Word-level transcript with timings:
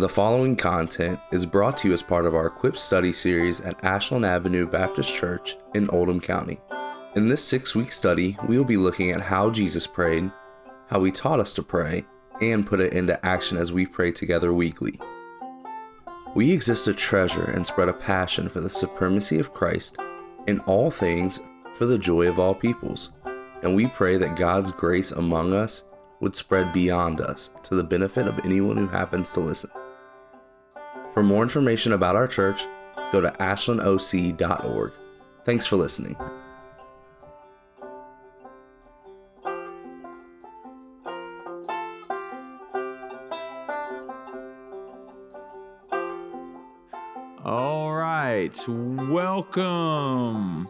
The 0.00 0.08
following 0.08 0.56
content 0.56 1.20
is 1.30 1.44
brought 1.44 1.76
to 1.76 1.88
you 1.88 1.92
as 1.92 2.02
part 2.02 2.24
of 2.24 2.34
our 2.34 2.46
Equip 2.46 2.78
study 2.78 3.12
series 3.12 3.60
at 3.60 3.84
Ashland 3.84 4.24
Avenue 4.24 4.66
Baptist 4.66 5.14
Church 5.14 5.56
in 5.74 5.90
Oldham 5.90 6.22
County. 6.22 6.58
In 7.16 7.28
this 7.28 7.44
six 7.44 7.74
week 7.74 7.92
study, 7.92 8.34
we 8.48 8.56
will 8.56 8.64
be 8.64 8.78
looking 8.78 9.10
at 9.10 9.20
how 9.20 9.50
Jesus 9.50 9.86
prayed, 9.86 10.32
how 10.88 11.04
he 11.04 11.12
taught 11.12 11.38
us 11.38 11.52
to 11.52 11.62
pray, 11.62 12.06
and 12.40 12.66
put 12.66 12.80
it 12.80 12.94
into 12.94 13.22
action 13.26 13.58
as 13.58 13.74
we 13.74 13.84
pray 13.84 14.10
together 14.10 14.54
weekly. 14.54 14.98
We 16.34 16.50
exist 16.50 16.86
to 16.86 16.94
treasure 16.94 17.50
and 17.50 17.66
spread 17.66 17.90
a 17.90 17.92
passion 17.92 18.48
for 18.48 18.62
the 18.62 18.70
supremacy 18.70 19.38
of 19.38 19.52
Christ 19.52 19.98
in 20.46 20.60
all 20.60 20.90
things 20.90 21.40
for 21.74 21.84
the 21.84 21.98
joy 21.98 22.26
of 22.26 22.38
all 22.38 22.54
peoples, 22.54 23.10
and 23.62 23.76
we 23.76 23.86
pray 23.88 24.16
that 24.16 24.36
God's 24.36 24.70
grace 24.70 25.12
among 25.12 25.52
us 25.52 25.84
would 26.20 26.34
spread 26.34 26.72
beyond 26.72 27.20
us 27.20 27.50
to 27.64 27.74
the 27.74 27.84
benefit 27.84 28.26
of 28.26 28.40
anyone 28.46 28.78
who 28.78 28.88
happens 28.88 29.34
to 29.34 29.40
listen. 29.40 29.70
For 31.12 31.22
more 31.22 31.42
information 31.42 31.92
about 31.92 32.16
our 32.16 32.28
church, 32.28 32.66
go 33.10 33.20
to 33.20 33.30
ashlandoc.org. 33.40 34.92
Thanks 35.44 35.66
for 35.66 35.76
listening. 35.76 36.16
All 47.44 47.92
right, 47.92 48.56
welcome. 48.68 50.68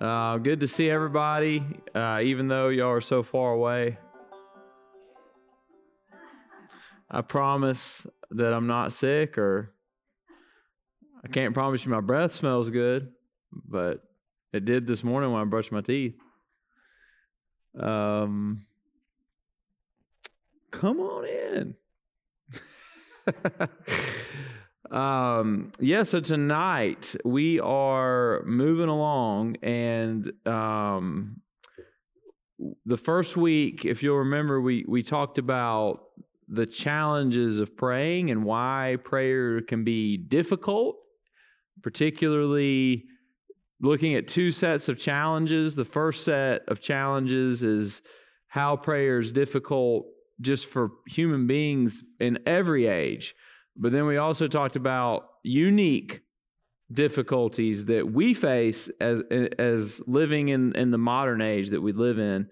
Uh, 0.00 0.38
good 0.38 0.60
to 0.60 0.68
see 0.68 0.88
everybody, 0.88 1.62
uh, 1.94 2.20
even 2.22 2.48
though 2.48 2.68
y'all 2.68 2.90
are 2.90 3.00
so 3.00 3.22
far 3.22 3.52
away. 3.52 3.98
I 7.10 7.22
promise 7.22 8.06
that 8.30 8.52
I'm 8.52 8.66
not 8.66 8.92
sick, 8.92 9.38
or 9.38 9.72
I 11.24 11.28
can't 11.28 11.54
promise 11.54 11.84
you 11.84 11.90
my 11.90 12.00
breath 12.00 12.34
smells 12.34 12.70
good, 12.70 13.12
but 13.52 14.02
it 14.52 14.64
did 14.64 14.86
this 14.86 15.02
morning 15.04 15.32
when 15.32 15.42
I 15.42 15.44
brushed 15.44 15.72
my 15.72 15.80
teeth. 15.80 16.14
Um, 17.78 18.66
come 20.70 21.00
on 21.00 21.26
in. 21.26 21.74
um, 24.90 25.72
yeah, 25.80 26.02
so 26.02 26.20
tonight 26.20 27.14
we 27.24 27.60
are 27.60 28.42
moving 28.44 28.88
along, 28.88 29.56
and 29.62 30.30
um, 30.46 31.40
the 32.86 32.96
first 32.96 33.36
week, 33.36 33.84
if 33.84 34.02
you'll 34.02 34.18
remember, 34.18 34.60
we 34.60 34.84
we 34.88 35.02
talked 35.02 35.38
about 35.38 36.04
the 36.48 36.66
challenges 36.66 37.58
of 37.58 37.76
praying 37.76 38.30
and 38.30 38.44
why 38.44 38.96
prayer 39.04 39.60
can 39.60 39.84
be 39.84 40.16
difficult, 40.16 40.96
particularly 41.82 43.04
looking 43.80 44.14
at 44.14 44.26
two 44.26 44.50
sets 44.50 44.88
of 44.88 44.98
challenges. 44.98 45.74
The 45.74 45.84
first 45.84 46.24
set 46.24 46.62
of 46.68 46.80
challenges 46.80 47.62
is 47.62 48.02
how 48.48 48.76
prayer 48.76 49.18
is 49.18 49.30
difficult 49.30 50.06
just 50.40 50.66
for 50.66 50.90
human 51.06 51.46
beings 51.46 52.02
in 52.18 52.38
every 52.46 52.86
age. 52.86 53.34
But 53.76 53.92
then 53.92 54.06
we 54.06 54.16
also 54.16 54.48
talked 54.48 54.76
about 54.76 55.28
unique 55.42 56.22
difficulties 56.90 57.84
that 57.84 58.10
we 58.10 58.32
face 58.32 58.90
as 59.00 59.22
as 59.58 60.00
living 60.06 60.48
in 60.48 60.74
in 60.74 60.90
the 60.90 60.98
modern 60.98 61.42
age 61.42 61.68
that 61.68 61.82
we 61.82 61.92
live 61.92 62.18
in 62.18 62.48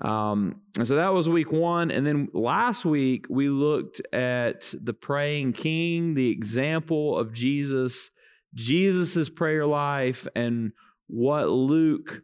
um, 0.00 0.60
and 0.76 0.86
so 0.86 0.96
that 0.96 1.12
was 1.12 1.28
week 1.28 1.50
one. 1.50 1.90
And 1.90 2.06
then 2.06 2.28
last 2.32 2.84
week, 2.84 3.26
we 3.28 3.48
looked 3.48 4.00
at 4.12 4.72
the 4.80 4.92
praying 4.92 5.54
king, 5.54 6.14
the 6.14 6.30
example 6.30 7.18
of 7.18 7.32
Jesus, 7.32 8.10
Jesus's 8.54 9.28
prayer 9.28 9.66
life, 9.66 10.26
and 10.36 10.72
what 11.08 11.48
Luke 11.48 12.22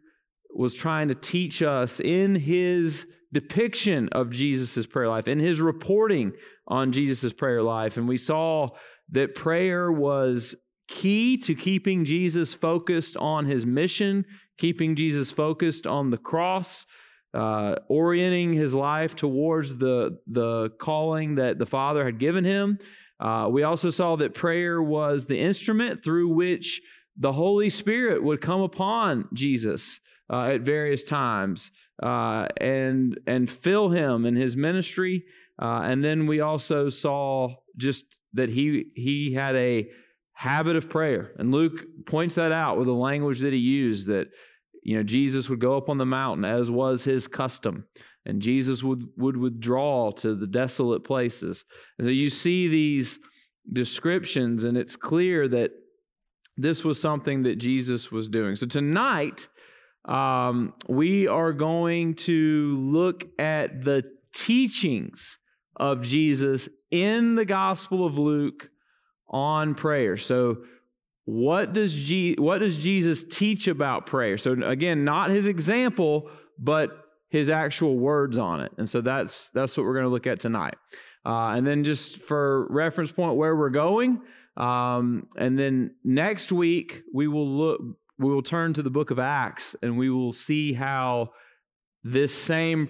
was 0.53 0.73
trying 0.73 1.09
to 1.09 1.15
teach 1.15 1.61
us 1.61 1.99
in 1.99 2.35
his 2.35 3.05
depiction 3.33 4.07
of 4.13 4.29
Jesus's 4.29 4.87
prayer 4.87 5.09
life, 5.09 5.27
in 5.27 5.39
his 5.39 5.59
reporting 5.59 6.31
on 6.67 6.93
Jesus's 6.93 7.33
prayer 7.33 7.61
life. 7.61 7.97
And 7.97 8.07
we 8.07 8.17
saw 8.17 8.69
that 9.11 9.35
prayer 9.35 9.91
was 9.91 10.55
key 10.87 11.35
to 11.39 11.53
keeping 11.53 12.05
Jesus 12.05 12.53
focused 12.53 13.17
on 13.17 13.47
his 13.47 13.65
mission, 13.65 14.23
keeping 14.57 14.95
Jesus 14.95 15.29
focused 15.29 15.85
on 15.85 16.11
the 16.11 16.17
cross 16.17 16.85
uh, 17.35 17.75
orienting 17.89 18.53
his 18.53 18.73
life 18.73 19.15
towards 19.15 19.75
the, 19.77 20.19
the 20.27 20.69
calling 20.79 21.35
that 21.35 21.59
the 21.59 21.65
Father 21.65 22.05
had 22.05 22.19
given 22.19 22.45
him. 22.45 22.79
Uh, 23.19 23.47
we 23.51 23.63
also 23.63 23.89
saw 23.89 24.15
that 24.15 24.33
prayer 24.33 24.81
was 24.81 25.25
the 25.25 25.39
instrument 25.39 26.03
through 26.03 26.29
which 26.29 26.81
the 27.17 27.33
Holy 27.33 27.69
Spirit 27.69 28.23
would 28.23 28.41
come 28.41 28.61
upon 28.61 29.27
Jesus 29.33 29.99
uh, 30.31 30.47
at 30.47 30.61
various 30.61 31.03
times 31.03 31.71
uh, 32.01 32.47
and, 32.57 33.19
and 33.27 33.49
fill 33.49 33.89
him 33.89 34.25
in 34.25 34.35
his 34.35 34.55
ministry. 34.55 35.23
Uh, 35.61 35.81
and 35.83 36.03
then 36.03 36.27
we 36.27 36.41
also 36.41 36.89
saw 36.89 37.53
just 37.77 38.05
that 38.33 38.49
he, 38.49 38.85
he 38.95 39.33
had 39.33 39.55
a 39.55 39.87
habit 40.33 40.75
of 40.75 40.89
prayer. 40.89 41.31
And 41.37 41.53
Luke 41.53 41.85
points 42.05 42.35
that 42.35 42.51
out 42.51 42.77
with 42.77 42.87
the 42.87 42.93
language 42.93 43.39
that 43.41 43.53
he 43.53 43.59
used 43.59 44.07
that 44.07 44.27
you 44.85 44.95
know, 44.95 45.01
Jesus 45.01 45.49
would 45.49 45.59
go 45.59 45.75
up 45.75 45.89
on 45.89 45.97
the 45.97 46.05
mountain 46.05 46.45
as 46.45 46.69
was 46.69 47.03
his 47.03 47.27
custom, 47.27 47.87
and 48.23 48.39
Jesus 48.39 48.83
would, 48.83 49.01
would 49.17 49.35
withdraw 49.35 50.11
to 50.11 50.35
the 50.35 50.45
desolate 50.45 51.03
places. 51.03 51.65
And 51.97 52.05
so 52.05 52.11
you 52.11 52.29
see 52.29 52.67
these 52.67 53.19
descriptions, 53.73 54.63
and 54.63 54.77
it's 54.77 54.95
clear 54.95 55.47
that 55.47 55.71
this 56.55 56.83
was 56.83 57.01
something 57.01 57.41
that 57.43 57.55
Jesus 57.55 58.11
was 58.11 58.27
doing. 58.27 58.55
So 58.55 58.67
tonight, 58.67 59.47
um, 60.07 60.75
we 60.87 61.27
are 61.27 61.51
going 61.51 62.13
to 62.13 62.77
look 62.79 63.25
at 63.39 63.83
the 63.83 64.03
teachings 64.35 65.39
of 65.75 66.03
Jesus 66.03 66.69
in 66.91 67.33
the 67.33 67.45
Gospel 67.45 68.05
of 68.05 68.19
Luke 68.19 68.69
on 69.27 69.73
prayer. 69.73 70.15
So 70.15 70.57
what 71.25 71.73
does, 71.73 71.93
Je- 71.93 72.35
what 72.37 72.59
does 72.59 72.77
Jesus 72.77 73.23
teach 73.23 73.67
about 73.67 74.05
prayer? 74.05 74.37
So, 74.37 74.53
again, 74.63 75.03
not 75.03 75.31
his 75.31 75.47
example, 75.47 76.29
but 76.59 76.89
his 77.29 77.49
actual 77.49 77.97
words 77.97 78.37
on 78.37 78.61
it. 78.61 78.71
And 78.77 78.87
so 78.87 79.01
that's, 79.01 79.49
that's 79.49 79.75
what 79.75 79.85
we're 79.85 79.93
going 79.93 80.05
to 80.05 80.11
look 80.11 80.27
at 80.27 80.39
tonight. 80.39 80.75
Uh, 81.25 81.49
and 81.49 81.65
then, 81.65 81.83
just 81.83 82.21
for 82.21 82.67
reference 82.69 83.11
point, 83.11 83.35
where 83.35 83.55
we're 83.55 83.71
going. 83.71 84.21
Um, 84.55 85.27
and 85.35 85.57
then 85.57 85.95
next 86.03 86.51
week, 86.51 87.01
we 87.13 87.27
will 87.27 87.49
look, 87.49 87.81
we 88.17 88.33
will 88.33 88.43
turn 88.43 88.73
to 88.73 88.83
the 88.83 88.89
book 88.89 89.11
of 89.11 89.19
Acts 89.19 89.75
and 89.81 89.97
we 89.97 90.09
will 90.09 90.31
see 90.31 90.73
how 90.73 91.31
this 92.03 92.33
same 92.33 92.87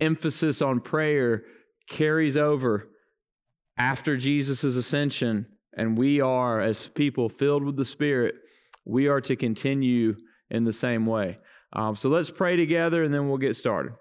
emphasis 0.00 0.62
on 0.62 0.80
prayer 0.80 1.42
carries 1.88 2.36
over 2.36 2.88
after 3.76 4.16
Jesus' 4.16 4.62
ascension 4.62 5.46
and 5.76 5.96
we 5.96 6.20
are, 6.20 6.60
as 6.60 6.88
people 6.88 7.28
filled 7.28 7.64
with 7.64 7.76
the 7.76 7.84
Spirit, 7.84 8.34
we 8.84 9.08
are 9.08 9.20
to 9.22 9.36
continue 9.36 10.16
in 10.50 10.64
the 10.64 10.72
same 10.72 11.06
way. 11.06 11.38
Um, 11.72 11.94
so 11.94 12.08
let's 12.08 12.30
pray 12.30 12.56
together 12.56 13.04
and 13.04 13.14
then 13.14 13.28
we'll 13.28 13.38
get 13.38 13.56
started. 13.56 13.92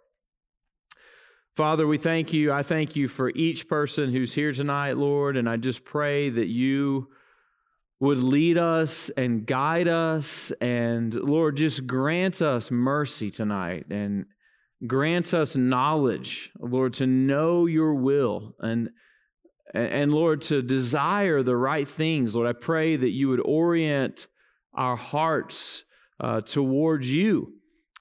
Father, 1.55 1.85
we 1.85 1.97
thank 1.97 2.31
you. 2.31 2.51
I 2.51 2.63
thank 2.63 2.95
you 2.95 3.07
for 3.07 3.29
each 3.31 3.67
person 3.67 4.11
who's 4.11 4.33
here 4.33 4.53
tonight, 4.53 4.97
Lord, 4.97 5.35
and 5.35 5.49
I 5.49 5.57
just 5.57 5.83
pray 5.83 6.29
that 6.29 6.47
you 6.47 7.09
would 7.99 8.19
lead 8.19 8.57
us 8.57 9.09
and 9.17 9.45
guide 9.45 9.87
us. 9.87 10.51
And 10.61 11.13
Lord, 11.13 11.57
just 11.57 11.85
grant 11.85 12.41
us 12.41 12.71
mercy 12.71 13.29
tonight 13.29 13.87
and 13.89 14.25
grant 14.87 15.33
us 15.33 15.55
knowledge, 15.55 16.51
Lord, 16.57 16.93
to 16.95 17.07
know 17.07 17.65
your 17.65 17.93
will. 17.93 18.55
And 18.59 18.91
and, 19.73 20.11
Lord, 20.11 20.41
to 20.43 20.61
desire 20.61 21.43
the 21.43 21.55
right 21.55 21.87
things. 21.87 22.35
Lord, 22.35 22.47
I 22.47 22.53
pray 22.53 22.95
that 22.95 23.11
you 23.11 23.29
would 23.29 23.41
orient 23.43 24.27
our 24.73 24.95
hearts 24.95 25.83
uh, 26.19 26.41
towards 26.41 27.09
you. 27.09 27.53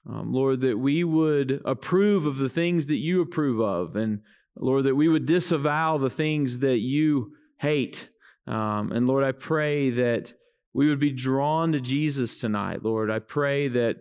Um, 0.09 0.33
Lord, 0.33 0.61
that 0.61 0.77
we 0.77 1.03
would 1.03 1.61
approve 1.65 2.25
of 2.25 2.37
the 2.37 2.49
things 2.49 2.87
that 2.87 2.97
you 2.97 3.21
approve 3.21 3.61
of. 3.61 3.95
And 3.95 4.21
Lord, 4.55 4.85
that 4.85 4.95
we 4.95 5.07
would 5.07 5.25
disavow 5.25 5.97
the 5.97 6.09
things 6.09 6.59
that 6.59 6.79
you 6.79 7.33
hate. 7.57 8.09
Um, 8.47 8.91
and 8.91 9.05
Lord, 9.05 9.23
I 9.23 9.31
pray 9.31 9.91
that 9.91 10.33
we 10.73 10.87
would 10.87 10.99
be 10.99 11.11
drawn 11.11 11.73
to 11.73 11.79
Jesus 11.79 12.39
tonight. 12.39 12.83
Lord, 12.83 13.11
I 13.11 13.19
pray 13.19 13.67
that 13.67 13.97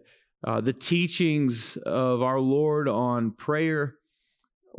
uh, 0.46 0.60
the 0.60 0.72
teachings 0.72 1.76
of 1.84 2.22
our 2.22 2.40
Lord 2.40 2.88
on 2.88 3.32
prayer 3.32 3.97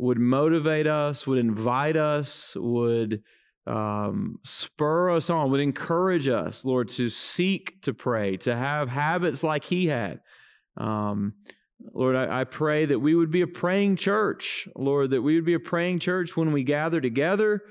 would 0.00 0.18
motivate 0.18 0.86
us, 0.86 1.26
would 1.26 1.38
invite 1.38 1.96
us, 1.96 2.56
would 2.56 3.22
um, 3.66 4.38
spur 4.44 5.10
us 5.10 5.28
on, 5.28 5.50
would 5.50 5.60
encourage 5.60 6.26
us, 6.26 6.64
Lord, 6.64 6.88
to 6.90 7.10
seek 7.10 7.82
to 7.82 7.92
pray, 7.92 8.38
to 8.38 8.56
have 8.56 8.88
habits 8.88 9.44
like 9.44 9.64
He 9.64 9.88
had. 9.88 10.20
Um, 10.78 11.34
Lord, 11.92 12.16
I, 12.16 12.40
I, 12.40 12.44
pray 12.44 12.86
that 12.86 12.98
we 12.98 13.14
would 13.14 13.30
be 13.30 13.42
a 13.42 13.46
praying 13.46 13.96
church. 13.96 14.66
Lord, 14.74 15.10
that 15.10 15.22
we 15.22 15.34
would 15.34 15.44
be 15.44 15.54
a 15.54 15.60
praying 15.60 15.98
church 15.98 16.34
when 16.36 16.52
we 16.52 16.64
gather 16.64 17.00
together. 17.00 17.62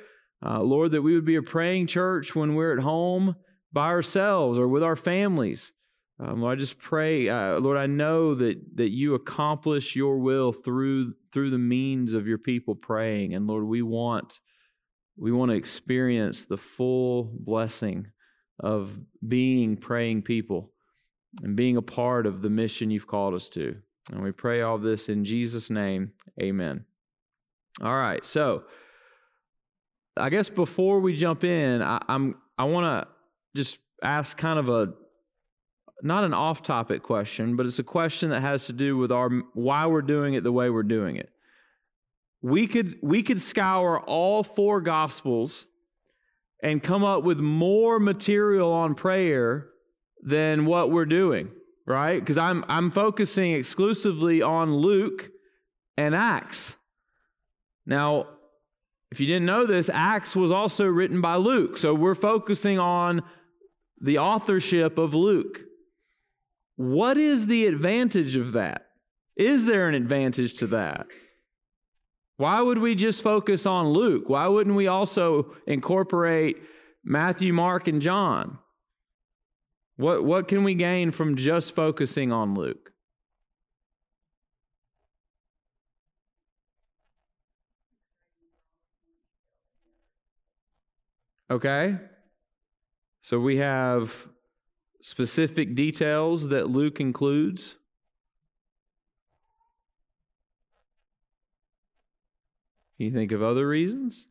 Uh, 0.45 0.61
Lord, 0.61 0.91
that 0.91 1.01
we 1.01 1.15
would 1.15 1.25
be 1.25 1.35
a 1.35 1.41
praying 1.41 1.87
church 1.87 2.35
when 2.35 2.53
we're 2.53 2.77
at 2.77 2.83
home 2.83 3.35
by 3.73 3.87
ourselves 3.87 4.59
or 4.59 4.67
with 4.67 4.83
our 4.83 4.95
families. 4.95 5.73
Um, 6.19 6.41
Lord, 6.41 6.57
I 6.57 6.59
just 6.59 6.77
pray, 6.79 7.29
uh, 7.29 7.59
Lord, 7.59 7.77
I 7.77 7.85
know 7.85 8.35
that 8.35 8.57
that 8.75 8.89
you 8.89 9.13
accomplish 9.15 9.95
your 9.95 10.19
will 10.19 10.51
through 10.51 11.13
through 11.31 11.49
the 11.49 11.57
means 11.57 12.13
of 12.13 12.27
your 12.27 12.37
people 12.37 12.75
praying, 12.75 13.33
and 13.33 13.47
Lord, 13.47 13.63
we 13.63 13.81
want 13.81 14.39
we 15.17 15.31
want 15.31 15.51
to 15.51 15.55
experience 15.55 16.45
the 16.45 16.57
full 16.57 17.31
blessing 17.39 18.07
of 18.59 18.97
being 19.25 19.77
praying 19.77 20.23
people 20.23 20.71
and 21.41 21.55
being 21.55 21.77
a 21.77 21.81
part 21.81 22.25
of 22.25 22.41
the 22.41 22.49
mission 22.49 22.91
you've 22.91 23.07
called 23.07 23.33
us 23.33 23.47
to. 23.49 23.75
And 24.11 24.23
we 24.23 24.31
pray 24.31 24.61
all 24.61 24.77
this 24.77 25.07
in 25.07 25.23
Jesus' 25.23 25.69
name. 25.69 26.09
Amen. 26.41 26.85
All 27.81 27.95
right, 27.95 28.25
so 28.25 28.63
I 30.17 30.29
guess 30.29 30.49
before 30.49 30.99
we 30.99 31.15
jump 31.15 31.45
in, 31.45 31.81
I, 31.81 32.01
I'm 32.09 32.35
I 32.57 32.65
want 32.65 33.07
to 33.07 33.07
just 33.55 33.79
ask 34.03 34.37
kind 34.37 34.59
of 34.59 34.67
a 34.67 34.93
not 36.01 36.23
an 36.23 36.33
off 36.33 36.63
topic 36.63 37.03
question, 37.03 37.55
but 37.55 37.65
it's 37.65 37.79
a 37.79 37.83
question 37.83 38.29
that 38.29 38.41
has 38.41 38.65
to 38.67 38.73
do 38.73 38.97
with 38.97 39.11
our 39.11 39.29
why 39.53 39.85
we're 39.85 40.01
doing 40.01 40.33
it 40.33 40.43
the 40.43 40.51
way 40.51 40.69
we're 40.69 40.83
doing 40.83 41.15
it. 41.15 41.29
We 42.41 42.67
could 42.67 42.97
we 43.01 43.23
could 43.23 43.41
scour 43.41 43.99
all 43.99 44.43
four 44.43 44.81
gospels 44.81 45.65
and 46.61 46.81
come 46.81 47.03
up 47.03 47.23
with 47.23 47.39
more 47.39 47.99
material 47.99 48.71
on 48.71 48.95
prayer 48.95 49.67
than 50.21 50.65
what 50.65 50.91
we're 50.91 51.05
doing, 51.05 51.49
right? 51.85 52.19
Because 52.19 52.37
I'm 52.37 52.63
I'm 52.67 52.91
focusing 52.91 53.53
exclusively 53.53 54.41
on 54.41 54.75
Luke 54.75 55.29
and 55.97 56.15
Acts. 56.15 56.77
Now, 57.85 58.27
if 59.11 59.19
you 59.19 59.27
didn't 59.27 59.45
know 59.45 59.65
this, 59.65 59.89
Acts 59.91 60.35
was 60.35 60.51
also 60.51 60.85
written 60.85 61.19
by 61.19 61.35
Luke. 61.35 61.77
So 61.77 61.93
we're 61.93 62.15
focusing 62.15 62.77
on 62.77 63.23
the 63.99 64.17
authorship 64.17 64.97
of 64.97 65.13
Luke. 65.13 65.61
What 66.79 67.17
is 67.17 67.47
the 67.47 67.65
advantage 67.65 68.37
of 68.37 68.53
that? 68.53 68.85
Is 69.35 69.65
there 69.65 69.89
an 69.89 69.95
advantage 69.95 70.53
to 70.59 70.67
that? 70.67 71.07
Why 72.37 72.61
would 72.61 72.77
we 72.77 72.95
just 72.95 73.21
focus 73.21 73.65
on 73.65 73.89
Luke? 73.89 74.29
Why 74.29 74.47
wouldn't 74.47 74.77
we 74.77 74.87
also 74.87 75.53
incorporate 75.67 76.55
Matthew, 77.03 77.51
Mark, 77.51 77.89
and 77.89 78.01
John? 78.01 78.59
What, 79.97 80.23
what 80.23 80.47
can 80.47 80.63
we 80.63 80.73
gain 80.73 81.11
from 81.11 81.35
just 81.35 81.75
focusing 81.75 82.31
on 82.31 82.55
Luke? 82.55 82.93
Okay? 91.51 91.97
So 93.19 93.37
we 93.37 93.57
have 93.57 94.29
specific 95.01 95.75
details 95.75 96.49
that 96.49 96.69
Luke 96.69 96.99
includes. 96.99 97.75
Can 102.97 103.05
you 103.05 103.11
think 103.13 103.31
of 103.31 103.41
other 103.41 103.67
reasons? 103.67 104.27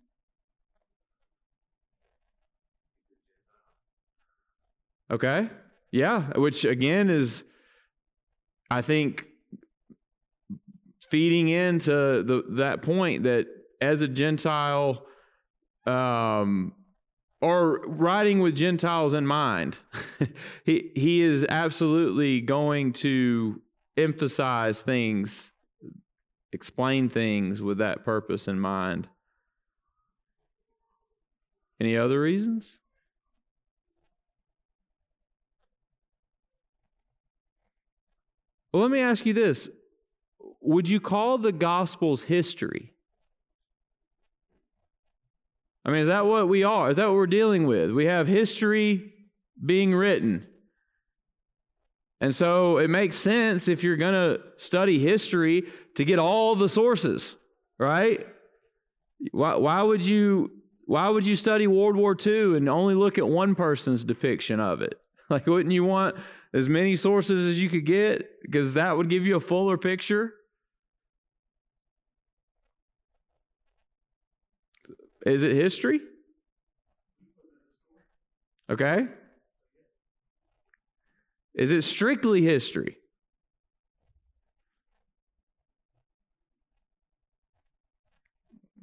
Okay. 5.11 5.49
Yeah, 5.91 6.39
which 6.39 6.67
again 6.67 7.09
is, 7.09 7.45
I 8.71 8.83
think, 8.83 9.25
feeding 11.11 11.49
into 11.49 11.91
the, 12.23 12.45
that 12.57 12.83
point 12.83 13.23
that 13.23 13.47
as 13.81 14.03
a 14.03 14.09
Gentile, 14.09 15.07
um, 15.87 16.75
or 17.41 17.81
writing 17.87 18.41
with 18.41 18.57
Gentiles 18.57 19.15
in 19.15 19.27
mind. 19.27 19.79
he, 20.65 20.91
he 20.95 21.23
is 21.23 21.47
absolutely 21.49 22.41
going 22.41 22.93
to 22.95 23.61
emphasize 23.97 24.83
things, 24.83 25.51
explain 26.53 27.09
things 27.09 27.63
with 27.63 27.79
that 27.79 28.05
purpose 28.05 28.49
in 28.49 28.59
mind. 28.59 29.09
Any 31.81 31.97
other 31.97 32.21
reasons? 32.21 32.79
Well, 38.73 38.83
let 38.83 38.91
me 38.91 39.01
ask 39.01 39.25
you 39.25 39.33
this 39.33 39.71
Would 40.61 40.89
you 40.89 41.01
call 41.01 41.39
the 41.39 41.53
Gospels 41.53 42.23
history? 42.23 42.93
I 45.89 45.91
mean, 45.91 46.03
is 46.03 46.09
that 46.09 46.27
what 46.27 46.51
we 46.51 46.65
are? 46.65 46.91
Is 46.91 46.99
that 46.99 47.07
what 47.07 47.15
we're 47.15 47.27
dealing 47.27 47.67
with? 47.67 47.93
We 47.93 48.05
have 48.05 48.29
history 48.29 49.11
being 49.65 49.95
written. 49.95 50.47
And 52.21 52.35
so 52.35 52.77
it 52.77 52.91
makes 52.91 53.17
sense 53.17 53.69
if 53.69 53.83
you're 53.83 53.97
going 53.97 54.13
to 54.13 54.43
study 54.59 54.99
history 54.99 55.63
to 55.95 56.05
get 56.05 56.19
all 56.19 56.55
the 56.57 56.69
sources, 56.69 57.37
right? 57.79 58.27
Why, 59.31 59.57
why, 59.57 59.81
would 59.81 60.03
you 60.03 60.51
why 60.85 61.09
would 61.09 61.25
you 61.25 61.37
study 61.37 61.67
World 61.67 61.97
War 61.97 62.15
II 62.15 62.59
and 62.59 62.69
only 62.69 62.95
look 62.95 63.17
at 63.17 63.27
one 63.27 63.55
person's 63.55 64.05
depiction 64.05 64.61
of 64.61 64.83
it? 64.83 65.01
Like 65.31 65.47
wouldn't 65.47 65.73
you 65.73 65.85
want 65.85 66.17
as 66.53 66.69
many 66.69 66.97
sources 66.97 67.47
as 67.47 67.61
you 67.61 67.71
could 67.71 67.87
get 67.87 68.29
because 68.43 68.75
that 68.75 68.97
would 68.97 69.09
give 69.09 69.25
you 69.25 69.37
a 69.37 69.41
fuller 69.41 69.79
picture? 69.79 70.35
Is 75.27 75.43
it 75.45 75.53
history? 75.53 76.01
Okay. 78.71 79.07
Is 81.55 81.73
it 81.73 81.83
strictly 81.83 82.43
history? 82.43 82.99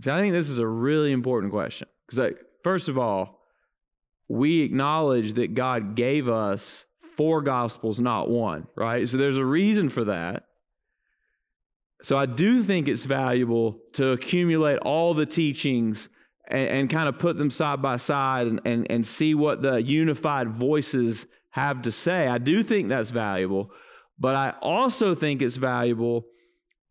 See, 0.02 0.12
I 0.12 0.20
think 0.20 0.34
this 0.34 0.50
is 0.50 0.58
a 0.58 0.68
really 0.68 1.12
important 1.12 1.54
question 1.54 1.88
because, 2.06 2.20
like, 2.20 2.38
first 2.64 2.90
of 2.90 2.98
all, 2.98 3.40
we 4.28 4.62
acknowledge 4.62 5.34
that 5.34 5.54
God 5.54 5.96
gave 5.96 6.28
us 6.28 6.86
four 7.16 7.42
gospels, 7.42 8.00
not 8.00 8.30
one, 8.30 8.68
right? 8.76 9.08
So 9.08 9.18
there's 9.18 9.38
a 9.38 9.46
reason 9.46 9.90
for 9.90 10.04
that. 10.06 10.44
So 12.02 12.18
I 12.18 12.26
do 12.26 12.62
think 12.62 12.88
it's 12.88 13.06
valuable 13.06 13.80
to 13.94 14.10
accumulate 14.10 14.78
all 14.80 15.14
the 15.14 15.26
teachings 15.26 16.10
and, 16.48 16.68
and 16.68 16.90
kind 16.90 17.10
of 17.10 17.20
put 17.20 17.38
them 17.38 17.50
side 17.50 17.82
by 17.82 17.98
side 17.98 18.48
and, 18.48 18.62
and, 18.66 18.90
and 18.90 19.06
see 19.06 19.34
what 19.34 19.62
the 19.62 19.82
unified 19.82 20.50
voices 20.50 21.26
have 21.52 21.82
to 21.84 21.92
say. 21.92 22.28
I 22.28 22.38
do 22.38 22.64
think 22.64 22.90
that's 22.90 23.12
valuable, 23.12 23.72
but 24.20 24.36
I 24.36 24.54
also 24.62 25.16
think 25.16 25.42
it's 25.42 25.56
valuable 25.56 26.26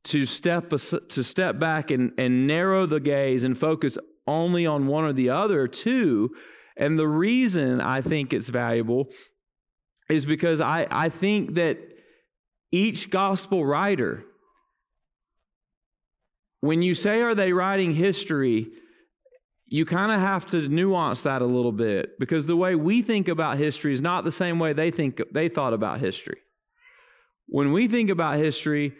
to 0.04 0.26
step 0.26 0.68
to 0.70 1.24
step 1.24 1.58
back 1.58 1.90
and, 1.90 2.12
and 2.18 2.46
narrow 2.46 2.86
the 2.86 3.00
gaze 3.00 3.44
and 3.44 3.58
focus 3.58 3.96
only 4.26 4.66
on 4.66 4.86
one 4.86 5.04
or 5.04 5.12
the 5.12 5.30
other 5.30 5.66
too. 5.66 6.30
And 6.76 6.98
the 6.98 7.08
reason 7.08 7.80
I 7.80 8.00
think 8.00 8.32
it's 8.32 8.48
valuable 8.48 9.08
is 10.08 10.26
because 10.26 10.60
I, 10.60 10.86
I 10.90 11.08
think 11.08 11.54
that 11.54 11.78
each 12.72 13.10
gospel 13.10 13.64
writer, 13.64 14.24
when 16.60 16.82
you 16.82 16.94
say, 16.94 17.22
are 17.22 17.34
they 17.34 17.52
writing 17.52 17.94
history? 17.94 18.68
You 19.66 19.86
kind 19.86 20.12
of 20.12 20.20
have 20.20 20.46
to 20.48 20.68
nuance 20.68 21.22
that 21.22 21.42
a 21.42 21.46
little 21.46 21.72
bit 21.72 22.18
because 22.18 22.46
the 22.46 22.56
way 22.56 22.74
we 22.74 23.02
think 23.02 23.28
about 23.28 23.58
history 23.58 23.92
is 23.92 24.00
not 24.00 24.24
the 24.24 24.32
same 24.32 24.58
way 24.58 24.72
they 24.72 24.90
think 24.90 25.20
they 25.32 25.48
thought 25.48 25.72
about 25.72 26.00
history. 26.00 26.38
When 27.46 27.72
we 27.72 27.88
think 27.88 28.10
about 28.10 28.36
history, 28.36 28.94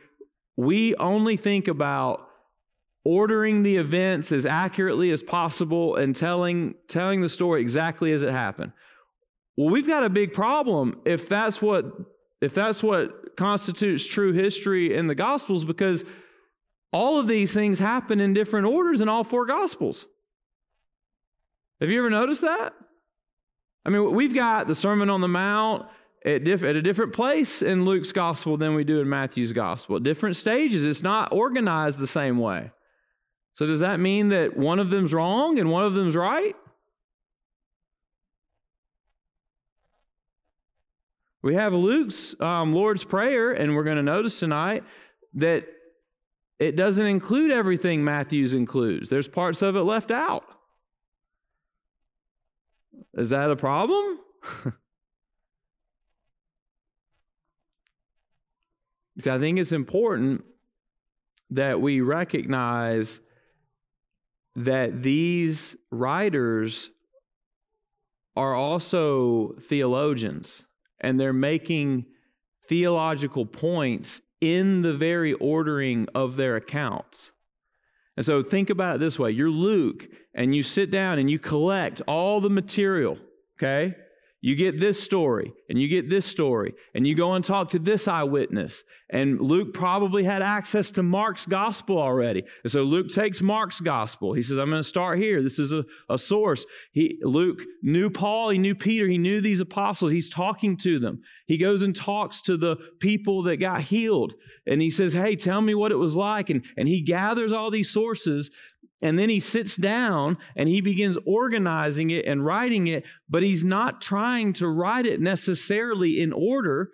we 0.56 0.94
only 0.96 1.36
think 1.36 1.68
about 1.68 2.28
ordering 3.04 3.62
the 3.62 3.76
events 3.76 4.32
as 4.32 4.46
accurately 4.46 5.10
as 5.10 5.22
possible 5.22 5.96
and 5.96 6.16
telling 6.16 6.74
telling 6.88 7.20
the 7.20 7.28
story 7.28 7.60
exactly 7.60 8.12
as 8.12 8.22
it 8.22 8.30
happened. 8.30 8.72
Well, 9.56 9.70
we've 9.70 9.86
got 9.86 10.04
a 10.04 10.08
big 10.08 10.32
problem 10.32 11.00
if 11.04 11.28
that's 11.28 11.60
what 11.60 11.84
if 12.40 12.54
that's 12.54 12.82
what 12.82 13.36
constitutes 13.36 14.06
true 14.06 14.32
history 14.32 14.94
in 14.94 15.06
the 15.06 15.14
gospels 15.14 15.64
because 15.64 16.04
all 16.92 17.18
of 17.18 17.26
these 17.26 17.52
things 17.52 17.78
happen 17.78 18.20
in 18.20 18.32
different 18.32 18.66
orders 18.66 19.00
in 19.00 19.08
all 19.08 19.24
four 19.24 19.46
gospels. 19.46 20.06
Have 21.80 21.90
you 21.90 21.98
ever 21.98 22.10
noticed 22.10 22.42
that? 22.42 22.72
I 23.84 23.90
mean, 23.90 24.14
we've 24.14 24.34
got 24.34 24.66
the 24.66 24.74
Sermon 24.74 25.10
on 25.10 25.20
the 25.20 25.28
Mount 25.28 25.86
at, 26.24 26.44
diff- 26.44 26.62
at, 26.62 26.76
a 26.76 26.82
different 26.82 27.12
place 27.12 27.60
in 27.60 27.84
Luke's 27.84 28.12
gospel 28.12 28.56
than 28.56 28.74
we 28.74 28.84
do 28.84 29.00
in 29.00 29.08
Matthew's 29.08 29.52
gospel. 29.52 29.98
Different 30.00 30.36
stages, 30.36 30.84
it's 30.84 31.02
not 31.02 31.32
organized 31.32 31.98
the 31.98 32.06
same 32.06 32.38
way. 32.38 32.70
So, 33.54 33.66
does 33.66 33.80
that 33.80 34.00
mean 34.00 34.30
that 34.30 34.56
one 34.56 34.78
of 34.78 34.90
them's 34.90 35.12
wrong 35.12 35.58
and 35.58 35.70
one 35.70 35.84
of 35.84 35.94
them's 35.94 36.16
right? 36.16 36.56
We 41.42 41.54
have 41.54 41.74
Luke's 41.74 42.34
um, 42.40 42.72
Lord's 42.72 43.04
Prayer, 43.04 43.52
and 43.52 43.76
we're 43.76 43.84
going 43.84 43.98
to 43.98 44.02
notice 44.02 44.40
tonight 44.40 44.82
that 45.34 45.66
it 46.58 46.74
doesn't 46.74 47.04
include 47.04 47.50
everything 47.50 48.02
Matthew's 48.02 48.54
includes. 48.54 49.10
There's 49.10 49.28
parts 49.28 49.60
of 49.60 49.76
it 49.76 49.82
left 49.82 50.10
out. 50.10 50.44
Is 53.16 53.30
that 53.30 53.50
a 53.50 53.56
problem? 53.56 54.18
See, 59.18 59.30
I 59.30 59.38
think 59.38 59.58
it's 59.58 59.72
important 59.72 60.44
that 61.50 61.80
we 61.80 62.00
recognize 62.00 63.20
that 64.56 65.02
these 65.02 65.76
writers 65.90 66.90
are 68.36 68.54
also 68.54 69.54
theologians 69.60 70.64
and 71.00 71.20
they're 71.20 71.32
making 71.32 72.06
theological 72.68 73.46
points 73.46 74.20
in 74.40 74.82
the 74.82 74.94
very 74.94 75.32
ordering 75.34 76.08
of 76.14 76.36
their 76.36 76.56
accounts. 76.56 77.30
And 78.16 78.24
so 78.24 78.42
think 78.42 78.70
about 78.70 78.96
it 78.96 78.98
this 79.00 79.18
way 79.18 79.30
you're 79.30 79.50
Luke, 79.50 80.06
and 80.34 80.54
you 80.54 80.62
sit 80.62 80.90
down 80.90 81.18
and 81.18 81.30
you 81.30 81.38
collect 81.38 82.00
all 82.06 82.40
the 82.40 82.50
material, 82.50 83.18
okay? 83.58 83.96
You 84.44 84.56
get 84.56 84.78
this 84.78 85.02
story, 85.02 85.54
and 85.70 85.80
you 85.80 85.88
get 85.88 86.10
this 86.10 86.26
story, 86.26 86.74
and 86.94 87.06
you 87.06 87.14
go 87.14 87.32
and 87.32 87.42
talk 87.42 87.70
to 87.70 87.78
this 87.78 88.06
eyewitness. 88.06 88.84
And 89.08 89.40
Luke 89.40 89.72
probably 89.72 90.22
had 90.22 90.42
access 90.42 90.90
to 90.90 91.02
Mark's 91.02 91.46
gospel 91.46 91.98
already. 91.98 92.42
And 92.62 92.70
so 92.70 92.82
Luke 92.82 93.08
takes 93.08 93.40
Mark's 93.40 93.80
gospel. 93.80 94.34
He 94.34 94.42
says, 94.42 94.58
I'm 94.58 94.68
going 94.68 94.82
to 94.82 94.86
start 94.86 95.18
here. 95.18 95.42
This 95.42 95.58
is 95.58 95.72
a, 95.72 95.86
a 96.10 96.18
source. 96.18 96.66
He, 96.92 97.18
Luke 97.22 97.62
knew 97.82 98.10
Paul, 98.10 98.50
he 98.50 98.58
knew 98.58 98.74
Peter, 98.74 99.08
he 99.08 99.16
knew 99.16 99.40
these 99.40 99.60
apostles. 99.60 100.12
He's 100.12 100.28
talking 100.28 100.76
to 100.76 100.98
them. 100.98 101.22
He 101.46 101.56
goes 101.56 101.80
and 101.80 101.96
talks 101.96 102.42
to 102.42 102.58
the 102.58 102.76
people 103.00 103.44
that 103.44 103.56
got 103.56 103.80
healed. 103.80 104.34
And 104.66 104.82
he 104.82 104.90
says, 104.90 105.14
Hey, 105.14 105.36
tell 105.36 105.62
me 105.62 105.74
what 105.74 105.90
it 105.90 105.96
was 105.96 106.16
like. 106.16 106.50
And, 106.50 106.66
and 106.76 106.86
he 106.86 107.00
gathers 107.00 107.54
all 107.54 107.70
these 107.70 107.88
sources 107.88 108.50
and 109.02 109.18
then 109.18 109.28
he 109.28 109.40
sits 109.40 109.76
down 109.76 110.38
and 110.56 110.68
he 110.68 110.80
begins 110.80 111.18
organizing 111.26 112.10
it 112.10 112.24
and 112.24 112.44
writing 112.44 112.86
it, 112.86 113.04
but 113.28 113.42
he's 113.42 113.64
not 113.64 114.00
trying 114.00 114.52
to 114.54 114.68
write 114.68 115.06
it 115.06 115.20
necessarily 115.20 116.20
in 116.20 116.32
order. 116.32 116.90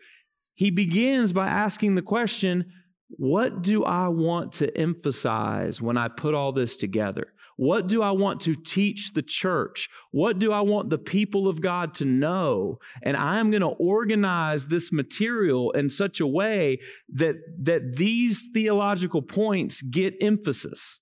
He 0.54 0.70
begins 0.70 1.32
by 1.32 1.46
asking 1.46 1.94
the 1.94 2.02
question, 2.02 2.72
What 3.10 3.62
do 3.62 3.84
I 3.84 4.08
want 4.08 4.52
to 4.54 4.76
emphasize 4.76 5.80
when 5.80 5.96
I 5.96 6.08
put 6.08 6.34
all 6.34 6.52
this 6.52 6.76
together? 6.76 7.28
What 7.56 7.88
do 7.88 8.02
I 8.02 8.12
want 8.12 8.40
to 8.42 8.54
teach 8.54 9.12
the 9.12 9.22
church? 9.22 9.90
What 10.12 10.38
do 10.38 10.50
I 10.50 10.62
want 10.62 10.88
the 10.88 10.96
people 10.96 11.46
of 11.46 11.60
God 11.60 11.92
to 11.96 12.06
know? 12.06 12.78
And 13.02 13.18
I'm 13.18 13.50
going 13.50 13.60
to 13.60 13.66
organize 13.66 14.68
this 14.68 14.90
material 14.90 15.70
in 15.72 15.90
such 15.90 16.20
a 16.20 16.26
way 16.26 16.78
that, 17.12 17.34
that 17.62 17.96
these 17.96 18.48
theological 18.54 19.20
points 19.20 19.82
get 19.82 20.14
emphasis. 20.22 21.00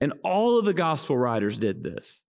And 0.00 0.12
all 0.22 0.58
of 0.58 0.64
the 0.64 0.74
gospel 0.74 1.16
writers 1.16 1.58
did 1.58 1.82
this. 1.82 2.20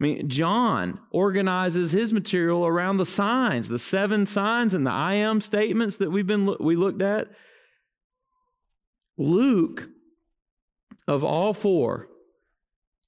I 0.00 0.04
mean, 0.04 0.28
John 0.28 1.00
organizes 1.10 1.92
his 1.92 2.12
material 2.12 2.66
around 2.66 2.96
the 2.96 3.06
signs, 3.06 3.68
the 3.68 3.78
seven 3.78 4.26
signs 4.26 4.74
and 4.74 4.86
the 4.86 4.90
I 4.90 5.14
am 5.14 5.40
statements 5.40 5.96
that 5.98 6.10
we've 6.10 6.26
been 6.26 6.56
we 6.58 6.74
looked 6.76 7.02
at. 7.02 7.28
Luke, 9.16 9.88
of 11.06 11.22
all 11.22 11.54
four, 11.54 12.08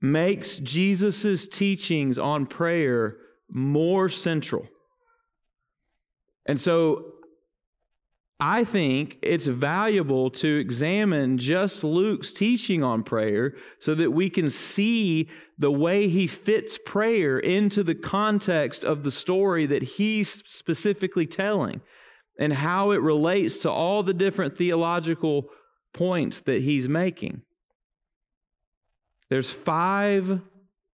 makes 0.01 0.59
Jesus' 0.59 1.49
teachings 1.49 2.19
on 2.19 2.47
prayer 2.47 3.17
more 3.51 4.09
central. 4.09 4.69
And 6.47 6.61
so 6.61 7.14
I 8.47 8.65
think 8.65 9.17
it's 9.23 9.47
valuable 9.47 10.29
to 10.33 10.57
examine 10.59 11.39
just 11.39 11.83
Luke's 11.83 12.31
teaching 12.31 12.83
on 12.85 13.03
prayer 13.03 13.55
so 13.79 13.95
that 13.95 14.11
we 14.11 14.29
can 14.29 14.51
see 14.51 15.31
the 15.57 15.71
way 15.71 16.09
he 16.09 16.27
fits 16.27 16.79
prayer 16.85 17.39
into 17.39 17.83
the 17.83 17.95
context 17.95 18.85
of 18.85 19.03
the 19.03 19.11
story 19.11 19.65
that 19.69 19.83
he's 19.83 20.43
specifically 20.45 21.27
telling 21.27 21.81
and 22.39 22.53
how 22.53 22.91
it 22.91 23.01
relates 23.01 23.57
to 23.61 23.71
all 23.71 24.03
the 24.03 24.13
different 24.13 24.59
theological 24.59 25.47
points 25.95 26.41
that 26.41 26.61
he's 26.61 26.87
making. 26.87 27.41
There's 29.31 29.49
five 29.49 30.43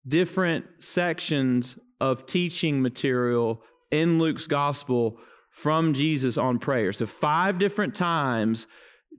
different 0.07 0.67
sections 0.79 1.77
of 2.01 2.27
teaching 2.27 2.81
material 2.81 3.61
in 3.91 4.21
Luke's 4.21 4.47
gospel 4.47 5.19
from 5.63 5.93
Jesus 5.93 6.39
on 6.39 6.59
prayer. 6.59 6.93
So, 6.93 7.07
five 7.07 7.59
different 7.59 7.95
times 7.95 8.67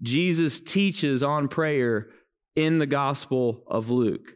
Jesus 0.02 0.60
teaches 0.60 1.22
on 1.22 1.48
prayer 1.48 2.08
in 2.56 2.80
the 2.80 2.88
Gospel 2.88 3.64
of 3.68 3.90
Luke. 3.90 4.34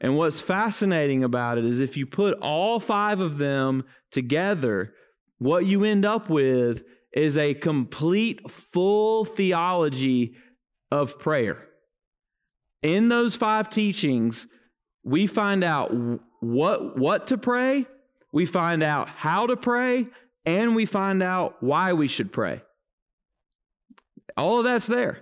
And 0.00 0.16
what's 0.16 0.40
fascinating 0.40 1.24
about 1.24 1.58
it 1.58 1.64
is 1.64 1.80
if 1.80 1.96
you 1.96 2.06
put 2.06 2.38
all 2.40 2.78
five 2.78 3.18
of 3.18 3.38
them 3.38 3.84
together, 4.12 4.94
what 5.38 5.66
you 5.66 5.84
end 5.84 6.04
up 6.04 6.30
with 6.30 6.84
is 7.12 7.36
a 7.36 7.54
complete, 7.54 8.48
full 8.50 9.24
theology 9.24 10.36
of 10.92 11.18
prayer. 11.18 11.64
In 12.82 13.08
those 13.08 13.34
five 13.34 13.68
teachings, 13.68 14.46
we 15.02 15.26
find 15.26 15.64
out 15.64 15.92
what, 16.40 16.96
what 16.96 17.26
to 17.28 17.38
pray, 17.38 17.86
we 18.32 18.46
find 18.46 18.84
out 18.84 19.08
how 19.08 19.46
to 19.46 19.56
pray, 19.56 20.06
and 20.44 20.74
we 20.74 20.86
find 20.86 21.22
out 21.22 21.56
why 21.60 21.92
we 21.92 22.08
should 22.08 22.32
pray. 22.32 22.62
All 24.36 24.58
of 24.58 24.64
that's 24.64 24.86
there. 24.86 25.20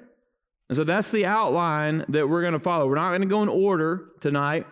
And 0.69 0.77
so 0.77 0.85
that's 0.85 1.11
the 1.11 1.27
outline 1.27 2.05
that 2.09 2.29
we're 2.29 2.43
going 2.43 2.53
to 2.53 2.61
follow. 2.61 2.87
We're 2.87 2.97
not 2.97 3.11
going 3.11 3.23
to 3.23 3.27
go 3.27 3.43
in 3.43 3.49
order 3.49 4.09
tonight. 4.21 4.67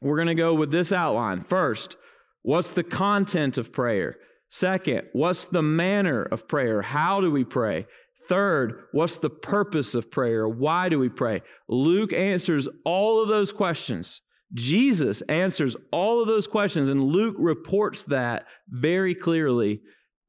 We're 0.00 0.16
going 0.16 0.28
to 0.28 0.34
go 0.34 0.54
with 0.54 0.70
this 0.70 0.92
outline. 0.92 1.42
First, 1.42 1.96
what's 2.42 2.70
the 2.70 2.82
content 2.82 3.56
of 3.56 3.72
prayer? 3.72 4.16
Second, 4.48 5.02
what's 5.12 5.44
the 5.44 5.62
manner 5.62 6.22
of 6.22 6.48
prayer? 6.48 6.82
How 6.82 7.20
do 7.20 7.30
we 7.30 7.44
pray? 7.44 7.86
Third, 8.28 8.84
what's 8.92 9.18
the 9.18 9.30
purpose 9.30 9.94
of 9.94 10.10
prayer? 10.10 10.48
Why 10.48 10.88
do 10.88 10.98
we 10.98 11.08
pray? 11.08 11.42
Luke 11.68 12.12
answers 12.12 12.68
all 12.84 13.22
of 13.22 13.28
those 13.28 13.52
questions 13.52 14.20
Jesus 14.54 15.22
answers 15.22 15.76
all 15.90 16.20
of 16.20 16.28
those 16.28 16.46
questions, 16.46 16.88
and 16.88 17.02
Luke 17.02 17.36
reports 17.38 18.04
that 18.04 18.46
very 18.68 19.14
clearly 19.14 19.80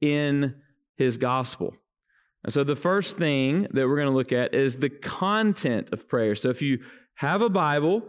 in 0.01 0.55
his 0.95 1.17
gospel. 1.17 1.75
And 2.43 2.53
so, 2.53 2.63
the 2.63 2.75
first 2.75 3.17
thing 3.17 3.63
that 3.71 3.87
we're 3.87 3.95
going 3.95 4.07
to 4.07 4.15
look 4.15 4.31
at 4.31 4.53
is 4.53 4.77
the 4.77 4.89
content 4.89 5.89
of 5.91 6.07
prayer. 6.07 6.35
So, 6.35 6.49
if 6.49 6.61
you 6.61 6.79
have 7.15 7.41
a 7.41 7.49
Bible, 7.49 8.03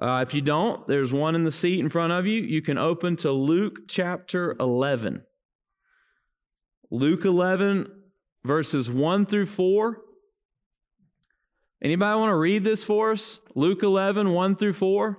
uh, 0.00 0.24
if 0.26 0.34
you 0.34 0.40
don't, 0.40 0.86
there's 0.86 1.12
one 1.12 1.34
in 1.34 1.44
the 1.44 1.50
seat 1.50 1.80
in 1.80 1.88
front 1.88 2.12
of 2.12 2.26
you. 2.26 2.40
You 2.40 2.62
can 2.62 2.78
open 2.78 3.16
to 3.16 3.32
Luke 3.32 3.88
chapter 3.88 4.56
11. 4.58 5.22
Luke 6.90 7.24
11, 7.24 7.86
verses 8.44 8.90
1 8.90 9.26
through 9.26 9.46
4. 9.46 9.98
Anybody 11.82 12.18
want 12.18 12.30
to 12.30 12.36
read 12.36 12.64
this 12.64 12.84
for 12.84 13.12
us? 13.12 13.38
Luke 13.54 13.82
11, 13.82 14.32
1 14.32 14.56
through 14.56 14.74
4. 14.74 15.18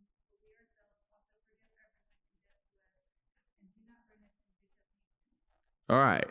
All 5.91 5.97
right. 5.97 6.27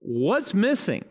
What's 0.00 0.52
missing? 0.52 1.06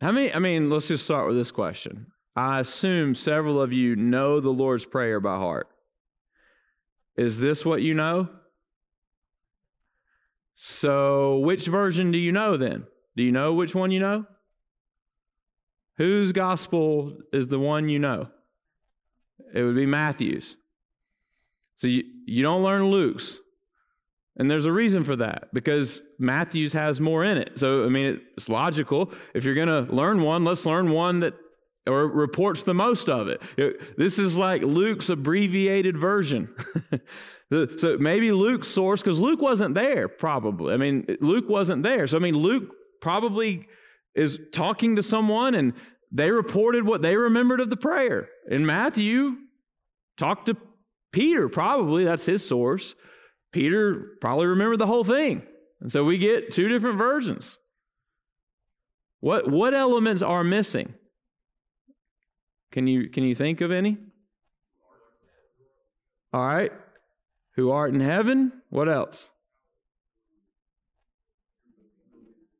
How 0.00 0.10
many? 0.10 0.34
I 0.34 0.40
mean, 0.40 0.68
let's 0.68 0.88
just 0.88 1.04
start 1.04 1.28
with 1.28 1.36
this 1.36 1.52
question. 1.52 2.08
I 2.34 2.58
assume 2.58 3.14
several 3.14 3.62
of 3.62 3.72
you 3.72 3.94
know 3.94 4.40
the 4.40 4.50
Lord's 4.50 4.84
Prayer 4.84 5.20
by 5.20 5.36
heart. 5.36 5.68
Is 7.16 7.38
this 7.38 7.64
what 7.64 7.82
you 7.82 7.94
know? 7.94 8.30
So, 10.56 11.38
which 11.38 11.66
version 11.66 12.10
do 12.10 12.18
you 12.18 12.32
know 12.32 12.56
then? 12.56 12.86
Do 13.16 13.22
you 13.22 13.30
know 13.30 13.52
which 13.54 13.76
one 13.76 13.92
you 13.92 14.00
know? 14.00 14.26
Whose 15.98 16.32
gospel 16.32 17.16
is 17.32 17.46
the 17.46 17.60
one 17.60 17.88
you 17.88 18.00
know? 18.00 18.28
It 19.54 19.62
would 19.62 19.76
be 19.76 19.86
Matthew's. 19.86 20.56
So, 21.76 21.86
you, 21.86 22.02
you 22.26 22.42
don't 22.42 22.64
learn 22.64 22.86
Luke's. 22.86 23.38
And 24.36 24.50
there's 24.50 24.66
a 24.66 24.72
reason 24.72 25.04
for 25.04 25.16
that 25.16 25.52
because 25.52 26.02
Matthew's 26.18 26.72
has 26.72 27.00
more 27.00 27.22
in 27.22 27.36
it. 27.36 27.58
So, 27.58 27.84
I 27.84 27.88
mean, 27.88 28.20
it's 28.36 28.48
logical. 28.48 29.12
If 29.34 29.44
you're 29.44 29.54
going 29.54 29.68
to 29.68 29.92
learn 29.92 30.22
one, 30.22 30.44
let's 30.44 30.64
learn 30.64 30.90
one 30.90 31.20
that 31.20 31.34
or 31.86 32.06
reports 32.06 32.62
the 32.62 32.74
most 32.74 33.08
of 33.08 33.28
it. 33.28 33.42
This 33.98 34.18
is 34.18 34.38
like 34.38 34.62
Luke's 34.62 35.08
abbreviated 35.08 35.98
version. 35.98 36.54
so 37.50 37.96
maybe 37.98 38.30
Luke's 38.30 38.68
source, 38.68 39.02
because 39.02 39.18
Luke 39.18 39.40
wasn't 39.40 39.74
there, 39.74 40.06
probably. 40.08 40.74
I 40.74 40.76
mean, 40.76 41.16
Luke 41.20 41.48
wasn't 41.48 41.82
there. 41.82 42.06
So, 42.06 42.16
I 42.16 42.20
mean, 42.20 42.36
Luke 42.36 42.70
probably 43.00 43.66
is 44.14 44.38
talking 44.52 44.96
to 44.96 45.02
someone 45.02 45.54
and 45.54 45.72
they 46.12 46.30
reported 46.30 46.86
what 46.86 47.02
they 47.02 47.16
remembered 47.16 47.60
of 47.60 47.70
the 47.70 47.76
prayer. 47.76 48.28
And 48.50 48.66
Matthew 48.66 49.36
talked 50.16 50.46
to 50.46 50.56
Peter, 51.10 51.48
probably, 51.48 52.04
that's 52.04 52.26
his 52.26 52.46
source. 52.46 52.94
Peter 53.52 54.16
probably 54.20 54.46
remembered 54.46 54.78
the 54.78 54.86
whole 54.86 55.04
thing. 55.04 55.42
And 55.80 55.92
so 55.92 56.04
we 56.04 56.18
get 56.18 56.50
two 56.50 56.68
different 56.68 56.98
versions. 56.98 57.58
What, 59.20 59.48
what 59.48 59.74
elements 59.74 60.22
are 60.22 60.42
missing? 60.42 60.94
Can 62.72 62.86
you, 62.86 63.08
can 63.08 63.22
you 63.22 63.34
think 63.34 63.60
of 63.60 63.70
any? 63.70 63.98
All 66.32 66.44
right. 66.44 66.72
Who 67.56 67.70
art 67.70 67.92
in 67.92 68.00
heaven? 68.00 68.52
What 68.70 68.88
else? 68.88 69.28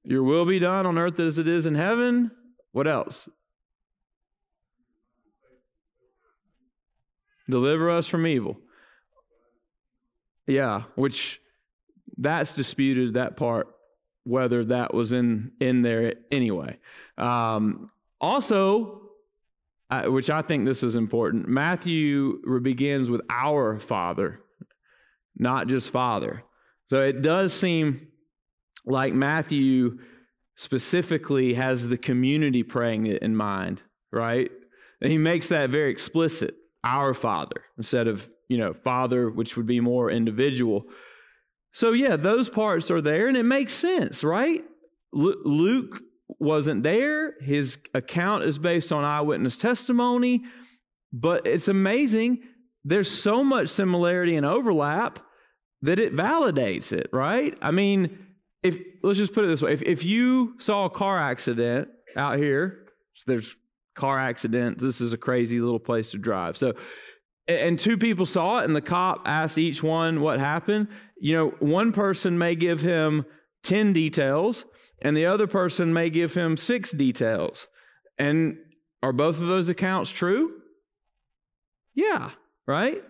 Your 0.04 0.22
will 0.22 0.44
be 0.44 0.58
done 0.58 0.84
on 0.84 0.98
earth 0.98 1.18
as 1.20 1.38
it 1.38 1.48
is 1.48 1.64
in 1.64 1.74
heaven. 1.74 2.30
What 2.72 2.86
else? 2.86 3.28
Deliver 7.48 7.90
us 7.90 8.06
from 8.06 8.26
evil. 8.26 8.56
Yeah, 10.46 10.82
which 10.94 11.40
that's 12.18 12.54
disputed, 12.54 13.14
that 13.14 13.36
part, 13.36 13.68
whether 14.24 14.64
that 14.66 14.94
was 14.94 15.12
in, 15.12 15.52
in 15.60 15.82
there 15.82 16.14
anyway. 16.30 16.78
Um, 17.18 17.90
also, 18.20 19.00
which 20.06 20.30
I 20.30 20.42
think 20.42 20.64
this 20.64 20.82
is 20.82 20.96
important, 20.96 21.48
Matthew 21.48 22.40
begins 22.60 23.10
with 23.10 23.20
our 23.28 23.78
Father, 23.78 24.40
not 25.36 25.66
just 25.66 25.90
Father. 25.90 26.42
So 26.86 27.02
it 27.02 27.22
does 27.22 27.52
seem 27.52 28.08
like 28.84 29.12
Matthew 29.12 29.98
specifically 30.54 31.54
has 31.54 31.88
the 31.88 31.96
community 31.96 32.62
praying 32.62 33.06
it 33.06 33.22
in 33.22 33.34
mind, 33.34 33.80
right? 34.10 34.50
And 35.00 35.10
he 35.10 35.18
makes 35.18 35.48
that 35.48 35.70
very 35.70 35.90
explicit, 35.90 36.54
our 36.84 37.14
Father, 37.14 37.64
instead 37.78 38.06
of, 38.08 38.28
you 38.52 38.58
know, 38.58 38.74
Father, 38.74 39.30
which 39.30 39.56
would 39.56 39.66
be 39.66 39.80
more 39.80 40.10
individual. 40.10 40.84
So, 41.72 41.92
yeah, 41.92 42.16
those 42.16 42.50
parts 42.50 42.90
are 42.90 43.00
there, 43.00 43.28
and 43.28 43.36
it 43.36 43.44
makes 43.44 43.72
sense, 43.72 44.22
right? 44.22 44.62
L- 45.16 45.42
Luke 45.42 46.02
wasn't 46.38 46.82
there. 46.82 47.40
His 47.40 47.78
account 47.94 48.44
is 48.44 48.58
based 48.58 48.92
on 48.92 49.04
eyewitness 49.04 49.56
testimony, 49.56 50.42
but 51.14 51.46
it's 51.46 51.66
amazing. 51.66 52.42
There's 52.84 53.10
so 53.10 53.42
much 53.42 53.68
similarity 53.68 54.36
and 54.36 54.44
overlap 54.44 55.20
that 55.80 55.98
it 55.98 56.14
validates 56.14 56.92
it, 56.92 57.08
right? 57.10 57.56
I 57.62 57.70
mean, 57.70 58.18
if 58.62 58.76
let's 59.02 59.16
just 59.16 59.32
put 59.32 59.44
it 59.44 59.48
this 59.48 59.62
way 59.62 59.72
if, 59.72 59.80
if 59.80 60.04
you 60.04 60.54
saw 60.58 60.84
a 60.84 60.90
car 60.90 61.18
accident 61.18 61.88
out 62.16 62.36
here, 62.36 62.86
so 63.14 63.24
there's 63.28 63.56
car 63.94 64.18
accidents, 64.18 64.82
this 64.82 65.00
is 65.00 65.14
a 65.14 65.18
crazy 65.18 65.58
little 65.58 65.80
place 65.80 66.10
to 66.10 66.18
drive. 66.18 66.58
So, 66.58 66.74
and 67.48 67.78
two 67.78 67.96
people 67.96 68.26
saw 68.26 68.58
it, 68.58 68.64
and 68.64 68.76
the 68.76 68.80
cop 68.80 69.22
asked 69.24 69.58
each 69.58 69.82
one 69.82 70.20
what 70.20 70.38
happened. 70.38 70.88
You 71.20 71.34
know, 71.34 71.48
one 71.58 71.92
person 71.92 72.38
may 72.38 72.54
give 72.54 72.80
him 72.80 73.24
10 73.64 73.92
details, 73.92 74.64
and 75.00 75.16
the 75.16 75.26
other 75.26 75.46
person 75.46 75.92
may 75.92 76.10
give 76.10 76.34
him 76.34 76.56
six 76.56 76.90
details. 76.92 77.68
And 78.18 78.58
are 79.02 79.12
both 79.12 79.40
of 79.40 79.46
those 79.46 79.68
accounts 79.68 80.10
true? 80.10 80.52
Yeah, 81.94 82.30
right? 82.66 83.02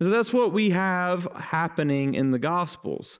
So 0.00 0.08
that's 0.08 0.32
what 0.32 0.52
we 0.52 0.70
have 0.70 1.28
happening 1.36 2.14
in 2.14 2.30
the 2.30 2.38
Gospels. 2.38 3.18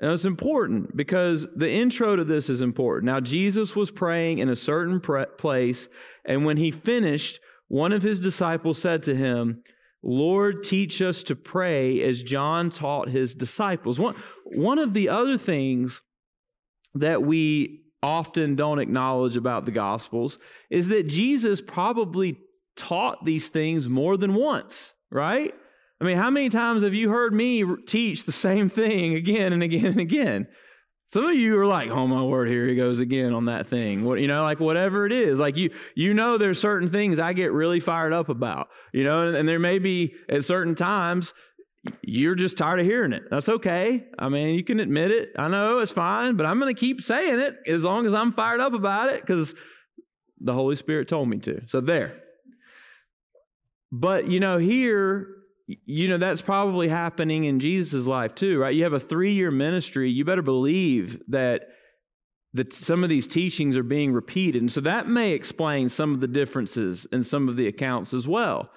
And 0.00 0.10
it's 0.12 0.24
important 0.24 0.96
because 0.96 1.46
the 1.54 1.70
intro 1.70 2.16
to 2.16 2.24
this 2.24 2.48
is 2.48 2.62
important. 2.62 3.04
Now, 3.04 3.20
Jesus 3.20 3.76
was 3.76 3.90
praying 3.90 4.38
in 4.38 4.48
a 4.48 4.56
certain 4.56 5.00
pre- 5.00 5.26
place, 5.36 5.88
and 6.24 6.44
when 6.44 6.56
he 6.56 6.70
finished, 6.70 7.38
one 7.70 7.92
of 7.92 8.02
his 8.02 8.18
disciples 8.18 8.80
said 8.80 9.00
to 9.04 9.14
him, 9.14 9.62
Lord, 10.02 10.64
teach 10.64 11.00
us 11.00 11.22
to 11.22 11.36
pray 11.36 12.02
as 12.02 12.20
John 12.20 12.68
taught 12.68 13.10
his 13.10 13.32
disciples. 13.32 13.96
One, 13.96 14.16
one 14.44 14.80
of 14.80 14.92
the 14.92 15.08
other 15.08 15.38
things 15.38 16.02
that 16.96 17.22
we 17.22 17.82
often 18.02 18.56
don't 18.56 18.80
acknowledge 18.80 19.36
about 19.36 19.66
the 19.66 19.70
Gospels 19.70 20.40
is 20.68 20.88
that 20.88 21.06
Jesus 21.06 21.60
probably 21.60 22.38
taught 22.74 23.24
these 23.24 23.48
things 23.48 23.88
more 23.88 24.16
than 24.16 24.34
once, 24.34 24.94
right? 25.08 25.54
I 26.00 26.04
mean, 26.04 26.16
how 26.16 26.30
many 26.30 26.48
times 26.48 26.82
have 26.82 26.94
you 26.94 27.08
heard 27.10 27.32
me 27.32 27.62
teach 27.86 28.24
the 28.24 28.32
same 28.32 28.68
thing 28.68 29.14
again 29.14 29.52
and 29.52 29.62
again 29.62 29.86
and 29.86 30.00
again? 30.00 30.48
Some 31.12 31.24
of 31.24 31.34
you 31.34 31.58
are 31.58 31.66
like, 31.66 31.90
"Oh 31.90 32.06
my 32.06 32.22
word, 32.22 32.48
here 32.48 32.68
he 32.68 32.76
goes 32.76 33.00
again 33.00 33.34
on 33.34 33.46
that 33.46 33.66
thing." 33.66 34.04
What 34.04 34.20
you 34.20 34.28
know, 34.28 34.44
like 34.44 34.60
whatever 34.60 35.06
it 35.06 35.12
is, 35.12 35.40
like 35.40 35.56
you 35.56 35.70
you 35.96 36.14
know, 36.14 36.38
there's 36.38 36.60
certain 36.60 36.90
things 36.90 37.18
I 37.18 37.32
get 37.32 37.52
really 37.52 37.80
fired 37.80 38.12
up 38.12 38.28
about, 38.28 38.68
you 38.92 39.02
know, 39.02 39.26
and, 39.26 39.36
and 39.36 39.48
there 39.48 39.58
may 39.58 39.78
be 39.80 40.14
at 40.28 40.44
certain 40.44 40.76
times 40.76 41.34
you're 42.02 42.34
just 42.34 42.56
tired 42.56 42.78
of 42.78 42.86
hearing 42.86 43.12
it. 43.12 43.24
That's 43.30 43.48
okay. 43.48 44.04
I 44.18 44.28
mean, 44.28 44.54
you 44.54 44.62
can 44.62 44.80
admit 44.80 45.10
it. 45.10 45.30
I 45.38 45.48
know 45.48 45.78
it's 45.78 45.90
fine, 45.90 46.36
but 46.36 46.46
I'm 46.46 46.60
going 46.60 46.72
to 46.72 46.78
keep 46.78 47.02
saying 47.02 47.40
it 47.40 47.56
as 47.66 47.84
long 47.84 48.06
as 48.06 48.14
I'm 48.14 48.32
fired 48.32 48.60
up 48.60 48.74
about 48.74 49.08
it 49.08 49.22
because 49.22 49.54
the 50.38 50.52
Holy 50.52 50.76
Spirit 50.76 51.08
told 51.08 51.28
me 51.28 51.38
to. 51.38 51.62
So 51.66 51.80
there. 51.80 52.20
But 53.90 54.28
you 54.28 54.40
know, 54.40 54.58
here 54.58 55.26
you 55.84 56.08
know 56.08 56.18
that's 56.18 56.42
probably 56.42 56.88
happening 56.88 57.44
in 57.44 57.60
jesus' 57.60 58.06
life 58.06 58.34
too 58.34 58.58
right? 58.58 58.74
You 58.74 58.84
have 58.84 58.92
a 58.92 59.00
three-year 59.00 59.50
ministry 59.50 60.10
you 60.10 60.24
better 60.24 60.42
believe 60.42 61.20
that 61.28 61.68
that 62.52 62.72
some 62.72 63.04
of 63.04 63.10
these 63.10 63.28
teachings 63.28 63.76
are 63.76 63.82
being 63.82 64.12
repeated. 64.12 64.60
And 64.60 64.72
so 64.72 64.80
that 64.80 65.06
may 65.06 65.32
explain 65.32 65.88
some 65.88 66.14
of 66.14 66.20
the 66.20 66.26
differences 66.26 67.06
in 67.12 67.22
some 67.22 67.48
of 67.48 67.56
the 67.56 67.68
accounts 67.68 68.12
as 68.12 68.26
well. 68.26 68.70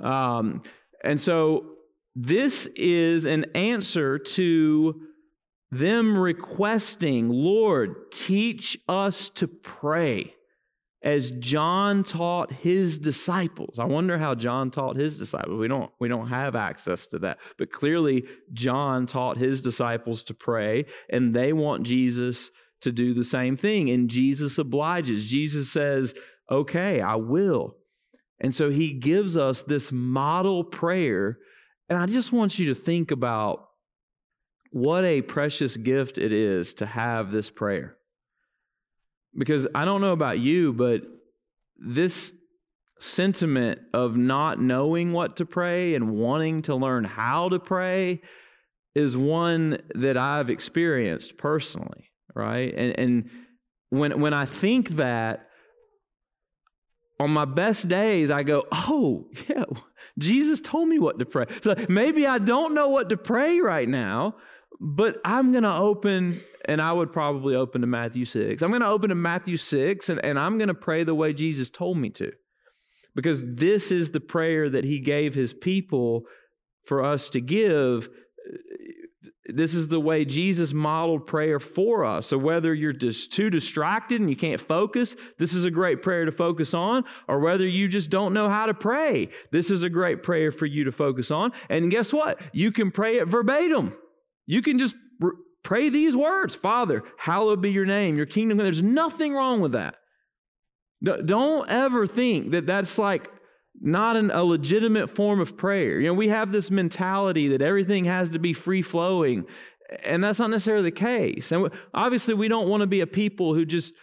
Um, 0.00 0.62
and 1.04 1.20
so 1.20 1.66
this 2.16 2.66
is 2.76 3.24
an 3.24 3.46
answer 3.54 4.18
to 4.18 5.00
them 5.70 6.18
requesting 6.18 7.30
lord 7.30 8.12
teach 8.12 8.76
us 8.86 9.30
to 9.30 9.48
pray 9.48 10.34
as 11.02 11.32
John 11.32 12.04
taught 12.04 12.52
his 12.52 12.98
disciples. 12.98 13.78
I 13.78 13.84
wonder 13.84 14.18
how 14.18 14.34
John 14.34 14.70
taught 14.70 14.96
his 14.96 15.18
disciples. 15.18 15.58
We 15.58 15.68
don't, 15.68 15.90
we 15.98 16.08
don't 16.08 16.28
have 16.28 16.54
access 16.54 17.06
to 17.08 17.18
that. 17.20 17.38
But 17.58 17.72
clearly, 17.72 18.24
John 18.52 19.06
taught 19.06 19.36
his 19.36 19.60
disciples 19.60 20.22
to 20.24 20.34
pray, 20.34 20.86
and 21.10 21.34
they 21.34 21.52
want 21.52 21.84
Jesus 21.84 22.50
to 22.82 22.92
do 22.92 23.14
the 23.14 23.24
same 23.24 23.56
thing. 23.56 23.90
And 23.90 24.08
Jesus 24.08 24.58
obliges. 24.58 25.26
Jesus 25.26 25.70
says, 25.70 26.14
Okay, 26.50 27.00
I 27.00 27.16
will. 27.16 27.76
And 28.40 28.54
so 28.54 28.70
he 28.70 28.92
gives 28.92 29.36
us 29.36 29.62
this 29.62 29.90
model 29.90 30.64
prayer. 30.64 31.38
And 31.88 31.98
I 31.98 32.06
just 32.06 32.32
want 32.32 32.58
you 32.58 32.66
to 32.66 32.74
think 32.74 33.10
about 33.10 33.68
what 34.70 35.04
a 35.04 35.22
precious 35.22 35.76
gift 35.76 36.18
it 36.18 36.32
is 36.32 36.74
to 36.74 36.86
have 36.86 37.30
this 37.30 37.50
prayer. 37.50 37.96
Because 39.36 39.66
I 39.74 39.84
don't 39.84 40.00
know 40.00 40.12
about 40.12 40.38
you, 40.38 40.72
but 40.72 41.02
this 41.76 42.32
sentiment 43.02 43.80
of 43.92 44.16
not 44.16 44.60
knowing 44.60 45.12
what 45.12 45.36
to 45.36 45.44
pray 45.44 45.94
and 45.94 46.10
wanting 46.10 46.62
to 46.62 46.74
learn 46.74 47.04
how 47.04 47.48
to 47.48 47.58
pray 47.58 48.20
is 48.94 49.16
one 49.16 49.82
that 49.94 50.16
I've 50.16 50.50
experienced 50.50 51.36
personally, 51.36 52.10
right? 52.34 52.72
And 52.74 52.98
and 52.98 53.30
when 53.90 54.20
when 54.20 54.34
I 54.34 54.44
think 54.44 54.90
that 54.90 55.48
on 57.18 57.30
my 57.30 57.44
best 57.44 57.88
days 57.88 58.30
I 58.30 58.42
go, 58.42 58.64
"Oh, 58.70 59.26
yeah, 59.48 59.64
Jesus 60.18 60.60
told 60.60 60.88
me 60.88 60.98
what 60.98 61.18
to 61.18 61.26
pray." 61.26 61.46
So 61.62 61.74
maybe 61.88 62.26
I 62.26 62.38
don't 62.38 62.74
know 62.74 62.88
what 62.88 63.08
to 63.08 63.16
pray 63.16 63.60
right 63.60 63.88
now, 63.88 64.36
but 64.84 65.20
I'm 65.24 65.52
going 65.52 65.62
to 65.62 65.72
open, 65.72 66.42
and 66.64 66.82
I 66.82 66.92
would 66.92 67.12
probably 67.12 67.54
open 67.54 67.82
to 67.82 67.86
Matthew 67.86 68.24
6. 68.24 68.60
I'm 68.62 68.70
going 68.70 68.82
to 68.82 68.88
open 68.88 69.10
to 69.10 69.14
Matthew 69.14 69.56
6, 69.56 70.08
and, 70.08 70.24
and 70.24 70.36
I'm 70.36 70.58
going 70.58 70.68
to 70.68 70.74
pray 70.74 71.04
the 71.04 71.14
way 71.14 71.32
Jesus 71.32 71.70
told 71.70 71.98
me 71.98 72.10
to. 72.10 72.32
Because 73.14 73.42
this 73.44 73.92
is 73.92 74.10
the 74.10 74.20
prayer 74.20 74.68
that 74.68 74.82
he 74.82 74.98
gave 74.98 75.36
his 75.36 75.52
people 75.52 76.24
for 76.84 77.04
us 77.04 77.30
to 77.30 77.40
give. 77.40 78.08
This 79.46 79.72
is 79.72 79.86
the 79.86 80.00
way 80.00 80.24
Jesus 80.24 80.72
modeled 80.72 81.28
prayer 81.28 81.60
for 81.60 82.04
us. 82.04 82.26
So, 82.26 82.38
whether 82.38 82.74
you're 82.74 82.92
just 82.92 83.32
too 83.32 83.50
distracted 83.50 84.20
and 84.20 84.28
you 84.28 84.36
can't 84.36 84.60
focus, 84.60 85.14
this 85.38 85.52
is 85.52 85.64
a 85.64 85.70
great 85.70 86.02
prayer 86.02 86.24
to 86.24 86.32
focus 86.32 86.74
on. 86.74 87.04
Or 87.28 87.38
whether 87.38 87.68
you 87.68 87.86
just 87.86 88.10
don't 88.10 88.32
know 88.32 88.48
how 88.48 88.66
to 88.66 88.74
pray, 88.74 89.28
this 89.52 89.70
is 89.70 89.84
a 89.84 89.90
great 89.90 90.24
prayer 90.24 90.50
for 90.50 90.66
you 90.66 90.82
to 90.84 90.92
focus 90.92 91.30
on. 91.30 91.52
And 91.68 91.90
guess 91.90 92.12
what? 92.12 92.40
You 92.52 92.72
can 92.72 92.90
pray 92.90 93.18
it 93.18 93.28
verbatim. 93.28 93.94
You 94.46 94.62
can 94.62 94.78
just 94.78 94.94
pray 95.62 95.88
these 95.88 96.16
words 96.16 96.54
Father, 96.54 97.02
hallowed 97.16 97.60
be 97.60 97.70
your 97.70 97.86
name, 97.86 98.16
your 98.16 98.26
kingdom. 98.26 98.58
There's 98.58 98.82
nothing 98.82 99.34
wrong 99.34 99.60
with 99.60 99.72
that. 99.72 99.96
Don't 101.02 101.68
ever 101.68 102.06
think 102.06 102.52
that 102.52 102.66
that's 102.66 102.96
like 102.96 103.30
not 103.80 104.16
an, 104.16 104.30
a 104.30 104.44
legitimate 104.44 105.14
form 105.14 105.40
of 105.40 105.56
prayer. 105.56 105.98
You 105.98 106.08
know, 106.08 106.14
we 106.14 106.28
have 106.28 106.52
this 106.52 106.70
mentality 106.70 107.48
that 107.48 107.62
everything 107.62 108.04
has 108.04 108.30
to 108.30 108.38
be 108.38 108.52
free 108.52 108.82
flowing, 108.82 109.44
and 110.04 110.22
that's 110.22 110.38
not 110.38 110.50
necessarily 110.50 110.84
the 110.84 110.96
case. 110.96 111.50
And 111.50 111.70
obviously, 111.92 112.34
we 112.34 112.48
don't 112.48 112.68
want 112.68 112.82
to 112.82 112.86
be 112.86 113.00
a 113.00 113.06
people 113.06 113.54
who 113.54 113.64
just 113.64 113.94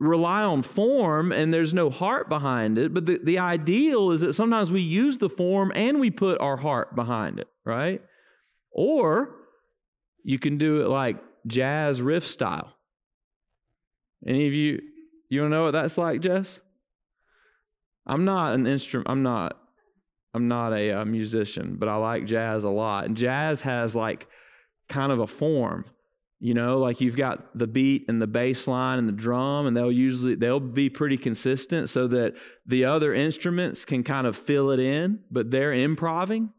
rely 0.00 0.42
on 0.42 0.62
form 0.62 1.30
and 1.32 1.54
there's 1.54 1.72
no 1.72 1.88
heart 1.88 2.28
behind 2.28 2.78
it. 2.78 2.92
But 2.92 3.06
the, 3.06 3.20
the 3.22 3.38
ideal 3.38 4.10
is 4.10 4.22
that 4.22 4.34
sometimes 4.34 4.72
we 4.72 4.80
use 4.80 5.18
the 5.18 5.28
form 5.28 5.72
and 5.74 6.00
we 6.00 6.10
put 6.10 6.40
our 6.40 6.56
heart 6.56 6.96
behind 6.96 7.38
it, 7.38 7.48
right? 7.64 8.02
Or 8.72 9.36
you 10.24 10.38
can 10.38 10.58
do 10.58 10.80
it 10.80 10.88
like 10.88 11.16
jazz 11.46 12.02
riff 12.02 12.26
style. 12.26 12.72
Any 14.26 14.46
of 14.48 14.54
you, 14.54 14.80
you 15.28 15.40
don't 15.40 15.50
know 15.50 15.64
what 15.64 15.72
that's 15.72 15.98
like, 15.98 16.20
Jess? 16.20 16.60
I'm 18.06 18.24
not 18.24 18.54
an 18.54 18.66
instrument. 18.66 19.08
I'm 19.08 19.22
not. 19.22 19.60
I'm 20.32 20.48
not 20.48 20.72
a, 20.72 20.88
a 20.88 21.02
uh, 21.02 21.04
musician, 21.04 21.76
but 21.78 21.88
I 21.88 21.94
like 21.94 22.26
jazz 22.26 22.64
a 22.64 22.68
lot. 22.68 23.04
And 23.04 23.16
jazz 23.16 23.60
has 23.60 23.94
like 23.94 24.26
kind 24.88 25.12
of 25.12 25.20
a 25.20 25.28
form, 25.28 25.84
you 26.40 26.54
know, 26.54 26.78
like 26.78 27.00
you've 27.00 27.16
got 27.16 27.56
the 27.56 27.68
beat 27.68 28.06
and 28.08 28.20
the 28.20 28.26
bass 28.26 28.66
line 28.66 28.98
and 28.98 29.08
the 29.08 29.12
drum, 29.12 29.66
and 29.66 29.76
they'll 29.76 29.92
usually 29.92 30.34
they'll 30.34 30.58
be 30.58 30.90
pretty 30.90 31.16
consistent 31.16 31.88
so 31.88 32.08
that 32.08 32.34
the 32.66 32.84
other 32.84 33.14
instruments 33.14 33.84
can 33.84 34.02
kind 34.02 34.26
of 34.26 34.36
fill 34.36 34.70
it 34.72 34.80
in, 34.80 35.20
but 35.30 35.52
they're 35.52 35.72
improving. 35.72 36.50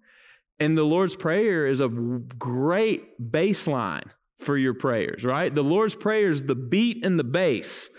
And 0.60 0.78
the 0.78 0.84
Lord's 0.84 1.15
Prayer 1.15 1.68
is 1.68 1.82
a 1.82 1.88
great 1.88 3.32
baseline 3.32 4.10
for 4.39 4.58
your 4.58 4.74
prayers, 4.74 5.24
right? 5.24 5.54
The 5.54 5.63
Lord's 5.63 5.96
Prayer 5.96 6.30
is 6.30 6.44
the 6.44 6.56
beat 6.56 7.06
and 7.06 7.20
the 7.20 7.24
bass. 7.24 7.89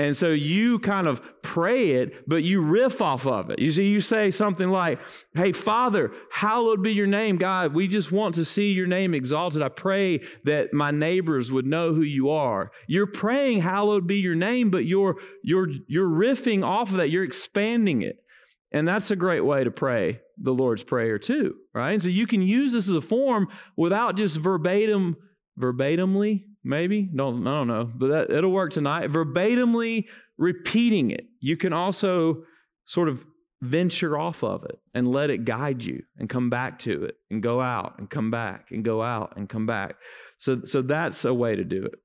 And 0.00 0.16
so 0.16 0.28
you 0.28 0.78
kind 0.78 1.06
of 1.06 1.20
pray 1.42 1.90
it, 1.90 2.26
but 2.26 2.42
you 2.42 2.62
riff 2.62 3.02
off 3.02 3.26
of 3.26 3.50
it. 3.50 3.58
You 3.58 3.70
see, 3.70 3.88
you 3.88 4.00
say 4.00 4.30
something 4.30 4.70
like, 4.70 4.98
Hey, 5.34 5.52
Father, 5.52 6.10
hallowed 6.32 6.82
be 6.82 6.92
your 6.92 7.06
name. 7.06 7.36
God, 7.36 7.74
we 7.74 7.86
just 7.86 8.10
want 8.10 8.34
to 8.36 8.46
see 8.46 8.72
your 8.72 8.86
name 8.86 9.12
exalted. 9.12 9.60
I 9.60 9.68
pray 9.68 10.20
that 10.44 10.72
my 10.72 10.90
neighbors 10.90 11.52
would 11.52 11.66
know 11.66 11.92
who 11.92 12.00
you 12.00 12.30
are. 12.30 12.70
You're 12.86 13.08
praying, 13.08 13.60
hallowed 13.60 14.06
be 14.06 14.16
your 14.16 14.34
name, 14.34 14.70
but 14.70 14.86
you're, 14.86 15.16
you're, 15.44 15.68
you're 15.86 16.08
riffing 16.08 16.64
off 16.64 16.92
of 16.92 16.96
that. 16.96 17.10
You're 17.10 17.24
expanding 17.24 18.00
it. 18.00 18.24
And 18.72 18.86
that's 18.86 19.10
a 19.10 19.16
great 19.16 19.40
way 19.40 19.64
to 19.64 19.70
pray 19.70 20.20
the 20.38 20.52
Lord's 20.52 20.82
Prayer 20.82 21.18
too, 21.18 21.56
right? 21.74 21.92
And 21.92 22.02
so 22.02 22.08
you 22.08 22.26
can 22.26 22.42
use 22.42 22.72
this 22.72 22.88
as 22.88 22.94
a 22.94 23.00
form 23.00 23.48
without 23.76 24.16
just 24.16 24.36
verbatim, 24.36 25.16
verbatimly 25.58 26.44
maybe. 26.62 27.02
Don't 27.02 27.46
I 27.46 27.50
don't 27.50 27.68
know, 27.68 27.90
but 27.94 28.08
that, 28.08 28.30
it'll 28.30 28.52
work 28.52 28.72
tonight. 28.72 29.10
Verbatimly 29.10 30.06
repeating 30.38 31.10
it. 31.10 31.26
You 31.40 31.56
can 31.56 31.72
also 31.72 32.44
sort 32.86 33.08
of 33.08 33.24
venture 33.62 34.18
off 34.18 34.42
of 34.42 34.64
it 34.64 34.78
and 34.94 35.10
let 35.10 35.30
it 35.30 35.44
guide 35.44 35.84
you 35.84 36.02
and 36.18 36.28
come 36.30 36.48
back 36.48 36.78
to 36.78 37.04
it 37.04 37.16
and 37.30 37.42
go 37.42 37.60
out 37.60 37.98
and 37.98 38.08
come 38.08 38.30
back 38.30 38.68
and 38.70 38.84
go 38.84 39.02
out 39.02 39.34
and 39.36 39.48
come 39.48 39.66
back. 39.66 39.96
So 40.38 40.62
so 40.64 40.82
that's 40.82 41.24
a 41.24 41.34
way 41.34 41.56
to 41.56 41.64
do 41.64 41.84
it. 41.84 41.98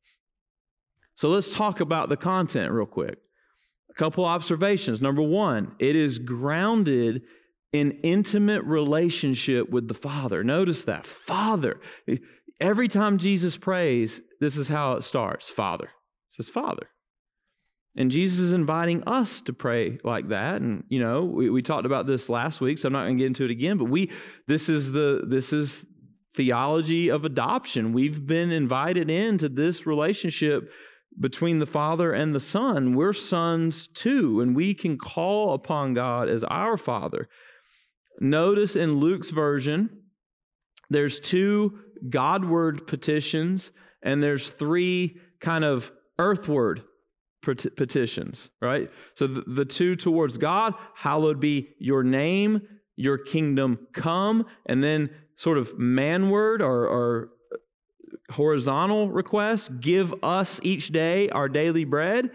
So 1.16 1.30
let's 1.30 1.54
talk 1.54 1.80
about 1.80 2.10
the 2.10 2.18
content 2.18 2.72
real 2.72 2.86
quick. 2.86 3.20
Couple 3.96 4.26
observations. 4.26 5.02
Number 5.02 5.22
1, 5.22 5.76
it 5.80 5.96
is 5.96 6.20
grounded 6.20 7.22
in 7.72 7.92
intimate 8.04 8.64
relationship 8.64 9.70
with 9.70 9.88
the 9.88 9.94
Father. 9.94 10.44
Notice 10.44 10.84
that. 10.84 11.06
Father 11.06 11.80
every 12.60 12.88
time 12.88 13.18
Jesus 13.18 13.58
prays, 13.58 14.22
this 14.40 14.58
is 14.58 14.68
how 14.68 14.94
it 14.94 15.04
starts 15.04 15.50
Father. 15.50 15.86
It 15.86 16.36
says, 16.36 16.50
Father. 16.50 16.90
And 17.98 18.12
Jesus 18.12 18.40
is 18.40 18.54
inviting 18.54 19.04
us 19.04 19.40
to 19.42 19.54
pray 19.54 20.00
like 20.04 20.28
that. 20.30 20.62
And, 20.62 20.84
you 20.90 21.00
know, 21.00 21.24
we, 21.24 21.50
we 21.50 21.62
talked 21.62 21.86
about 21.86 22.08
this 22.08 22.28
last 22.28 22.60
week, 22.60 22.78
so 22.78 22.88
I'm 22.88 22.94
not 22.94 23.04
going 23.04 23.18
to 23.18 23.22
get 23.22 23.28
into 23.28 23.46
it 23.46 23.52
again, 23.52 23.78
but 23.78 23.86
we, 23.86 24.12
this 24.48 24.68
is 24.68 24.92
the, 24.92 25.24
this 25.26 25.54
is 25.54 25.86
theology 26.34 27.08
of 27.08 27.24
adoption. 27.24 27.94
We've 27.94 28.26
been 28.26 28.52
invited 28.52 29.10
into 29.10 29.48
this 29.48 29.86
relationship 29.86 30.70
between 31.20 31.60
the 31.60 31.66
Father 31.66 32.12
and 32.12 32.34
the 32.34 32.40
Son. 32.40 32.96
We're 32.96 33.14
sons 33.14 33.88
too, 33.88 34.42
and 34.42 34.56
we 34.56 34.74
can 34.74 34.98
call 34.98 35.54
upon 35.54 35.94
God 35.94 36.30
as 36.30 36.44
our 36.46 36.78
Father. 36.78 37.28
Notice 38.20 38.76
in 38.76 39.00
Luke's 39.00 39.30
version, 39.30 39.90
there's 40.90 41.20
two 41.20 41.80
Godward 42.10 42.88
petitions, 42.88 43.72
and 44.04 44.22
there's 44.22 44.50
three 44.50 45.18
kind 45.40 45.64
of 45.64 45.92
earthward 46.20 46.84
petitions, 47.42 48.50
right? 48.62 48.92
So 49.16 49.28
the, 49.28 49.42
the 49.42 49.66
two 49.66 49.96
towards 49.96 50.38
God, 50.38 50.74
hallowed 50.96 51.40
be 51.40 51.70
your 51.80 52.04
name, 52.04 52.62
your 52.96 53.18
kingdom 53.18 53.88
come, 53.94 54.46
and 54.66 54.84
then 54.84 55.10
sort 55.36 55.58
of 55.58 55.78
manward 55.78 56.62
or, 56.62 56.88
or 56.88 57.30
horizontal 58.32 59.10
requests, 59.10 59.70
give 59.80 60.14
us 60.24 60.60
each 60.64 60.90
day 60.90 61.30
our 61.30 61.48
daily 61.48 61.84
bread. 61.84 62.32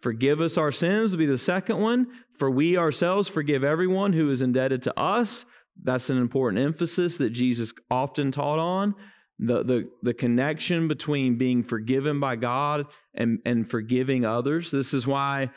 Forgive 0.00 0.40
us 0.40 0.56
our 0.56 0.72
sins 0.72 1.10
will 1.10 1.18
be 1.18 1.26
the 1.26 1.38
second 1.38 1.80
one. 1.80 2.06
For 2.38 2.50
we 2.50 2.76
ourselves 2.76 3.28
forgive 3.28 3.64
everyone 3.64 4.12
who 4.12 4.30
is 4.30 4.42
indebted 4.42 4.82
to 4.82 4.98
us. 4.98 5.44
That's 5.82 6.10
an 6.10 6.18
important 6.18 6.64
emphasis 6.64 7.18
that 7.18 7.30
Jesus 7.30 7.72
often 7.90 8.30
taught 8.30 8.58
on. 8.58 8.94
The, 9.40 9.62
the, 9.62 9.90
the 10.02 10.14
connection 10.14 10.88
between 10.88 11.38
being 11.38 11.62
forgiven 11.62 12.18
by 12.18 12.34
God 12.34 12.86
and, 13.14 13.38
and 13.44 13.70
forgiving 13.70 14.24
others. 14.24 14.72
This 14.72 14.92
is 14.92 15.06
why 15.06 15.50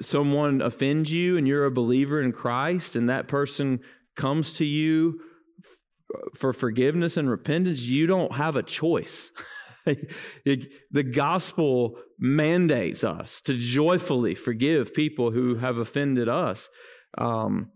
someone 0.00 0.60
offends 0.60 1.10
you 1.10 1.38
and 1.38 1.48
you're 1.48 1.64
a 1.64 1.70
believer 1.70 2.20
in 2.20 2.32
Christ 2.32 2.96
and 2.96 3.08
that 3.08 3.28
person 3.28 3.80
comes 4.14 4.54
to 4.54 4.64
you 4.64 5.20
for 6.34 6.52
forgiveness 6.52 7.16
and 7.16 7.28
repentance, 7.28 7.82
you 7.82 8.06
don't 8.06 8.32
have 8.32 8.56
a 8.56 8.62
choice. 8.62 9.30
the 9.84 11.02
gospel 11.02 11.96
mandates 12.18 13.04
us 13.04 13.40
to 13.42 13.56
joyfully 13.56 14.34
forgive 14.34 14.94
people 14.94 15.30
who 15.30 15.56
have 15.56 15.78
offended 15.78 16.28
us. 16.28 16.68
Um, 17.18 17.70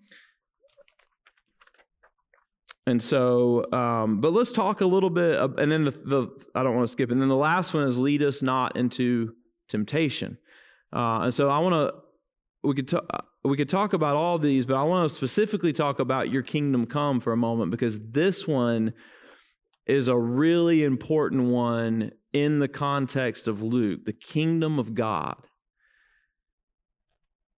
and 2.87 3.03
so, 3.03 3.71
um, 3.73 4.21
but 4.21 4.33
let's 4.33 4.53
talk 4.53 4.81
a 4.81 4.87
little 4.87 5.11
bit, 5.11 5.41
and 5.59 5.73
then 5.73 5.85
the, 5.85 5.91
the 5.91 6.29
I 6.55 6.63
don't 6.63 6.77
want 6.77 6.87
to 6.87 6.93
skip, 6.93 7.11
and 7.11 7.21
then 7.21 7.29
the 7.29 7.35
last 7.35 7.75
one 7.75 7.89
is 7.89 7.99
lead 7.99 8.23
us 8.23 8.43
not 8.43 8.77
into 8.77 9.33
temptation. 9.69 10.39
Uh, 10.95 11.23
and 11.23 11.35
so 11.35 11.51
I 11.51 11.59
want 11.59 11.75
to 11.75 12.06
we 12.67 12.75
could 12.75 12.89
talk 12.89 13.27
we 13.45 13.57
could 13.57 13.69
talk 13.69 13.93
about 13.93 14.17
all 14.17 14.39
these, 14.39 14.67
but 14.67 14.75
I 14.75 14.83
want 14.83 15.09
to 15.09 15.15
specifically 15.15 15.73
talk 15.73 16.01
about 16.01 16.31
your 16.31 16.43
kingdom 16.43 16.85
come 16.87 17.21
for 17.21 17.33
a 17.33 17.37
moment 17.37 17.71
because 17.71 18.01
this 18.01 18.47
one 18.47 18.93
is 19.87 20.09
a 20.09 20.19
really 20.19 20.83
important 20.83 21.45
one 21.45 22.11
in 22.33 22.59
the 22.59 22.67
context 22.67 23.47
of 23.47 23.63
Luke, 23.63 24.05
the 24.05 24.13
kingdom 24.13 24.81
of 24.81 24.95
God. 24.95 25.37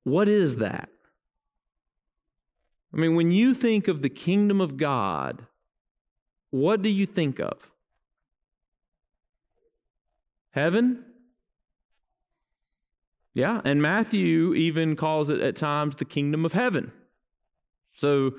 What 0.03 0.27
is 0.27 0.57
that? 0.57 0.89
I 2.93 2.97
mean, 2.97 3.15
when 3.15 3.31
you 3.31 3.53
think 3.53 3.87
of 3.87 4.01
the 4.01 4.09
kingdom 4.09 4.59
of 4.59 4.75
God, 4.75 5.45
what 6.49 6.81
do 6.81 6.89
you 6.89 7.05
think 7.05 7.39
of? 7.39 7.69
Heaven? 10.51 11.06
Yeah, 13.37 13.61
and 13.63 13.83
Matthew 13.83 14.55
even 14.55 14.95
calls 14.95 15.29
it 15.29 15.41
at 15.41 15.55
times 15.55 15.97
the 15.97 16.05
kingdom 16.05 16.43
of 16.43 16.53
heaven. 16.53 16.91
So 17.93 18.33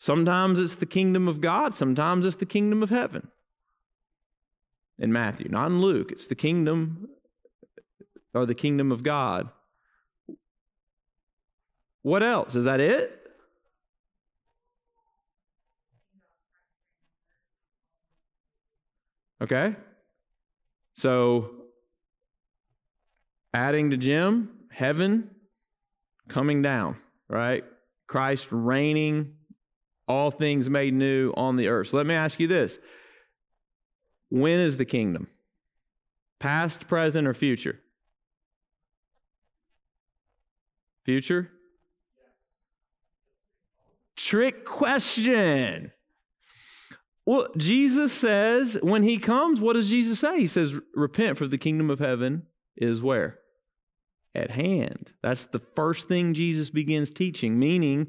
sometimes 0.00 0.58
it's 0.58 0.74
the 0.74 0.84
kingdom 0.84 1.28
of 1.28 1.40
God, 1.40 1.74
sometimes 1.74 2.26
it's 2.26 2.34
the 2.34 2.44
kingdom 2.44 2.82
of 2.82 2.90
heaven. 2.90 3.28
In 4.98 5.12
Matthew, 5.12 5.48
not 5.48 5.66
in 5.66 5.80
Luke, 5.80 6.10
it's 6.10 6.26
the 6.26 6.34
kingdom 6.34 7.08
or 8.34 8.44
the 8.44 8.54
kingdom 8.56 8.90
of 8.90 9.04
God. 9.04 9.48
What 12.02 12.24
else? 12.24 12.56
Is 12.56 12.64
that 12.64 12.80
it? 12.80 13.16
Okay? 19.40 19.76
So, 20.94 21.61
adding 23.54 23.90
to 23.90 23.96
Jim, 23.96 24.50
heaven 24.70 25.30
coming 26.28 26.62
down, 26.62 26.96
right? 27.28 27.64
Christ 28.06 28.48
reigning, 28.50 29.34
all 30.08 30.30
things 30.30 30.68
made 30.68 30.94
new 30.94 31.32
on 31.36 31.56
the 31.56 31.68
earth. 31.68 31.88
So, 31.88 31.96
let 31.96 32.06
me 32.06 32.14
ask 32.14 32.40
you 32.40 32.46
this 32.46 32.78
When 34.30 34.60
is 34.60 34.76
the 34.76 34.84
kingdom? 34.84 35.28
Past, 36.38 36.88
present, 36.88 37.28
or 37.28 37.34
future? 37.34 37.80
Future? 41.04 41.50
Trick 44.16 44.64
question. 44.64 45.92
Well, 47.24 47.48
Jesus 47.56 48.12
says 48.12 48.78
when 48.82 49.04
he 49.04 49.18
comes, 49.18 49.60
what 49.60 49.74
does 49.74 49.88
Jesus 49.88 50.20
say? 50.20 50.40
He 50.40 50.46
says, 50.46 50.78
Repent, 50.94 51.38
for 51.38 51.46
the 51.46 51.58
kingdom 51.58 51.90
of 51.90 51.98
heaven 51.98 52.46
is 52.76 53.02
where? 53.02 53.38
At 54.34 54.50
hand. 54.50 55.12
That's 55.22 55.44
the 55.46 55.62
first 55.76 56.08
thing 56.08 56.34
Jesus 56.34 56.70
begins 56.70 57.10
teaching, 57.10 57.58
meaning, 57.58 58.08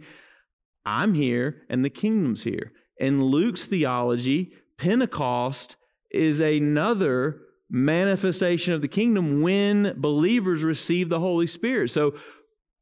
I'm 0.86 1.14
here 1.14 1.62
and 1.70 1.84
the 1.84 1.90
kingdom's 1.90 2.44
here. 2.44 2.72
In 2.98 3.24
Luke's 3.24 3.66
theology, 3.66 4.54
Pentecost 4.78 5.76
is 6.12 6.40
another 6.40 7.40
manifestation 7.70 8.74
of 8.74 8.82
the 8.82 8.88
kingdom 8.88 9.42
when 9.42 9.94
believers 9.98 10.64
receive 10.64 11.10
the 11.10 11.20
Holy 11.20 11.48
Spirit. 11.48 11.90
So, 11.92 12.16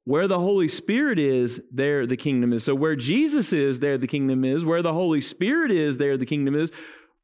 where 0.04 0.27
the 0.27 0.39
Holy 0.39 0.67
Spirit 0.67 1.19
is, 1.19 1.62
there 1.71 2.08
the 2.08 2.17
kingdom 2.17 2.54
is. 2.54 2.63
So, 2.63 2.73
where 2.73 2.95
Jesus 2.95 3.54
is, 3.54 3.80
there 3.80 3.97
the 3.97 4.08
kingdom 4.08 4.43
is. 4.43 4.65
Where 4.65 4.82
the 4.82 4.93
Holy 4.93 5.21
Spirit 5.21 5.71
is, 5.71 5.97
there 5.97 6.17
the 6.17 6.25
kingdom 6.25 6.56
is. 6.56 6.71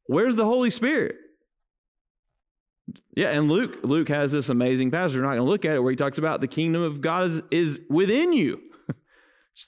Where's 0.06 0.36
the 0.36 0.44
Holy 0.44 0.70
Spirit? 0.70 1.16
Yeah, 3.14 3.30
and 3.30 3.50
Luke 3.50 3.80
Luke 3.82 4.08
has 4.08 4.32
this 4.32 4.48
amazing 4.48 4.90
passage. 4.90 5.16
We're 5.16 5.22
not 5.22 5.30
going 5.30 5.40
to 5.40 5.44
look 5.44 5.64
at 5.64 5.74
it 5.74 5.80
where 5.80 5.90
he 5.90 5.96
talks 5.96 6.18
about 6.18 6.40
the 6.40 6.46
kingdom 6.46 6.82
of 6.82 7.00
God 7.00 7.26
is, 7.26 7.42
is 7.50 7.80
within 7.88 8.32
you. 8.32 8.60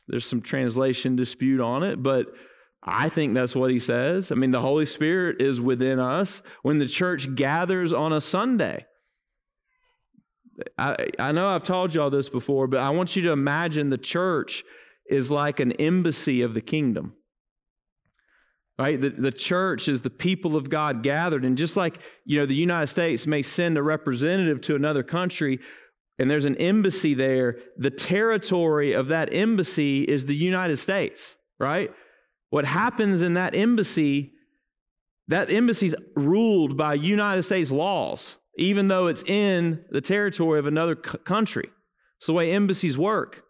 There's 0.09 0.27
some 0.27 0.41
translation 0.41 1.17
dispute 1.17 1.61
on 1.61 1.83
it, 1.83 2.03
but 2.03 2.29
I 2.83 3.09
think 3.09 3.35
that's 3.35 3.55
what 3.55 3.71
he 3.71 3.79
says. 3.79 4.33
I 4.33 4.37
mean, 4.37 4.53
the 4.53 4.61
Holy 4.61 4.87
Spirit 4.87 5.43
is 5.43 5.61
within 5.61 5.99
us 5.99 6.43
when 6.63 6.79
the 6.79 6.89
church 6.89 7.35
gathers 7.35 7.93
on 7.93 8.13
a 8.13 8.21
Sunday. 8.21 8.87
I, 10.79 11.09
I 11.19 11.33
know 11.33 11.49
I've 11.49 11.63
told 11.63 11.95
you 11.95 12.03
all 12.03 12.11
this 12.11 12.29
before, 12.29 12.67
but 12.67 12.81
I 12.81 12.91
want 12.91 13.17
you 13.17 13.23
to 13.23 13.33
imagine 13.33 13.91
the 13.91 13.99
church 13.99 14.65
is 15.09 15.31
like 15.31 15.61
an 15.61 15.73
embassy 15.73 16.43
of 16.43 16.55
the 16.55 16.61
kingdom. 16.61 17.15
Right? 18.81 19.01
The, 19.01 19.11
the 19.11 19.31
church 19.31 19.89
is 19.89 20.01
the 20.01 20.11
people 20.11 20.57
of 20.57 20.71
God 20.71 21.03
gathered. 21.03 21.45
And 21.45 21.59
just 21.59 21.77
like, 21.77 22.01
you 22.25 22.39
know, 22.39 22.47
the 22.47 22.55
United 22.55 22.87
States 22.87 23.27
may 23.27 23.43
send 23.43 23.77
a 23.77 23.83
representative 23.83 24.63
to 24.63 24.75
another 24.75 25.03
country 25.03 25.61
and 26.21 26.31
there's 26.31 26.45
an 26.45 26.59
embassy 26.59 27.15
there, 27.15 27.57
the 27.79 27.91
territory 27.91 28.93
of 28.93 29.09
that 29.09 29.33
embassy 29.33 30.03
is 30.03 30.27
the 30.27 30.37
United 30.37 30.77
States, 30.77 31.35
right? 31.59 31.91
What 32.51 32.67
happens 32.67 33.23
in 33.23 33.35
that 33.35 33.57
embassy, 33.57 34.35
that 35.29 35.51
embassy's 35.51 35.95
ruled 36.15 36.77
by 36.77 36.93
United 36.93 37.45
States 37.45 37.71
laws, 37.71 38.37
even 38.59 38.89
though 38.89 39.07
it's 39.07 39.23
in 39.23 39.83
the 39.89 40.03
territory 40.03 40.59
of 40.59 40.67
another 40.67 40.95
c- 40.95 41.17
country. 41.25 41.71
It's 42.19 42.27
the 42.27 42.35
way 42.35 42.53
embassies 42.53 42.99
work. 42.99 43.43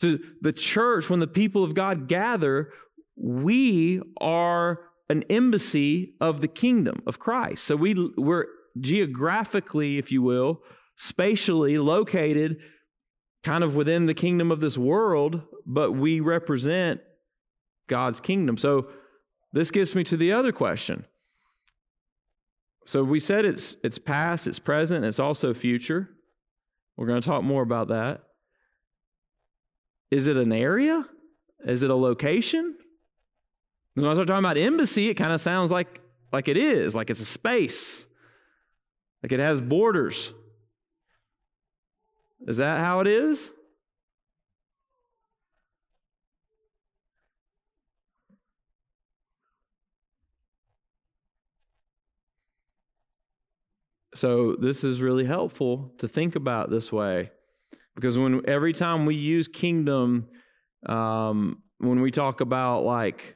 So 0.00 0.18
the 0.40 0.52
church, 0.52 1.10
when 1.10 1.18
the 1.18 1.26
people 1.26 1.64
of 1.64 1.74
God 1.74 2.06
gather, 2.06 2.70
we 3.16 4.00
are 4.20 4.80
an 5.08 5.24
embassy 5.30 6.14
of 6.20 6.40
the 6.40 6.48
kingdom 6.48 7.02
of 7.06 7.18
Christ. 7.18 7.64
So 7.64 7.76
we, 7.76 8.12
we're 8.16 8.46
geographically, 8.78 9.98
if 9.98 10.10
you 10.12 10.22
will, 10.22 10.62
spatially 10.96 11.78
located 11.78 12.58
kind 13.42 13.62
of 13.62 13.76
within 13.76 14.06
the 14.06 14.14
kingdom 14.14 14.50
of 14.50 14.60
this 14.60 14.76
world, 14.76 15.42
but 15.64 15.92
we 15.92 16.20
represent 16.20 17.00
God's 17.88 18.20
kingdom. 18.20 18.56
So 18.56 18.88
this 19.52 19.70
gets 19.70 19.94
me 19.94 20.02
to 20.04 20.16
the 20.16 20.32
other 20.32 20.52
question. 20.52 21.04
So 22.86 23.02
we 23.02 23.18
said 23.18 23.44
it's 23.44 23.76
it's 23.82 23.98
past, 23.98 24.46
it's 24.46 24.58
present, 24.58 25.04
it's 25.04 25.18
also 25.18 25.52
future. 25.54 26.08
We're 26.96 27.06
going 27.06 27.20
to 27.20 27.26
talk 27.26 27.42
more 27.42 27.62
about 27.62 27.88
that. 27.88 28.22
Is 30.10 30.28
it 30.28 30.36
an 30.36 30.52
area? 30.52 31.04
Is 31.64 31.82
it 31.82 31.90
a 31.90 31.96
location? 31.96 32.76
When 33.96 34.04
I 34.04 34.12
start 34.12 34.28
talking 34.28 34.44
about 34.44 34.58
embassy, 34.58 35.08
it 35.08 35.14
kind 35.14 35.32
of 35.32 35.40
sounds 35.40 35.70
like 35.70 36.00
like 36.30 36.48
it 36.48 36.58
is, 36.58 36.94
like 36.94 37.08
it's 37.08 37.20
a 37.20 37.24
space, 37.24 38.04
like 39.22 39.32
it 39.32 39.40
has 39.40 39.62
borders. 39.62 40.34
Is 42.46 42.58
that 42.58 42.80
how 42.80 43.00
it 43.00 43.06
is? 43.06 43.52
So 54.14 54.56
this 54.56 54.84
is 54.84 55.00
really 55.00 55.24
helpful 55.24 55.94
to 55.98 56.06
think 56.06 56.36
about 56.36 56.70
this 56.70 56.92
way, 56.92 57.30
because 57.94 58.18
when 58.18 58.42
every 58.46 58.74
time 58.74 59.06
we 59.06 59.14
use 59.14 59.48
kingdom, 59.48 60.28
um, 60.84 61.62
when 61.78 62.02
we 62.02 62.10
talk 62.10 62.42
about 62.42 62.84
like 62.84 63.35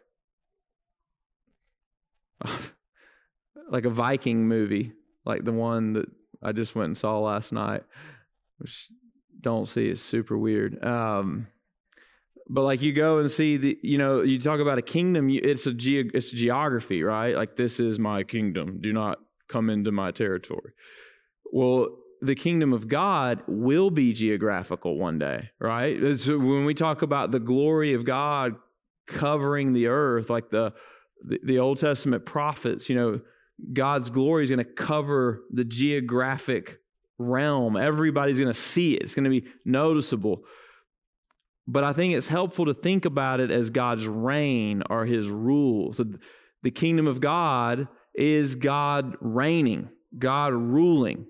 like 3.70 3.84
a 3.84 3.90
Viking 3.90 4.46
movie, 4.48 4.92
like 5.24 5.44
the 5.44 5.52
one 5.52 5.94
that 5.94 6.06
I 6.42 6.52
just 6.52 6.74
went 6.74 6.86
and 6.86 6.96
saw 6.96 7.18
last 7.18 7.52
night, 7.52 7.82
which 8.58 8.88
don't 9.40 9.66
see 9.66 9.88
is 9.88 10.02
super 10.02 10.36
weird. 10.36 10.82
Um, 10.84 11.48
but 12.48 12.62
like 12.62 12.82
you 12.82 12.92
go 12.92 13.18
and 13.18 13.30
see 13.30 13.56
the, 13.56 13.78
you 13.82 13.96
know, 13.96 14.22
you 14.22 14.40
talk 14.40 14.60
about 14.60 14.78
a 14.78 14.82
kingdom. 14.82 15.28
It's 15.30 15.66
a 15.66 15.72
ge- 15.72 16.10
it's 16.14 16.32
geography, 16.32 17.02
right? 17.02 17.36
Like 17.36 17.56
this 17.56 17.78
is 17.78 17.98
my 17.98 18.24
kingdom. 18.24 18.80
Do 18.80 18.92
not 18.92 19.18
come 19.48 19.70
into 19.70 19.92
my 19.92 20.10
territory. 20.10 20.72
Well, 21.52 21.96
the 22.20 22.34
kingdom 22.34 22.72
of 22.72 22.88
God 22.88 23.42
will 23.46 23.90
be 23.90 24.12
geographical 24.12 24.96
one 24.96 25.18
day, 25.18 25.50
right? 25.58 26.18
So 26.18 26.38
when 26.38 26.64
we 26.64 26.74
talk 26.74 27.02
about 27.02 27.30
the 27.30 27.40
glory 27.40 27.94
of 27.94 28.04
God 28.04 28.56
covering 29.06 29.72
the 29.72 29.86
earth, 29.86 30.28
like 30.28 30.50
the, 30.50 30.72
the, 31.24 31.38
the 31.44 31.58
Old 31.58 31.78
Testament 31.78 32.26
prophets, 32.26 32.88
you 32.88 32.96
know, 32.96 33.20
God's 33.72 34.10
glory 34.10 34.44
is 34.44 34.50
going 34.50 34.64
to 34.64 34.72
cover 34.72 35.42
the 35.50 35.64
geographic 35.64 36.78
realm. 37.18 37.76
Everybody's 37.76 38.38
going 38.38 38.52
to 38.52 38.58
see 38.58 38.94
it, 38.94 39.02
it's 39.02 39.14
going 39.14 39.24
to 39.24 39.30
be 39.30 39.46
noticeable. 39.64 40.42
But 41.66 41.84
I 41.84 41.92
think 41.92 42.14
it's 42.14 42.26
helpful 42.26 42.66
to 42.66 42.74
think 42.74 43.04
about 43.04 43.38
it 43.38 43.50
as 43.50 43.70
God's 43.70 44.06
reign 44.06 44.82
or 44.90 45.06
his 45.06 45.28
rule. 45.28 45.92
So 45.92 46.04
the 46.62 46.70
kingdom 46.70 47.06
of 47.06 47.20
God 47.20 47.86
is 48.14 48.56
God 48.56 49.14
reigning, 49.20 49.88
God 50.18 50.52
ruling. 50.52 51.26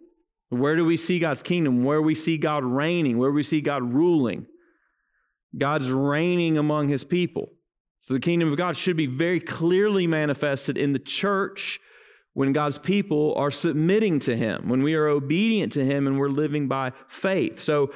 Where 0.48 0.76
do 0.76 0.85
we 0.85 0.96
see 0.96 1.18
God's 1.18 1.42
kingdom? 1.42 1.85
Where 1.85 2.00
we 2.00 2.14
see 2.14 2.38
God 2.38 2.64
reigning? 2.64 3.18
Where 3.18 3.31
we 3.31 3.42
see 3.42 3.61
God 3.61 3.83
ruling? 3.92 4.46
God's 5.57 5.90
reigning 5.90 6.57
among 6.57 6.88
his 6.88 7.05
people. 7.05 7.50
So 8.02 8.14
the 8.14 8.20
kingdom 8.20 8.48
of 8.50 8.56
God 8.56 8.76
should 8.76 8.96
be 8.96 9.06
very 9.06 9.40
clearly 9.40 10.06
manifested 10.06 10.76
in 10.78 10.92
the 10.92 10.98
church 10.98 11.80
when 12.32 12.52
God's 12.52 12.78
people 12.78 13.34
are 13.36 13.50
submitting 13.50 14.18
to 14.20 14.36
him, 14.36 14.68
when 14.68 14.82
we 14.82 14.94
are 14.94 15.08
obedient 15.08 15.72
to 15.72 15.84
him 15.84 16.06
and 16.06 16.18
we're 16.18 16.28
living 16.28 16.68
by 16.68 16.92
faith. 17.08 17.60
So 17.60 17.92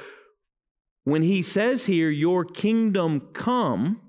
when 1.03 1.21
he 1.21 1.41
says 1.41 1.85
here, 1.85 2.09
Your 2.09 2.43
kingdom 2.43 3.29
come, 3.33 4.01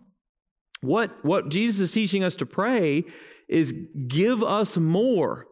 what, 0.81 1.25
what 1.25 1.49
Jesus 1.49 1.81
is 1.81 1.93
teaching 1.93 2.25
us 2.25 2.35
to 2.37 2.47
pray 2.47 3.05
is 3.49 3.75
give 4.09 4.43
us 4.43 4.77
more 4.77 5.47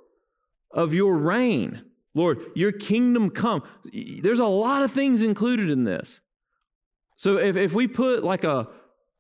of 0.70 0.92
your 0.92 1.16
reign. 1.16 1.84
Lord, 2.14 2.44
your 2.54 2.72
kingdom 2.72 3.30
come. 3.30 3.62
There's 3.92 4.40
a 4.40 4.46
lot 4.46 4.82
of 4.82 4.92
things 4.92 5.22
included 5.22 5.70
in 5.70 5.84
this. 5.84 6.20
So 7.16 7.38
if, 7.38 7.56
if 7.56 7.72
we 7.72 7.86
put 7.86 8.24
like 8.24 8.44
a, 8.44 8.68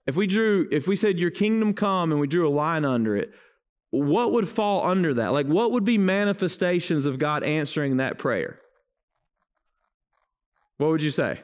if 0.06 0.16
we 0.16 0.26
drew, 0.26 0.68
if 0.70 0.86
we 0.86 0.96
said 0.96 1.18
your 1.18 1.30
kingdom 1.30 1.74
come 1.74 2.12
and 2.12 2.20
we 2.20 2.26
drew 2.26 2.48
a 2.48 2.50
line 2.50 2.84
under 2.84 3.16
it, 3.16 3.32
what 3.90 4.32
would 4.32 4.48
fall 4.48 4.84
under 4.86 5.14
that? 5.14 5.32
Like 5.32 5.46
what 5.46 5.72
would 5.72 5.84
be 5.84 5.98
manifestations 5.98 7.06
of 7.06 7.18
God 7.18 7.42
answering 7.42 7.98
that 7.98 8.18
prayer? 8.18 8.58
What 10.78 10.90
would 10.90 11.02
you 11.02 11.10
say? 11.10 11.40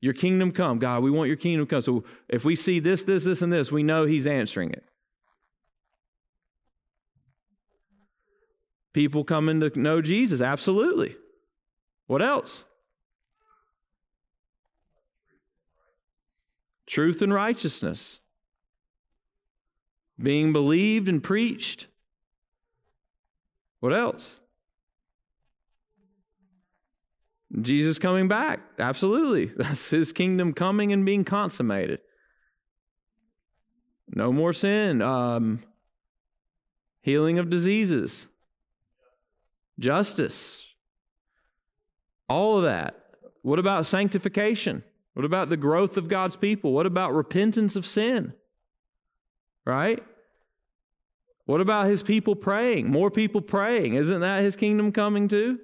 Your 0.00 0.14
kingdom 0.14 0.52
come. 0.52 0.78
God, 0.78 1.02
we 1.02 1.10
want 1.10 1.28
your 1.28 1.36
kingdom 1.36 1.66
come. 1.66 1.80
So 1.80 2.04
if 2.28 2.44
we 2.44 2.54
see 2.54 2.78
this, 2.78 3.02
this, 3.02 3.24
this, 3.24 3.42
and 3.42 3.52
this, 3.52 3.72
we 3.72 3.82
know 3.82 4.06
He's 4.06 4.26
answering 4.26 4.70
it. 4.70 4.84
people 8.98 9.22
coming 9.22 9.60
to 9.60 9.70
know 9.78 10.02
Jesus. 10.02 10.40
Absolutely. 10.40 11.14
What 12.08 12.20
else? 12.20 12.64
Truth 16.88 17.20
and 17.22 17.32
righteousness. 17.32 18.20
Being 20.20 20.52
believed 20.52 21.08
and 21.08 21.22
preached. 21.22 21.86
What 23.80 23.92
else? 23.92 24.40
Jesus 27.60 27.98
coming 27.98 28.26
back. 28.26 28.60
Absolutely. 28.78 29.46
That's 29.56 29.90
his 29.90 30.12
kingdom 30.12 30.52
coming 30.52 30.92
and 30.92 31.04
being 31.04 31.24
consummated. 31.24 32.00
No 34.14 34.32
more 34.32 34.52
sin. 34.52 35.02
Um, 35.02 35.62
healing 37.02 37.38
of 37.38 37.50
diseases 37.50 38.28
justice, 39.78 40.66
all 42.28 42.58
of 42.58 42.64
that. 42.64 42.96
What 43.42 43.58
about 43.60 43.86
sanctification? 43.86 44.82
What 45.18 45.24
about 45.24 45.48
the 45.48 45.56
growth 45.56 45.96
of 45.96 46.08
God's 46.08 46.36
people? 46.36 46.72
What 46.72 46.86
about 46.86 47.12
repentance 47.12 47.74
of 47.74 47.84
sin? 47.84 48.34
Right? 49.66 50.00
What 51.44 51.60
about 51.60 51.88
his 51.88 52.04
people 52.04 52.36
praying? 52.36 52.88
More 52.88 53.10
people 53.10 53.40
praying. 53.40 53.94
Isn't 53.94 54.20
that 54.20 54.42
his 54.42 54.54
kingdom 54.54 54.92
coming 54.92 55.26
too? 55.26 55.58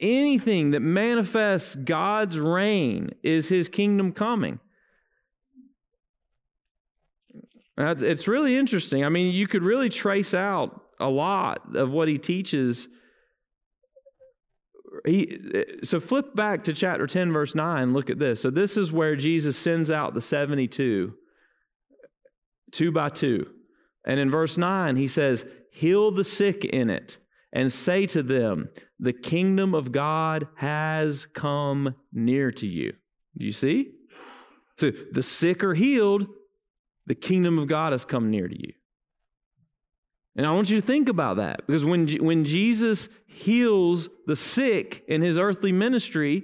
anything 0.00 0.72
that 0.72 0.80
manifests 0.80 1.74
God's 1.74 2.38
reign 2.38 3.10
is 3.22 3.48
his 3.48 3.68
kingdom 3.68 4.12
coming. 4.12 4.60
It's 7.76 8.28
really 8.28 8.56
interesting. 8.56 9.04
I 9.04 9.08
mean, 9.08 9.32
you 9.32 9.48
could 9.48 9.64
really 9.64 9.88
trace 9.88 10.34
out 10.34 10.80
a 11.00 11.08
lot 11.08 11.74
of 11.74 11.90
what 11.90 12.06
he 12.06 12.18
teaches. 12.18 12.86
He, 15.04 15.38
uh, 15.54 15.84
so 15.84 16.00
flip 16.00 16.34
back 16.34 16.64
to 16.64 16.72
chapter 16.72 17.06
10, 17.06 17.32
verse 17.32 17.54
9. 17.54 17.92
Look 17.92 18.08
at 18.08 18.18
this. 18.18 18.40
So, 18.40 18.50
this 18.50 18.76
is 18.76 18.90
where 18.90 19.16
Jesus 19.16 19.56
sends 19.56 19.90
out 19.90 20.14
the 20.14 20.22
72, 20.22 21.14
two 22.72 22.92
by 22.92 23.08
two. 23.10 23.46
And 24.06 24.18
in 24.18 24.30
verse 24.30 24.56
9, 24.56 24.96
he 24.96 25.08
says, 25.08 25.44
Heal 25.70 26.10
the 26.10 26.24
sick 26.24 26.64
in 26.64 26.88
it 26.88 27.18
and 27.52 27.72
say 27.72 28.06
to 28.06 28.22
them, 28.22 28.68
The 28.98 29.12
kingdom 29.12 29.74
of 29.74 29.92
God 29.92 30.48
has 30.56 31.26
come 31.26 31.94
near 32.12 32.50
to 32.52 32.66
you. 32.66 32.92
Do 33.36 33.44
you 33.44 33.52
see? 33.52 33.90
So 34.78 34.90
the 34.90 35.22
sick 35.22 35.62
are 35.62 35.74
healed, 35.74 36.26
the 37.06 37.14
kingdom 37.14 37.58
of 37.58 37.68
God 37.68 37.92
has 37.92 38.04
come 38.04 38.30
near 38.30 38.48
to 38.48 38.58
you. 38.58 38.72
And 40.36 40.46
I 40.46 40.50
want 40.50 40.68
you 40.68 40.80
to 40.80 40.86
think 40.86 41.08
about 41.08 41.36
that 41.36 41.66
because 41.66 41.84
when, 41.84 42.08
when 42.16 42.44
Jesus 42.44 43.08
heals 43.26 44.08
the 44.26 44.36
sick 44.36 45.04
in 45.06 45.22
his 45.22 45.38
earthly 45.38 45.70
ministry, 45.70 46.42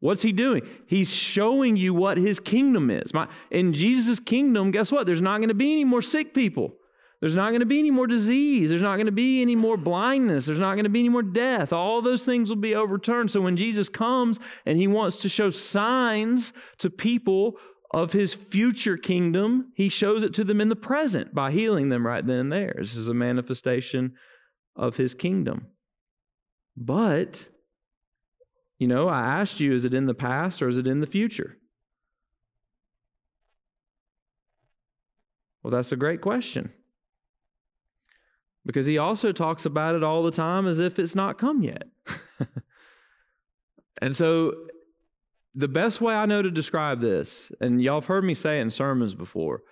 what's 0.00 0.22
he 0.22 0.32
doing? 0.32 0.68
He's 0.86 1.10
showing 1.10 1.76
you 1.76 1.94
what 1.94 2.18
his 2.18 2.40
kingdom 2.40 2.90
is. 2.90 3.14
My, 3.14 3.28
in 3.50 3.72
Jesus' 3.72 4.20
kingdom, 4.20 4.70
guess 4.70 4.92
what? 4.92 5.06
There's 5.06 5.22
not 5.22 5.38
going 5.38 5.48
to 5.48 5.54
be 5.54 5.72
any 5.72 5.84
more 5.84 6.02
sick 6.02 6.34
people. 6.34 6.74
There's 7.20 7.36
not 7.36 7.50
going 7.50 7.60
to 7.60 7.66
be 7.66 7.78
any 7.78 7.90
more 7.90 8.06
disease. 8.06 8.70
There's 8.70 8.80
not 8.80 8.96
going 8.96 9.06
to 9.06 9.12
be 9.12 9.42
any 9.42 9.54
more 9.54 9.76
blindness. 9.76 10.46
There's 10.46 10.58
not 10.58 10.74
going 10.74 10.84
to 10.84 10.90
be 10.90 11.00
any 11.00 11.10
more 11.10 11.22
death. 11.22 11.70
All 11.70 12.00
those 12.00 12.24
things 12.24 12.48
will 12.48 12.56
be 12.56 12.74
overturned. 12.74 13.30
So 13.30 13.42
when 13.42 13.58
Jesus 13.58 13.90
comes 13.90 14.38
and 14.64 14.78
he 14.78 14.86
wants 14.86 15.16
to 15.18 15.28
show 15.28 15.50
signs 15.50 16.54
to 16.78 16.88
people 16.88 17.56
of 17.92 18.12
his 18.12 18.34
future 18.34 18.96
kingdom, 18.96 19.72
he 19.74 19.88
shows 19.88 20.22
it 20.22 20.32
to 20.34 20.44
them 20.44 20.60
in 20.60 20.68
the 20.68 20.76
present 20.76 21.34
by 21.34 21.50
healing 21.50 21.88
them 21.88 22.06
right 22.06 22.24
then 22.24 22.38
and 22.38 22.52
there. 22.52 22.74
This 22.78 22.94
is 22.94 23.08
a 23.08 23.14
manifestation 23.14 24.14
of 24.76 24.96
his 24.96 25.14
kingdom. 25.14 25.66
But, 26.76 27.48
you 28.78 28.86
know, 28.86 29.08
I 29.08 29.20
asked 29.20 29.58
you, 29.58 29.74
is 29.74 29.84
it 29.84 29.92
in 29.92 30.06
the 30.06 30.14
past 30.14 30.62
or 30.62 30.68
is 30.68 30.78
it 30.78 30.86
in 30.86 31.00
the 31.00 31.06
future? 31.06 31.58
Well, 35.62 35.72
that's 35.72 35.92
a 35.92 35.96
great 35.96 36.20
question 36.20 36.72
because 38.64 38.86
he 38.86 38.98
also 38.98 39.32
talks 39.32 39.66
about 39.66 39.94
it 39.94 40.04
all 40.04 40.22
the 40.22 40.30
time 40.30 40.66
as 40.66 40.78
if 40.78 40.98
it's 40.98 41.14
not 41.14 41.38
come 41.38 41.62
yet. 41.62 41.84
and 43.98 44.14
so, 44.14 44.54
the 45.54 45.68
best 45.68 46.00
way 46.00 46.14
I 46.14 46.26
know 46.26 46.42
to 46.42 46.50
describe 46.50 47.00
this, 47.00 47.50
and 47.60 47.82
y'all 47.82 48.00
have 48.00 48.06
heard 48.06 48.24
me 48.24 48.34
say 48.34 48.58
it 48.58 48.62
in 48.62 48.70
sermons 48.70 49.14
before, 49.14 49.62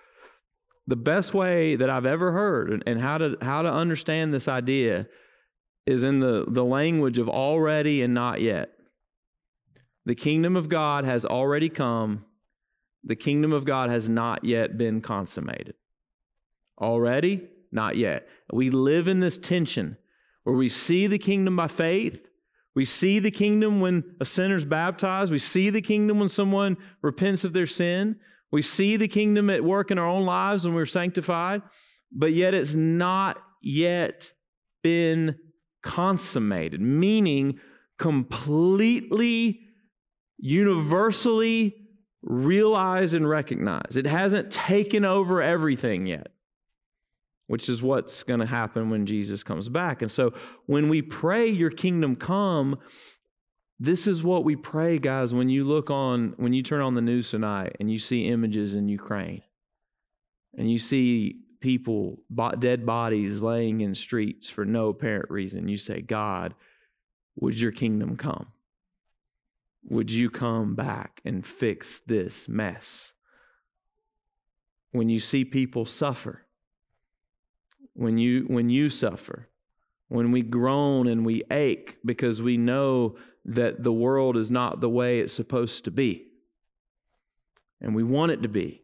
the 0.87 0.95
best 0.95 1.33
way 1.33 1.75
that 1.75 1.89
I've 1.89 2.05
ever 2.05 2.31
heard 2.31 2.83
and, 2.85 2.99
how 2.99 3.19
to 3.19 3.37
how 3.41 3.61
to 3.61 3.71
understand 3.71 4.33
this 4.33 4.47
idea 4.47 5.07
is 5.85 6.03
in 6.03 6.19
the, 6.19 6.45
the 6.47 6.65
language 6.65 7.17
of 7.17 7.29
already 7.29 8.01
and 8.01 8.13
not 8.13 8.41
yet. 8.41 8.71
The 10.05 10.15
kingdom 10.15 10.55
of 10.55 10.69
God 10.69 11.05
has 11.05 11.25
already 11.25 11.69
come. 11.69 12.25
The 13.03 13.15
kingdom 13.15 13.53
of 13.53 13.65
God 13.65 13.89
has 13.89 14.09
not 14.09 14.43
yet 14.43 14.77
been 14.77 15.01
consummated. 15.01 15.75
Already, 16.79 17.47
not 17.71 17.97
yet. 17.97 18.27
We 18.51 18.69
live 18.69 19.07
in 19.07 19.19
this 19.19 19.37
tension 19.37 19.97
where 20.43 20.55
we 20.55 20.69
see 20.69 21.07
the 21.07 21.19
kingdom 21.19 21.55
by 21.55 21.67
faith. 21.67 22.28
We 22.79 22.85
see 22.85 23.19
the 23.19 23.29
kingdom 23.29 23.81
when 23.81 24.05
a 24.21 24.25
sinner's 24.25 24.63
baptized. 24.63 25.33
We 25.33 25.37
see 25.37 25.69
the 25.69 25.81
kingdom 25.81 26.17
when 26.17 26.29
someone 26.29 26.77
repents 27.01 27.43
of 27.43 27.51
their 27.51 27.65
sin. 27.65 28.15
We 28.53 28.61
see 28.61 28.95
the 28.95 29.09
kingdom 29.09 29.49
at 29.49 29.65
work 29.65 29.91
in 29.91 29.99
our 29.99 30.07
own 30.07 30.25
lives 30.25 30.63
when 30.63 30.73
we're 30.73 30.85
sanctified, 30.85 31.61
but 32.09 32.31
yet 32.31 32.53
it's 32.53 32.75
not 32.75 33.37
yet 33.61 34.31
been 34.81 35.35
consummated, 35.83 36.79
meaning 36.79 37.59
completely, 37.97 39.59
universally 40.37 41.75
realized 42.21 43.13
and 43.13 43.27
recognized. 43.27 43.97
It 43.97 44.05
hasn't 44.05 44.51
taken 44.51 45.03
over 45.03 45.41
everything 45.41 46.07
yet 46.07 46.31
which 47.49 47.67
is 47.67 47.81
what's 47.81 48.21
going 48.21 48.39
to 48.39 48.45
happen 48.45 48.91
when 48.91 49.07
Jesus 49.07 49.41
comes 49.41 49.69
back. 49.69 50.03
And 50.03 50.11
so 50.11 50.33
when 50.67 50.87
we 50.87 51.01
pray, 51.01 51.47
Your 51.47 51.71
kingdom 51.71 52.15
come, 52.15 52.77
this 53.79 54.05
is 54.05 54.21
what 54.21 54.43
we 54.43 54.55
pray, 54.55 54.99
guys, 54.99 55.33
when 55.33 55.49
you 55.49 55.63
look 55.63 55.89
on, 55.89 56.35
when 56.37 56.53
you 56.53 56.61
turn 56.61 56.81
on 56.81 56.93
the 56.93 57.01
news 57.01 57.31
tonight 57.31 57.75
and 57.79 57.91
you 57.91 57.97
see 57.97 58.27
images 58.27 58.75
in 58.75 58.87
Ukraine 58.87 59.41
and 60.59 60.69
you 60.71 60.77
see 60.77 61.39
people, 61.59 62.19
dead 62.59 62.85
bodies 62.85 63.41
laying 63.41 63.81
in 63.81 63.95
streets 63.95 64.51
for 64.51 64.63
no 64.63 64.89
apparent 64.89 65.31
reason, 65.31 65.67
you 65.67 65.77
say, 65.77 66.01
God, 66.01 66.53
would 67.35 67.59
your 67.59 67.71
kingdom 67.71 68.15
come? 68.15 68.49
Would 69.85 70.11
you 70.11 70.29
come 70.29 70.75
back 70.75 71.19
and 71.25 71.43
fix 71.43 71.99
this 72.05 72.47
mess? 72.47 73.13
When 74.91 75.09
you 75.09 75.19
see 75.19 75.43
people 75.45 75.85
suffer, 75.85 76.45
when 77.99 78.17
you 78.17 78.45
when 78.47 78.69
you 78.69 78.89
suffer 78.89 79.49
when 80.09 80.31
we 80.31 80.41
groan 80.41 81.07
and 81.07 81.25
we 81.25 81.43
ache 81.51 81.97
because 82.03 82.41
we 82.41 82.57
know 82.57 83.15
that 83.45 83.83
the 83.83 83.93
world 83.93 84.35
is 84.35 84.51
not 84.51 84.81
the 84.81 84.89
way 84.89 85.19
it's 85.19 85.33
supposed 85.33 85.85
to 85.85 85.91
be. 85.91 86.25
And 87.79 87.95
we 87.95 88.03
want 88.03 88.31
it 88.31 88.41
to 88.41 88.49
be. 88.49 88.83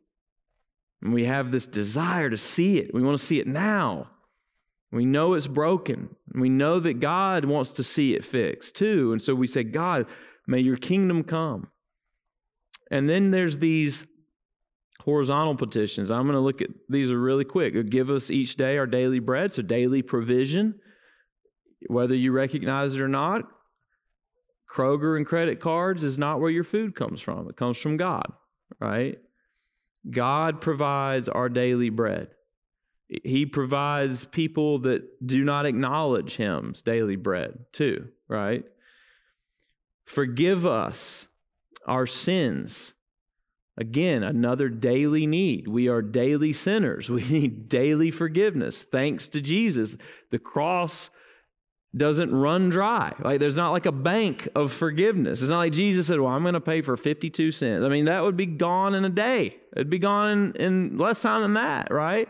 And 1.02 1.14
we 1.14 1.26
have 1.26 1.52
this 1.52 1.66
desire 1.66 2.30
to 2.30 2.38
see 2.38 2.78
it. 2.78 2.94
We 2.94 3.02
want 3.02 3.20
to 3.20 3.26
see 3.26 3.40
it 3.40 3.48
now. 3.48 4.12
We 4.92 5.04
know 5.04 5.34
it's 5.34 5.48
broken. 5.48 6.16
We 6.34 6.48
know 6.48 6.80
that 6.80 7.00
god 7.00 7.44
wants 7.44 7.72
to 7.72 7.84
see 7.84 8.14
it 8.14 8.24
fixed 8.24 8.76
too. 8.76 9.12
And 9.12 9.22
so 9.22 9.36
we 9.36 9.48
say 9.48 9.64
god 9.64 10.06
may 10.48 10.60
your 10.60 10.78
kingdom 10.78 11.24
come. 11.24 11.68
And 12.92 13.10
then 13.10 13.32
there's 13.32 13.58
these 13.58 14.06
horizontal 15.06 15.56
petitions. 15.56 16.10
I'm 16.10 16.24
going 16.24 16.34
to 16.34 16.40
look 16.40 16.62
at 16.62 16.70
these 16.90 17.12
are 17.12 17.20
really 17.20 17.46
quick. 17.46 17.90
Give 17.90 18.10
us 18.10 18.32
each 18.32 18.56
day 18.56 18.78
our 18.78 18.88
daily 18.88 19.20
bread, 19.20 19.54
so 19.54 19.62
daily 19.62 20.02
provision. 20.02 20.76
Whether 21.88 22.16
you 22.16 22.32
recognize 22.32 22.96
it 22.96 23.02
or 23.02 23.08
not, 23.08 23.44
Kroger 24.68 25.16
and 25.16 25.26
credit 25.26 25.60
cards 25.60 26.04
is 26.04 26.18
not 26.18 26.42
where 26.42 26.50
your 26.50 26.64
food 26.64 26.96
comes 26.96 27.22
from. 27.22 27.48
It 27.48 27.56
comes 27.56 27.78
from 27.78 27.98
God, 27.98 28.26
right? 28.80 29.20
God 30.10 30.60
provides 30.60 31.30
our 31.30 31.50
daily 31.50 31.92
bread. 31.92 32.30
He 33.08 33.46
provides 33.46 34.26
people 34.26 34.80
that 34.80 35.04
do 35.26 35.44
not 35.44 35.68
acknowledge 35.68 36.38
Him's 36.38 36.82
daily 36.82 37.16
bread, 37.16 37.60
too, 37.72 38.08
right? 38.28 38.66
Forgive 40.06 40.66
us 40.66 41.28
our 41.86 42.08
sins 42.08 42.96
Again, 43.78 44.24
another 44.24 44.70
daily 44.70 45.28
need. 45.28 45.68
We 45.68 45.90
are 45.90 46.02
daily 46.02 46.54
sinners. 46.54 47.10
We 47.16 47.24
need 47.24 47.70
daily 47.70 48.12
forgiveness. 48.12 48.84
Thanks 48.84 49.28
to 49.30 49.42
Jesus, 49.42 49.98
the 50.32 50.40
cross 50.40 51.10
doesn't 51.96 52.34
run 52.34 52.70
dry. 52.70 53.14
Like 53.20 53.40
there's 53.40 53.56
not 53.56 53.72
like 53.72 53.86
a 53.86 53.92
bank 53.92 54.50
of 54.56 54.72
forgiveness. 54.74 55.42
It's 55.42 55.50
not 55.50 55.60
like 55.60 55.74
Jesus 55.74 56.08
said, 56.08 56.20
"Well, 56.20 56.32
I'm 56.32 56.42
going 56.42 56.54
to 56.54 56.62
pay 56.62 56.82
for 56.82 56.98
52 56.98 57.52
cents." 57.52 57.86
I 57.86 57.90
mean, 57.90 58.06
that 58.06 58.22
would 58.22 58.36
be 58.36 58.46
gone 58.46 58.96
in 58.96 59.06
a 59.06 59.10
day. 59.10 59.56
It'd 59.76 59.90
be 59.90 60.00
gone 60.00 60.30
in, 60.32 60.56
in 60.56 60.98
less 60.98 61.22
time 61.22 61.42
than 61.42 61.54
that, 61.54 61.92
right? 61.92 62.28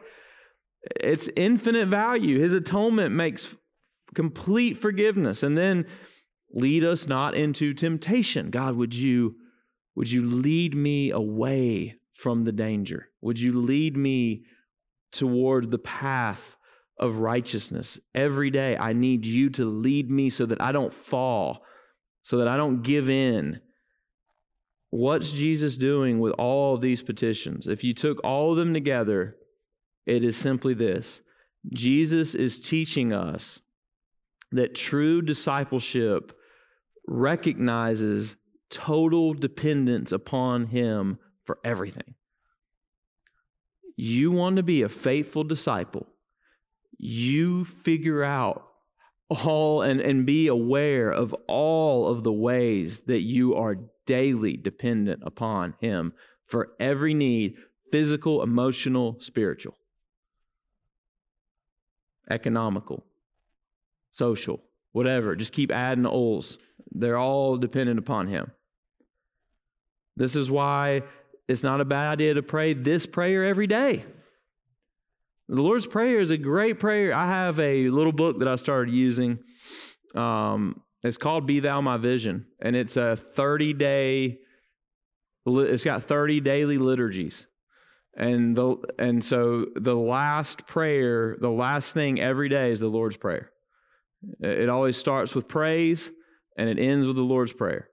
It's 1.00 1.30
infinite 1.36 1.88
value. 1.88 2.40
His 2.40 2.54
atonement 2.54 3.16
makes 3.16 3.56
complete 4.14 4.78
forgiveness. 4.78 5.44
And 5.44 5.58
then 5.58 5.86
lead 6.52 6.84
us 6.84 7.08
not 7.08 7.36
into 7.36 7.74
temptation. 7.74 8.50
God, 8.50 8.76
would 8.76 8.96
you 8.96 9.36
would 9.96 10.12
you 10.12 10.26
lead 10.26 10.76
me 10.76 11.12
away 11.12 11.96
from 12.14 12.44
the 12.44 12.52
danger? 12.52 13.10
Would 13.22 13.40
you 13.40 13.60
lead 13.60 13.96
me 13.96 14.44
toward 15.12 15.72
the 15.72 15.78
path 15.78 16.58
of 17.00 17.18
righteousness? 17.18 18.00
Every 18.14 18.50
day, 18.50 18.78
I 18.78 18.94
need 18.94 19.26
you 19.26 19.50
to 19.52 19.66
lead 19.66 20.10
me 20.12 20.30
so 20.30 20.46
that 20.46 20.62
I 20.62 20.72
don't 20.72 20.94
fall, 20.94 21.64
so 22.24 22.38
that 22.38 22.48
I 22.48 22.58
don't 22.58 22.82
give 22.82 23.10
in. 23.10 23.62
What's 24.90 25.32
Jesus 25.32 25.76
doing 25.76 26.20
with 26.20 26.34
all 26.34 26.78
these 26.78 27.02
petitions? 27.02 27.68
If 27.68 27.84
you 27.84 27.94
took 27.94 28.24
all 28.24 28.52
of 28.52 28.58
them 28.58 28.74
together, 28.74 29.36
it 30.06 30.24
is 30.24 30.38
simply 30.38 30.74
this 30.74 31.22
Jesus 31.74 32.36
is 32.36 32.60
teaching 32.60 33.12
us 33.12 33.60
that 34.52 34.76
true 34.76 35.22
discipleship 35.22 36.32
recognizes 37.08 38.36
total 38.70 39.34
dependence 39.34 40.12
upon 40.12 40.68
Him 40.68 41.20
for 41.44 41.60
everything. 41.64 42.16
You 43.96 44.32
want 44.32 44.58
to 44.58 44.64
be 44.64 44.82
a 44.82 44.90
faithful 44.90 45.44
disciple, 45.44 46.08
you 46.98 47.66
figure 47.66 48.24
out 48.24 48.68
all 49.30 49.82
and, 49.82 50.00
and 50.00 50.26
be 50.26 50.48
aware 50.48 51.10
of 51.10 51.34
all 51.48 52.08
of 52.08 52.24
the 52.24 52.34
ways 52.34 53.02
that 53.02 53.22
you 53.22 53.56
are 53.56 53.78
daily 54.06 54.56
dependent 54.56 55.22
upon 55.26 55.76
Him 55.80 56.14
for 56.46 56.70
every 56.80 57.14
need 57.14 57.56
physical, 57.92 58.44
emotional, 58.44 59.18
spiritual, 59.22 59.78
economical, 62.30 63.06
social, 64.12 64.62
whatever. 64.92 65.36
Just 65.36 65.54
keep 65.54 65.72
adding 65.72 66.06
oils. 66.06 66.58
They're 66.96 67.18
all 67.18 67.58
dependent 67.58 68.00
upon 68.00 68.28
Him. 68.30 68.52
This 70.16 70.36
is 70.36 70.50
why 70.50 71.04
it's 71.48 71.62
not 71.62 71.82
a 71.82 71.86
bad 71.86 72.14
idea 72.14 72.36
to 72.36 72.42
pray 72.42 72.74
this 72.74 73.06
prayer 73.06 73.44
every 73.44 73.68
day. 73.68 74.06
The 75.50 75.62
Lord's 75.62 75.86
Prayer 75.86 76.20
is 76.20 76.32
a 76.32 76.38
great 76.38 76.80
prayer. 76.80 77.14
I 77.14 77.28
have 77.28 77.60
a 77.60 77.90
little 77.90 78.14
book 78.14 78.40
that 78.40 78.48
I 78.48 78.56
started 78.56 78.94
using. 78.94 79.40
Um, 80.16 80.82
it's 81.04 81.18
called 81.18 81.46
Be 81.46 81.60
Thou 81.60 81.82
My 81.82 81.98
Vision, 81.98 82.48
and 82.60 82.76
it's 82.76 82.98
a 82.98 83.16
30 83.16 83.74
day, 83.74 84.40
it's 85.46 85.84
got 85.84 86.04
30 86.04 86.40
daily 86.40 86.80
liturgies. 86.80 87.46
And 88.18 88.56
the 88.56 88.78
and 88.98 89.24
so 89.24 89.66
the 89.76 89.94
last 89.94 90.66
prayer, 90.66 91.36
the 91.40 91.50
last 91.50 91.94
thing 91.94 92.20
every 92.22 92.48
day 92.48 92.72
is 92.72 92.80
the 92.80 92.88
Lord's 92.88 93.18
Prayer. 93.18 93.52
It 94.40 94.70
always 94.70 94.96
starts 94.96 95.36
with 95.36 95.50
praise 95.50 96.10
and 96.56 96.70
it 96.70 96.80
ends 96.80 97.08
with 97.08 97.16
the 97.16 97.22
Lord's 97.22 97.54
Prayer. 97.54 97.90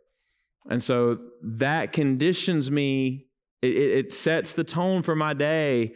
And 0.68 0.82
so 0.82 1.18
that 1.42 1.92
conditions 1.92 2.70
me, 2.70 3.26
it, 3.60 3.76
it 3.76 4.12
sets 4.12 4.52
the 4.52 4.64
tone 4.64 5.02
for 5.02 5.16
my 5.16 5.34
day 5.34 5.94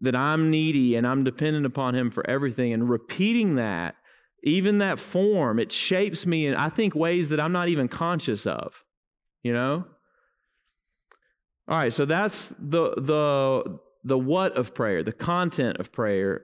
that 0.00 0.16
I'm 0.16 0.50
needy 0.50 0.96
and 0.96 1.06
I'm 1.06 1.24
dependent 1.24 1.66
upon 1.66 1.94
Him 1.94 2.10
for 2.10 2.28
everything. 2.28 2.72
And 2.72 2.88
repeating 2.88 3.56
that, 3.56 3.96
even 4.42 4.78
that 4.78 4.98
form, 4.98 5.58
it 5.58 5.70
shapes 5.70 6.26
me 6.26 6.46
in, 6.46 6.54
I 6.54 6.70
think, 6.70 6.94
ways 6.94 7.28
that 7.28 7.40
I'm 7.40 7.52
not 7.52 7.68
even 7.68 7.88
conscious 7.88 8.46
of, 8.46 8.84
you 9.42 9.52
know? 9.52 9.84
All 11.68 11.76
right, 11.76 11.92
so 11.92 12.04
that's 12.04 12.48
the, 12.58 12.94
the, 12.96 13.78
the 14.02 14.18
what 14.18 14.56
of 14.56 14.74
prayer, 14.74 15.04
the 15.04 15.12
content 15.12 15.78
of 15.78 15.92
prayer. 15.92 16.42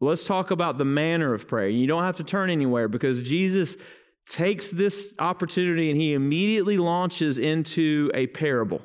Let's 0.00 0.24
talk 0.24 0.50
about 0.50 0.76
the 0.76 0.84
manner 0.84 1.32
of 1.32 1.46
prayer. 1.46 1.68
You 1.68 1.86
don't 1.86 2.02
have 2.02 2.16
to 2.16 2.24
turn 2.24 2.50
anywhere 2.50 2.88
because 2.88 3.22
Jesus 3.22 3.76
takes 4.28 4.68
this 4.68 5.14
opportunity 5.18 5.90
and 5.90 6.00
he 6.00 6.14
immediately 6.14 6.78
launches 6.78 7.38
into 7.38 8.10
a 8.14 8.26
parable. 8.28 8.82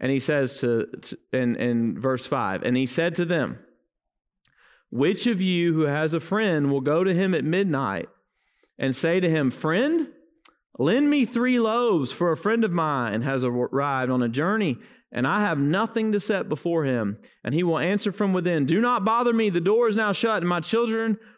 And 0.00 0.12
he 0.12 0.18
says 0.18 0.60
to, 0.60 0.86
to 0.86 1.18
in, 1.32 1.56
in 1.56 2.00
verse 2.00 2.26
5, 2.26 2.62
and 2.62 2.76
he 2.76 2.86
said 2.86 3.14
to 3.16 3.24
them, 3.24 3.58
Which 4.90 5.26
of 5.26 5.40
you 5.40 5.74
who 5.74 5.82
has 5.82 6.14
a 6.14 6.20
friend 6.20 6.70
will 6.70 6.80
go 6.80 7.02
to 7.02 7.12
him 7.12 7.34
at 7.34 7.44
midnight 7.44 8.08
and 8.78 8.94
say 8.94 9.18
to 9.18 9.28
him, 9.28 9.50
Friend, 9.50 10.08
lend 10.78 11.10
me 11.10 11.24
three 11.24 11.58
loaves, 11.58 12.12
for 12.12 12.30
a 12.30 12.36
friend 12.36 12.62
of 12.64 12.70
mine 12.70 13.22
has 13.22 13.42
arrived 13.42 14.10
on 14.10 14.22
a 14.22 14.28
journey, 14.28 14.78
and 15.10 15.26
I 15.26 15.40
have 15.40 15.58
nothing 15.58 16.12
to 16.12 16.20
set 16.20 16.48
before 16.48 16.84
him. 16.84 17.18
And 17.42 17.54
he 17.54 17.64
will 17.64 17.78
answer 17.78 18.12
from 18.12 18.32
within, 18.32 18.66
Do 18.66 18.80
not 18.80 19.04
bother 19.04 19.32
me, 19.32 19.50
the 19.50 19.60
door 19.60 19.88
is 19.88 19.96
now 19.96 20.12
shut, 20.12 20.42
and 20.42 20.48
my 20.48 20.60
children 20.60 21.18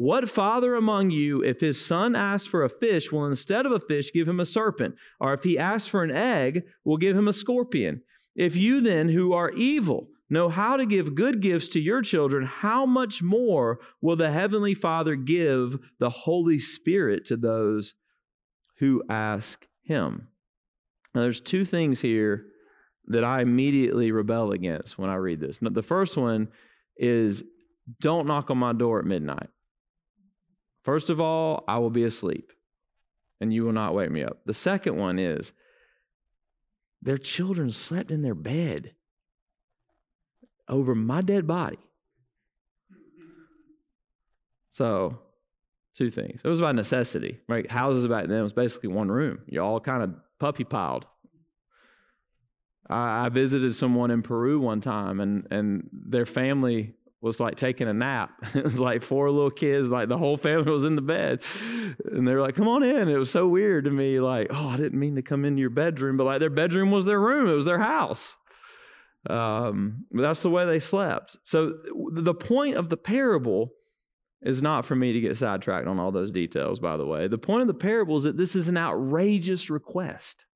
What 0.00 0.30
father 0.30 0.76
among 0.76 1.10
you, 1.10 1.44
if 1.44 1.60
his 1.60 1.78
son 1.78 2.16
asks 2.16 2.48
for 2.48 2.64
a 2.64 2.70
fish, 2.70 3.12
will 3.12 3.26
instead 3.26 3.66
of 3.66 3.72
a 3.72 3.80
fish 3.80 4.10
give 4.14 4.26
him 4.26 4.40
a 4.40 4.46
serpent? 4.46 4.94
Or 5.20 5.34
if 5.34 5.44
he 5.44 5.58
asks 5.58 5.88
for 5.88 6.02
an 6.02 6.10
egg, 6.10 6.62
will 6.86 6.96
give 6.96 7.14
him 7.14 7.28
a 7.28 7.34
scorpion? 7.34 8.00
If 8.34 8.56
you 8.56 8.80
then, 8.80 9.10
who 9.10 9.34
are 9.34 9.50
evil, 9.50 10.08
know 10.30 10.48
how 10.48 10.78
to 10.78 10.86
give 10.86 11.14
good 11.14 11.42
gifts 11.42 11.68
to 11.68 11.80
your 11.80 12.00
children, 12.00 12.46
how 12.46 12.86
much 12.86 13.20
more 13.20 13.78
will 14.00 14.16
the 14.16 14.32
Heavenly 14.32 14.72
Father 14.72 15.16
give 15.16 15.78
the 15.98 16.08
Holy 16.08 16.58
Spirit 16.58 17.26
to 17.26 17.36
those 17.36 17.92
who 18.78 19.02
ask 19.10 19.66
Him? 19.82 20.28
Now, 21.14 21.20
there's 21.20 21.42
two 21.42 21.66
things 21.66 22.00
here 22.00 22.46
that 23.08 23.22
I 23.22 23.42
immediately 23.42 24.12
rebel 24.12 24.52
against 24.52 24.96
when 24.96 25.10
I 25.10 25.16
read 25.16 25.40
this. 25.40 25.58
The 25.60 25.82
first 25.82 26.16
one 26.16 26.48
is 26.96 27.44
don't 28.00 28.26
knock 28.26 28.50
on 28.50 28.56
my 28.56 28.72
door 28.72 28.98
at 29.00 29.04
midnight. 29.04 29.50
First 30.82 31.10
of 31.10 31.20
all, 31.20 31.64
I 31.68 31.78
will 31.78 31.90
be 31.90 32.04
asleep 32.04 32.52
and 33.40 33.52
you 33.52 33.64
will 33.64 33.72
not 33.72 33.94
wake 33.94 34.10
me 34.10 34.22
up. 34.22 34.38
The 34.44 34.54
second 34.54 34.96
one 34.96 35.18
is 35.18 35.52
their 37.02 37.18
children 37.18 37.72
slept 37.72 38.10
in 38.10 38.22
their 38.22 38.34
bed 38.34 38.92
over 40.68 40.94
my 40.94 41.20
dead 41.20 41.46
body. 41.46 41.78
So, 44.70 45.18
two 45.94 46.10
things. 46.10 46.42
It 46.44 46.48
was 46.48 46.60
about 46.60 46.76
necessity, 46.76 47.40
right? 47.48 47.68
Houses 47.70 48.06
back 48.06 48.28
then 48.28 48.42
was 48.42 48.52
basically 48.52 48.90
one 48.90 49.10
room. 49.10 49.40
You 49.46 49.62
all 49.62 49.80
kind 49.80 50.02
of 50.02 50.14
puppy 50.38 50.64
piled. 50.64 51.06
I, 52.88 53.26
I 53.26 53.28
visited 53.30 53.74
someone 53.74 54.10
in 54.10 54.22
Peru 54.22 54.60
one 54.60 54.80
time, 54.80 55.20
and 55.20 55.46
and 55.50 55.88
their 55.92 56.26
family 56.26 56.94
was 57.22 57.38
like 57.38 57.56
taking 57.56 57.88
a 57.88 57.92
nap. 57.92 58.32
It 58.54 58.64
was 58.64 58.80
like 58.80 59.02
four 59.02 59.30
little 59.30 59.50
kids, 59.50 59.90
like 59.90 60.08
the 60.08 60.18
whole 60.18 60.36
family 60.36 60.70
was 60.70 60.84
in 60.84 60.96
the 60.96 61.02
bed. 61.02 61.42
And 62.04 62.26
they 62.26 62.34
were 62.34 62.40
like, 62.40 62.56
come 62.56 62.68
on 62.68 62.82
in. 62.82 63.08
It 63.08 63.16
was 63.16 63.30
so 63.30 63.46
weird 63.46 63.84
to 63.84 63.90
me, 63.90 64.20
like, 64.20 64.48
oh, 64.50 64.68
I 64.68 64.76
didn't 64.76 64.98
mean 64.98 65.16
to 65.16 65.22
come 65.22 65.44
into 65.44 65.60
your 65.60 65.70
bedroom, 65.70 66.16
but 66.16 66.24
like 66.24 66.40
their 66.40 66.50
bedroom 66.50 66.90
was 66.90 67.04
their 67.04 67.20
room, 67.20 67.48
it 67.48 67.54
was 67.54 67.66
their 67.66 67.78
house. 67.78 68.36
Um, 69.28 70.06
but 70.10 70.22
that's 70.22 70.42
the 70.42 70.50
way 70.50 70.64
they 70.64 70.78
slept. 70.78 71.36
So 71.44 71.74
the 72.12 72.34
point 72.34 72.76
of 72.76 72.88
the 72.88 72.96
parable 72.96 73.72
is 74.42 74.62
not 74.62 74.86
for 74.86 74.96
me 74.96 75.12
to 75.12 75.20
get 75.20 75.36
sidetracked 75.36 75.86
on 75.86 75.98
all 75.98 76.10
those 76.10 76.30
details, 76.30 76.80
by 76.80 76.96
the 76.96 77.04
way. 77.04 77.28
The 77.28 77.36
point 77.36 77.60
of 77.60 77.68
the 77.68 77.74
parable 77.74 78.16
is 78.16 78.22
that 78.22 78.38
this 78.38 78.56
is 78.56 78.68
an 78.68 78.78
outrageous 78.78 79.68
request. 79.68 80.46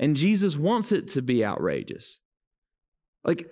And 0.00 0.16
Jesus 0.16 0.56
wants 0.56 0.90
it 0.90 1.08
to 1.08 1.22
be 1.22 1.44
outrageous. 1.44 2.18
Like, 3.22 3.46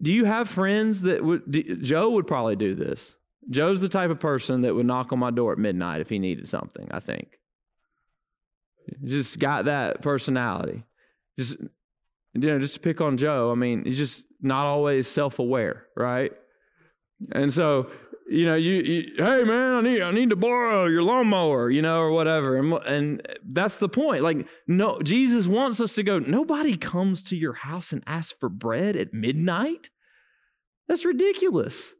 do 0.00 0.12
you 0.12 0.24
have 0.24 0.48
friends 0.48 1.02
that 1.02 1.24
would, 1.24 1.50
do, 1.50 1.76
Joe 1.76 2.10
would 2.10 2.26
probably 2.26 2.56
do 2.56 2.74
this. 2.74 3.16
Joe's 3.48 3.80
the 3.80 3.88
type 3.88 4.10
of 4.10 4.20
person 4.20 4.62
that 4.62 4.74
would 4.74 4.86
knock 4.86 5.12
on 5.12 5.18
my 5.18 5.30
door 5.30 5.52
at 5.52 5.58
midnight 5.58 6.00
if 6.00 6.08
he 6.08 6.18
needed 6.18 6.48
something, 6.48 6.88
I 6.90 7.00
think. 7.00 7.38
Just 9.04 9.38
got 9.38 9.66
that 9.66 10.02
personality. 10.02 10.84
Just, 11.38 11.56
you 11.58 12.40
know, 12.40 12.58
just 12.58 12.74
to 12.74 12.80
pick 12.80 13.00
on 13.00 13.16
Joe, 13.16 13.50
I 13.50 13.54
mean, 13.54 13.84
he's 13.84 13.98
just 13.98 14.24
not 14.40 14.66
always 14.66 15.08
self 15.08 15.38
aware, 15.38 15.86
right? 15.96 16.32
And 17.32 17.52
so, 17.52 17.90
you 18.28 18.44
know, 18.44 18.56
you, 18.56 18.74
you, 18.74 19.12
hey 19.16 19.42
man, 19.44 19.72
I 19.74 19.80
need 19.80 20.02
I 20.02 20.10
need 20.10 20.30
to 20.30 20.36
borrow 20.36 20.86
your 20.86 21.02
lawnmower, 21.02 21.70
you 21.70 21.82
know, 21.82 22.00
or 22.00 22.10
whatever. 22.10 22.56
And 22.56 22.72
and 22.86 23.28
that's 23.44 23.76
the 23.76 23.88
point. 23.88 24.22
Like, 24.22 24.46
no, 24.66 25.00
Jesus 25.00 25.46
wants 25.46 25.80
us 25.80 25.94
to 25.94 26.02
go, 26.02 26.18
nobody 26.18 26.76
comes 26.76 27.22
to 27.24 27.36
your 27.36 27.54
house 27.54 27.92
and 27.92 28.02
asks 28.06 28.34
for 28.38 28.48
bread 28.48 28.96
at 28.96 29.14
midnight. 29.14 29.90
That's 30.88 31.04
ridiculous. 31.04 31.92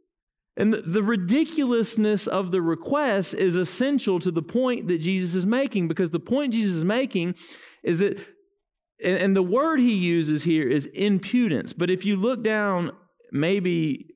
And 0.57 0.73
the, 0.73 0.81
the 0.81 1.03
ridiculousness 1.03 2.27
of 2.27 2.51
the 2.51 2.63
request 2.63 3.35
is 3.35 3.57
essential 3.57 4.19
to 4.21 4.31
the 4.31 4.43
point 4.43 4.89
that 4.89 4.99
Jesus 4.99 5.35
is 5.35 5.45
making, 5.45 5.87
because 5.87 6.11
the 6.11 6.19
point 6.21 6.55
Jesus 6.55 6.77
is 6.77 6.85
making 6.85 7.35
is 7.85 7.99
that, 7.99 8.17
and, 9.05 9.19
and 9.19 9.37
the 9.37 9.43
word 9.43 9.81
he 9.81 9.93
uses 9.93 10.45
here 10.45 10.67
is 10.67 10.87
impudence. 10.87 11.75
But 11.75 11.91
if 11.91 12.07
you 12.07 12.17
look 12.17 12.43
down, 12.43 12.93
maybe 13.33 14.16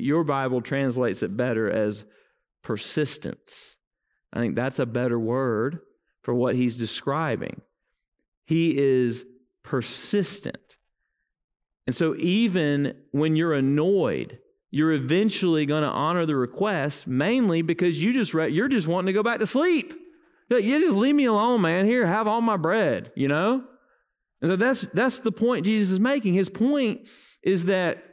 your 0.00 0.24
Bible 0.24 0.60
translates 0.60 1.22
it 1.22 1.36
better 1.36 1.70
as 1.70 2.04
persistence. 2.62 3.76
I 4.32 4.40
think 4.40 4.54
that's 4.54 4.78
a 4.78 4.86
better 4.86 5.18
word 5.18 5.80
for 6.22 6.34
what 6.34 6.54
he's 6.54 6.76
describing. 6.76 7.62
He 8.44 8.76
is 8.76 9.24
persistent. 9.62 10.76
And 11.86 11.96
so, 11.96 12.14
even 12.16 12.94
when 13.12 13.36
you're 13.36 13.54
annoyed, 13.54 14.38
you're 14.70 14.92
eventually 14.92 15.64
going 15.64 15.82
to 15.82 15.88
honor 15.88 16.26
the 16.26 16.36
request, 16.36 17.06
mainly 17.06 17.62
because 17.62 17.98
you 17.98 18.12
just 18.12 18.34
re- 18.34 18.50
you're 18.50 18.68
just 18.68 18.86
wanting 18.86 19.06
to 19.06 19.12
go 19.14 19.22
back 19.22 19.40
to 19.40 19.46
sleep. 19.46 19.94
You 20.50 20.80
just 20.80 20.96
leave 20.96 21.14
me 21.14 21.26
alone, 21.26 21.60
man. 21.62 21.86
Here, 21.86 22.06
have 22.06 22.26
all 22.26 22.40
my 22.40 22.56
bread. 22.56 23.12
You 23.16 23.28
know. 23.28 23.64
And 24.40 24.50
so 24.50 24.56
that's 24.56 24.86
that's 24.92 25.18
the 25.18 25.32
point 25.32 25.64
Jesus 25.64 25.90
is 25.90 26.00
making. 26.00 26.34
His 26.34 26.48
point 26.48 27.08
is 27.42 27.64
that 27.64 28.07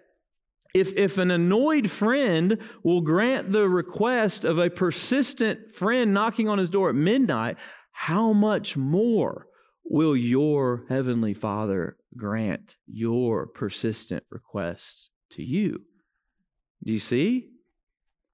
If, 0.75 0.91
if 0.97 1.17
an 1.17 1.31
annoyed 1.31 1.89
friend 1.89 2.57
will 2.83 2.99
grant 2.99 3.53
the 3.53 3.69
request 3.69 4.43
of 4.43 4.59
a 4.59 4.69
persistent 4.69 5.73
friend 5.73 6.13
knocking 6.13 6.49
on 6.49 6.57
his 6.57 6.69
door 6.69 6.89
at 6.89 6.95
midnight, 6.95 7.55
how 7.93 8.33
much 8.33 8.75
more 8.75 9.47
will 9.85 10.17
your 10.17 10.83
heavenly 10.89 11.33
Father 11.33 11.95
grant 12.17 12.75
your 12.85 13.47
persistent 13.47 14.25
requests 14.29 15.11
to 15.29 15.43
you? 15.43 15.83
Do 16.83 16.91
you 16.91 16.99
see? 16.99 17.51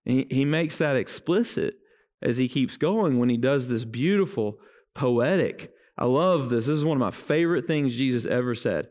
He, 0.03 0.25
he 0.31 0.43
makes 0.43 0.79
that 0.79 0.95
explicit 0.95 1.75
as 2.23 2.39
he 2.39 2.49
keeps 2.49 2.75
going 2.75 3.19
when 3.19 3.29
he 3.29 3.37
does 3.37 3.69
this 3.69 3.83
beautiful, 3.83 4.57
poetic. 4.95 5.71
I 5.95 6.05
love 6.05 6.49
this. 6.49 6.65
This 6.65 6.77
is 6.77 6.85
one 6.85 6.97
of 6.97 7.01
my 7.01 7.11
favorite 7.11 7.67
things 7.67 7.95
Jesus 7.95 8.25
ever 8.25 8.55
said. 8.55 8.87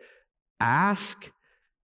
Ask 0.60 1.32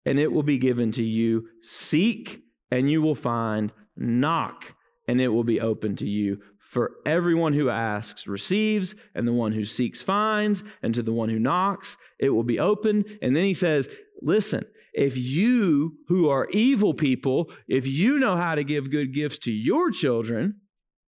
and 0.07 0.19
it 0.19 0.33
will 0.33 0.43
be 0.43 0.59
given 0.59 0.91
to 0.93 1.03
you. 1.03 1.49
Seek 1.63 2.43
and 2.71 2.91
you 2.91 3.03
will 3.03 3.15
find. 3.15 3.73
Knock 3.97 4.75
and 5.07 5.21
it 5.21 5.29
will 5.29 5.45
be 5.45 5.61
open 5.61 5.97
to 5.97 6.07
you. 6.07 6.41
For 6.59 6.93
everyone 7.07 7.53
who 7.53 7.71
asks 7.71 8.27
receives, 8.27 8.97
and 9.15 9.29
the 9.29 9.33
one 9.33 9.53
who 9.53 9.65
seeks 9.65 10.03
finds, 10.03 10.65
and 10.83 10.93
to 10.95 11.03
the 11.03 11.13
one 11.13 11.29
who 11.29 11.39
knocks, 11.39 11.97
it 12.19 12.31
will 12.31 12.43
be 12.43 12.59
open. 12.59 13.05
And 13.23 13.37
then 13.37 13.45
he 13.45 13.55
says, 13.55 13.89
Listen, 14.21 14.65
if 14.93 15.17
you 15.17 15.99
who 16.09 16.29
are 16.29 16.49
evil 16.51 16.95
people, 16.95 17.51
if 17.69 17.87
you 17.87 18.19
know 18.19 18.37
how 18.37 18.55
to 18.55 18.65
give 18.65 18.91
good 18.91 19.15
gifts 19.15 19.39
to 19.41 19.53
your 19.53 19.91
children, 19.91 20.61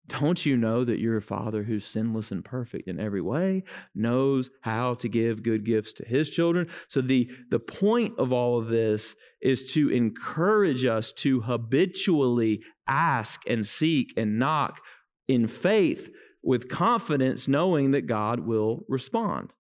don't 0.08 0.45
you 0.45 0.56
know 0.56 0.86
that 0.86 0.99
your 0.99 1.20
Father, 1.20 1.64
who's 1.64 1.86
sinless 1.86 2.32
and 2.32 2.45
perfect 2.45 2.88
in 2.88 2.99
every 2.99 3.22
way, 3.22 3.64
knows 3.95 4.49
how 4.62 4.93
to 4.95 5.10
give 5.10 5.43
good 5.43 5.66
gifts 5.66 5.93
to 5.93 6.06
his 6.06 6.30
children? 6.30 6.68
So, 6.88 7.01
the, 7.01 7.30
the 7.49 7.60
point 7.60 8.14
of 8.20 8.32
all 8.32 8.60
of 8.60 8.68
this 8.68 9.16
is 9.41 9.74
to 9.74 9.89
encourage 9.89 10.86
us 10.86 11.12
to 11.14 11.41
habitually 11.41 12.62
ask 12.88 13.41
and 13.47 13.66
seek 13.66 14.14
and 14.16 14.38
knock 14.38 14.80
in 15.28 15.47
faith 15.47 16.10
with 16.43 16.70
confidence, 16.70 17.47
knowing 17.47 17.91
that 17.91 18.06
God 18.06 18.41
will 18.41 18.86
respond. 18.88 19.51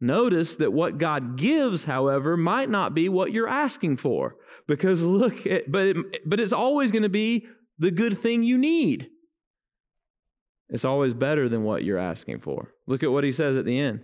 Notice 0.00 0.56
that 0.56 0.72
what 0.72 0.98
God 0.98 1.36
gives, 1.36 1.84
however, 1.84 2.36
might 2.36 2.70
not 2.70 2.94
be 2.94 3.08
what 3.08 3.32
you're 3.32 3.48
asking 3.48 3.98
for. 3.98 4.36
Because 4.66 5.02
look, 5.02 5.46
at, 5.46 5.70
but, 5.70 5.88
it, 5.88 6.28
but 6.28 6.40
it's 6.40 6.52
always 6.52 6.90
going 6.90 7.02
to 7.02 7.08
be 7.08 7.46
the 7.78 7.90
good 7.90 8.18
thing 8.18 8.42
you 8.42 8.56
need. 8.56 9.10
It's 10.68 10.84
always 10.84 11.14
better 11.14 11.48
than 11.48 11.64
what 11.64 11.84
you're 11.84 11.98
asking 11.98 12.40
for. 12.40 12.72
Look 12.86 13.02
at 13.02 13.12
what 13.12 13.24
he 13.24 13.32
says 13.32 13.56
at 13.56 13.64
the 13.64 13.78
end. 13.78 14.00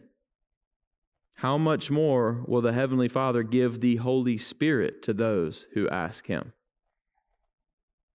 How 1.40 1.56
much 1.56 1.90
more 1.90 2.44
will 2.46 2.61
the 2.61 2.74
Heavenly 2.74 3.08
Father 3.08 3.42
give 3.42 3.80
the 3.80 3.96
Holy 3.96 4.36
Spirit 4.36 5.02
to 5.04 5.14
those 5.14 5.66
who 5.72 5.88
ask 5.88 6.26
Him? 6.26 6.52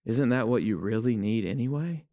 Isn't 0.05 0.29
that 0.29 0.47
what 0.47 0.61
you 0.61 0.77
really 0.77 1.15
need 1.15 1.43
anyway? 1.43 2.05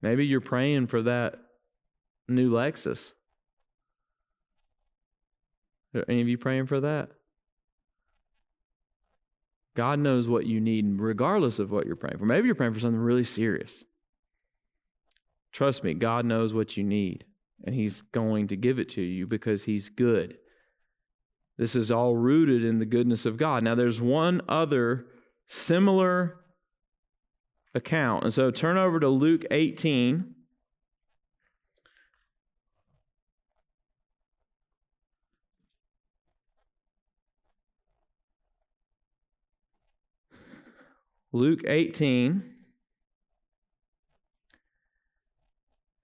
Maybe 0.00 0.24
you're 0.24 0.40
praying 0.40 0.86
for 0.86 1.02
that 1.02 1.34
new 2.26 2.50
Lexus. 2.50 3.12
Are 5.94 6.04
any 6.08 6.22
of 6.22 6.28
you 6.28 6.38
praying 6.38 6.66
for 6.66 6.80
that? 6.80 7.10
God 9.74 9.98
knows 9.98 10.26
what 10.26 10.46
you 10.46 10.58
need, 10.58 10.98
regardless 10.98 11.58
of 11.58 11.70
what 11.70 11.86
you're 11.86 11.96
praying 11.96 12.16
for. 12.16 12.24
Maybe 12.24 12.46
you're 12.46 12.54
praying 12.54 12.72
for 12.72 12.80
something 12.80 12.98
really 12.98 13.24
serious. 13.24 13.84
Trust 15.52 15.82
me, 15.84 15.94
God 15.94 16.24
knows 16.24 16.54
what 16.54 16.76
you 16.76 16.84
need, 16.84 17.24
and 17.64 17.74
He's 17.74 18.02
going 18.02 18.48
to 18.48 18.56
give 18.56 18.78
it 18.78 18.88
to 18.90 19.02
you 19.02 19.26
because 19.26 19.64
He's 19.64 19.88
good. 19.88 20.36
This 21.58 21.76
is 21.76 21.90
all 21.90 22.16
rooted 22.16 22.64
in 22.64 22.78
the 22.78 22.86
goodness 22.86 23.26
of 23.26 23.36
God. 23.36 23.62
Now, 23.62 23.74
there's 23.74 24.00
one 24.00 24.40
other 24.48 25.04
similar 25.46 26.40
account. 27.74 28.24
And 28.24 28.32
so 28.32 28.50
turn 28.50 28.78
over 28.78 28.98
to 29.00 29.08
Luke 29.08 29.42
18. 29.50 30.34
Luke 41.32 41.60
18. 41.66 42.42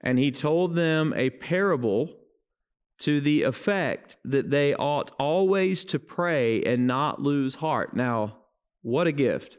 And 0.07 0.21
he 0.21 0.31
told 0.31 0.77
them 0.77 1.13
a 1.17 1.31
parable 1.31 2.15
to 3.01 3.21
the 3.21 3.43
effect 3.43 4.17
that 4.25 4.51
they 4.51 4.73
ought 4.73 5.11
always 5.19 5.85
to 5.87 5.99
pray 5.99 6.63
and 6.63 6.87
not 6.87 7.21
lose 7.21 7.57
heart. 7.57 7.97
Now, 7.97 8.37
what 8.83 9.09
a 9.09 9.13
gift. 9.13 9.59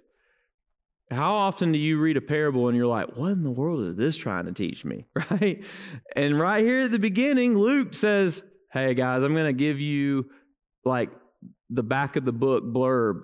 How 1.12 1.36
often 1.36 1.74
do 1.74 1.78
you 1.78 2.00
read 2.00 2.16
a 2.16 2.22
parable 2.22 2.70
and 2.70 2.78
you're 2.78 2.88
like, 2.88 3.18
what 3.18 3.34
in 3.34 3.44
the 3.44 3.52
world 3.52 3.82
is 3.82 3.96
this 3.98 4.16
trying 4.16 4.46
to 4.46 4.54
teach 4.54 4.86
me? 4.86 5.06
Right? 5.30 5.66
And 6.16 6.40
right 6.40 6.64
here 6.64 6.84
at 6.84 6.92
the 6.92 7.00
beginning, 7.00 7.58
Luke 7.58 7.94
says, 7.94 8.42
hey 8.72 8.94
guys, 8.94 9.24
I'm 9.24 9.34
going 9.34 9.48
to 9.48 9.54
give 9.54 9.82
you 9.82 10.30
like 10.86 11.10
the 11.70 11.84
back 11.84 12.16
of 12.16 12.24
the 12.24 12.32
book 12.32 12.64
blurb 12.64 13.24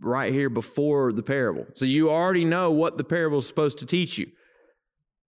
right 0.00 0.32
here 0.32 0.48
before 0.48 1.12
the 1.12 1.24
parable. 1.24 1.66
So 1.74 1.86
you 1.86 2.08
already 2.08 2.44
know 2.44 2.70
what 2.70 2.98
the 2.98 3.04
parable 3.04 3.38
is 3.38 3.48
supposed 3.48 3.78
to 3.78 3.86
teach 3.86 4.16
you. 4.16 4.28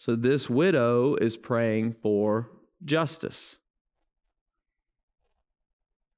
So 0.00 0.16
this 0.16 0.48
widow 0.48 1.14
is 1.16 1.36
praying 1.36 1.96
for 2.02 2.48
justice. 2.82 3.58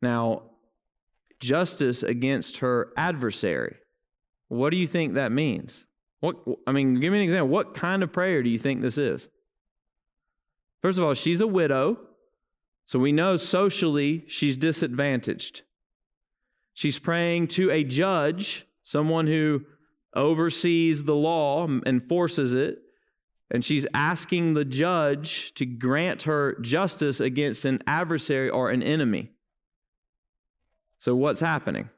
Now, 0.00 0.42
justice 1.40 2.04
against 2.04 2.58
her 2.58 2.92
adversary. 2.96 3.78
What 4.46 4.70
do 4.70 4.76
you 4.76 4.86
think 4.86 5.14
that 5.14 5.32
means? 5.32 5.84
What 6.20 6.36
I 6.64 6.70
mean, 6.70 7.00
give 7.00 7.10
me 7.12 7.18
an 7.18 7.24
example. 7.24 7.48
What 7.48 7.74
kind 7.74 8.04
of 8.04 8.12
prayer 8.12 8.40
do 8.44 8.48
you 8.48 8.58
think 8.60 8.82
this 8.82 8.98
is? 8.98 9.26
First 10.80 10.98
of 10.98 11.04
all, 11.04 11.14
she's 11.14 11.40
a 11.40 11.48
widow, 11.48 11.98
so 12.86 13.00
we 13.00 13.10
know 13.10 13.36
socially 13.36 14.22
she's 14.28 14.56
disadvantaged. 14.56 15.62
She's 16.72 17.00
praying 17.00 17.48
to 17.48 17.72
a 17.72 17.82
judge, 17.82 18.64
someone 18.84 19.26
who 19.26 19.62
oversees 20.14 21.02
the 21.02 21.16
law, 21.16 21.64
and 21.64 21.82
enforces 21.84 22.54
it, 22.54 22.78
and 23.52 23.62
she's 23.62 23.86
asking 23.92 24.54
the 24.54 24.64
judge 24.64 25.52
to 25.54 25.66
grant 25.66 26.22
her 26.22 26.56
justice 26.62 27.20
against 27.20 27.66
an 27.66 27.82
adversary 27.86 28.48
or 28.48 28.70
an 28.70 28.82
enemy. 28.82 29.30
So, 30.98 31.14
what's 31.14 31.40
happening? 31.40 31.90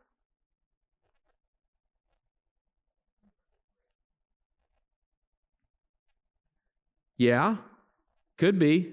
Yeah, 7.17 7.59
could 8.37 8.59
be. 8.59 8.93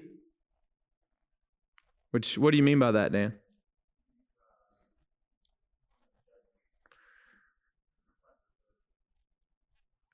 Which, 2.12 2.38
what 2.38 2.52
do 2.52 2.58
you 2.58 2.62
mean 2.62 2.78
by 2.78 2.92
that, 2.92 3.10
Dan? 3.10 3.32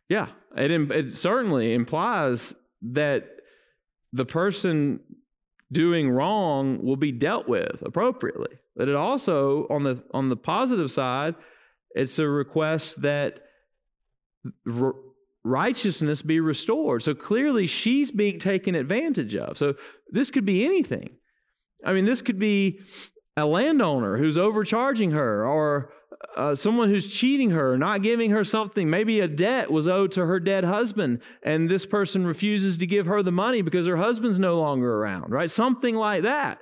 Yeah, 0.09 0.29
it, 0.57 0.71
it 0.71 1.13
certainly 1.13 1.75
implies 1.75 2.55
that 2.83 3.29
the 4.13 4.25
person 4.25 5.01
doing 5.71 6.11
wrong 6.11 6.83
will 6.83 6.97
be 6.97 7.13
dealt 7.13 7.49
with 7.49 7.83
appropriately. 7.83 8.59
But 8.77 8.89
it 8.89 8.95
also, 8.95 9.67
on 9.71 9.83
the 9.83 10.03
on 10.13 10.29
the 10.29 10.37
positive 10.37 10.91
side, 10.91 11.35
it's 11.91 12.19
a 12.19 12.29
request 12.29 13.03
that 13.03 13.41
righteousness 15.45 16.23
be 16.23 16.41
restored. 16.41 17.03
So 17.03 17.15
clearly 17.15 17.67
she's 17.67 18.11
being 18.11 18.39
taken 18.39 18.75
advantage 18.75 19.35
of. 19.37 19.59
So 19.59 19.75
this 20.11 20.31
could 20.31 20.45
be 20.45 20.65
anything. 20.65 21.11
I 21.85 21.93
mean, 21.93 22.05
this 22.05 22.23
could 22.23 22.39
be 22.39 22.81
a 23.37 23.47
landowner 23.47 24.17
who's 24.17 24.39
overcharging 24.39 25.13
her 25.13 25.47
or 25.47 25.93
uh, 26.37 26.55
someone 26.55 26.89
who's 26.89 27.07
cheating 27.07 27.51
her, 27.51 27.79
not 27.79 28.03
giving 28.03 28.31
her 28.31 28.45
something. 28.45 28.91
Maybe 28.91 29.21
a 29.21 29.29
debt 29.29 29.71
was 29.71 29.87
owed 29.87 30.13
to 30.13 30.27
her 30.27 30.41
dead 30.41 30.65
husband, 30.65 31.21
and 31.43 31.69
this 31.69 31.87
person 31.87 32.27
refuses 32.27 32.77
to 32.79 32.87
give 32.87 33.07
her 33.07 33.23
the 33.23 33.33
money 33.33 33.63
because 33.63 33.87
her 33.87 33.97
husband's 33.97 34.39
no 34.39 34.59
longer 34.59 34.97
around, 34.97 35.31
right? 35.31 35.51
Something 35.51 35.95
like 35.95 36.23
that. 36.23 36.59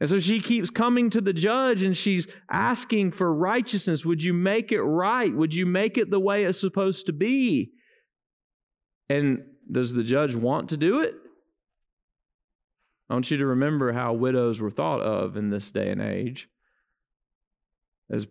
And 0.00 0.10
so 0.10 0.18
she 0.18 0.40
keeps 0.40 0.68
coming 0.68 1.10
to 1.10 1.20
the 1.20 1.32
judge 1.32 1.84
and 1.84 1.96
she's 1.96 2.26
asking 2.50 3.12
for 3.12 3.32
righteousness. 3.32 4.04
Would 4.04 4.24
you 4.24 4.32
make 4.32 4.72
it 4.72 4.82
right? 4.82 5.32
Would 5.32 5.54
you 5.54 5.64
make 5.64 5.96
it 5.96 6.10
the 6.10 6.18
way 6.18 6.42
it's 6.42 6.60
supposed 6.60 7.06
to 7.06 7.12
be? 7.12 7.70
And 9.08 9.44
does 9.70 9.92
the 9.92 10.02
judge 10.02 10.34
want 10.34 10.70
to 10.70 10.76
do 10.76 11.00
it? 11.00 11.14
I 13.08 13.14
want 13.14 13.30
you 13.30 13.36
to 13.36 13.46
remember 13.46 13.92
how 13.92 14.12
widows 14.12 14.60
were 14.60 14.70
thought 14.70 15.02
of 15.02 15.36
in 15.36 15.50
this 15.50 15.70
day 15.70 15.90
and 15.90 16.02
age 16.02 16.48
as 18.10 18.26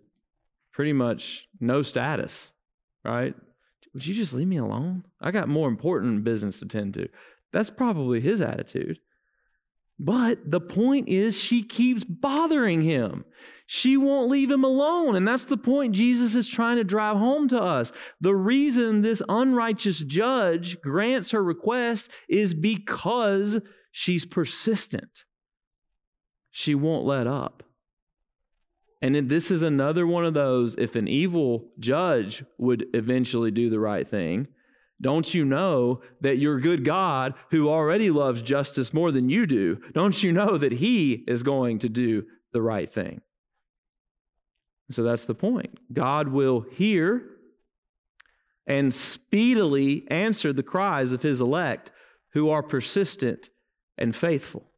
pretty 0.73 0.93
much 0.93 1.47
no 1.59 1.81
status, 1.81 2.51
right? 3.03 3.35
Would 3.93 4.05
you 4.05 4.13
just 4.13 4.33
leave 4.33 4.47
me 4.47 4.57
alone? 4.57 5.03
I 5.19 5.31
got 5.31 5.49
more 5.49 5.67
important 5.67 6.23
business 6.23 6.59
to 6.59 6.65
tend 6.65 6.93
to. 6.93 7.09
That's 7.51 7.69
probably 7.69 8.21
his 8.21 8.41
attitude. 8.41 8.99
But 9.99 10.49
the 10.49 10.61
point 10.61 11.09
is, 11.09 11.37
she 11.37 11.61
keeps 11.61 12.03
bothering 12.03 12.81
him. 12.81 13.23
She 13.67 13.97
won't 13.97 14.31
leave 14.31 14.49
him 14.49 14.63
alone. 14.63 15.15
And 15.15 15.27
that's 15.27 15.45
the 15.45 15.57
point 15.57 15.93
Jesus 15.93 16.33
is 16.33 16.47
trying 16.47 16.77
to 16.77 16.83
drive 16.83 17.17
home 17.17 17.47
to 17.49 17.61
us. 17.61 17.91
The 18.19 18.35
reason 18.35 19.01
this 19.01 19.21
unrighteous 19.29 19.99
judge 19.99 20.81
grants 20.81 21.31
her 21.31 21.43
request 21.43 22.09
is 22.27 22.53
because 22.53 23.59
she's 23.91 24.25
persistent. 24.25 25.25
She 26.49 26.73
won't 26.73 27.05
let 27.05 27.27
up. 27.27 27.63
And 29.01 29.29
this 29.29 29.49
is 29.49 29.63
another 29.63 30.05
one 30.05 30.25
of 30.25 30.33
those 30.33 30.75
if 30.75 30.95
an 30.95 31.07
evil 31.07 31.69
judge 31.79 32.43
would 32.57 32.85
eventually 32.93 33.49
do 33.49 33.69
the 33.69 33.79
right 33.79 34.07
thing, 34.07 34.47
don't 35.01 35.33
you 35.33 35.43
know 35.43 36.01
that 36.21 36.37
your 36.37 36.59
good 36.59 36.85
God, 36.85 37.33
who 37.49 37.67
already 37.67 38.11
loves 38.11 38.43
justice 38.43 38.93
more 38.93 39.11
than 39.11 39.29
you 39.29 39.47
do, 39.47 39.81
don't 39.93 40.21
you 40.21 40.31
know 40.31 40.57
that 40.57 40.73
He 40.73 41.23
is 41.27 41.41
going 41.41 41.79
to 41.79 41.89
do 41.89 42.23
the 42.53 42.61
right 42.61 42.91
thing? 42.91 43.21
So 44.91 45.01
that's 45.01 45.25
the 45.25 45.33
point. 45.33 45.79
God 45.91 46.27
will 46.27 46.65
hear 46.71 47.23
and 48.67 48.93
speedily 48.93 50.05
answer 50.09 50.53
the 50.53 50.61
cries 50.61 51.13
of 51.13 51.23
His 51.23 51.41
elect 51.41 51.91
who 52.33 52.51
are 52.51 52.61
persistent 52.61 53.49
and 53.97 54.15
faithful. 54.15 54.70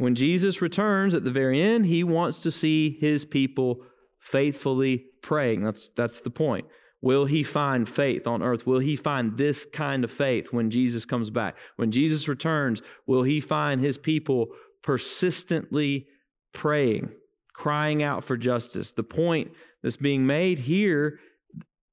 When 0.00 0.14
Jesus 0.14 0.62
returns 0.62 1.14
at 1.14 1.24
the 1.24 1.30
very 1.30 1.60
end, 1.60 1.84
He 1.84 2.02
wants 2.02 2.38
to 2.38 2.50
see 2.50 2.96
His 3.00 3.26
people 3.26 3.82
faithfully 4.18 5.04
praying. 5.20 5.62
That's, 5.62 5.90
that's 5.90 6.22
the 6.22 6.30
point. 6.30 6.64
Will 7.02 7.26
he 7.26 7.42
find 7.42 7.86
faith 7.86 8.26
on 8.26 8.42
earth? 8.42 8.66
Will 8.66 8.78
he 8.78 8.96
find 8.96 9.36
this 9.36 9.66
kind 9.66 10.02
of 10.02 10.10
faith 10.10 10.54
when 10.54 10.70
Jesus 10.70 11.04
comes 11.04 11.28
back? 11.28 11.54
When 11.76 11.90
Jesus 11.90 12.28
returns, 12.28 12.80
will 13.06 13.24
he 13.24 13.42
find 13.42 13.82
his 13.82 13.98
people 13.98 14.48
persistently 14.82 16.06
praying, 16.54 17.10
crying 17.52 18.02
out 18.02 18.24
for 18.24 18.38
justice? 18.38 18.92
The 18.92 19.02
point 19.02 19.50
that's 19.82 19.96
being 19.96 20.26
made 20.26 20.60
here 20.60 21.20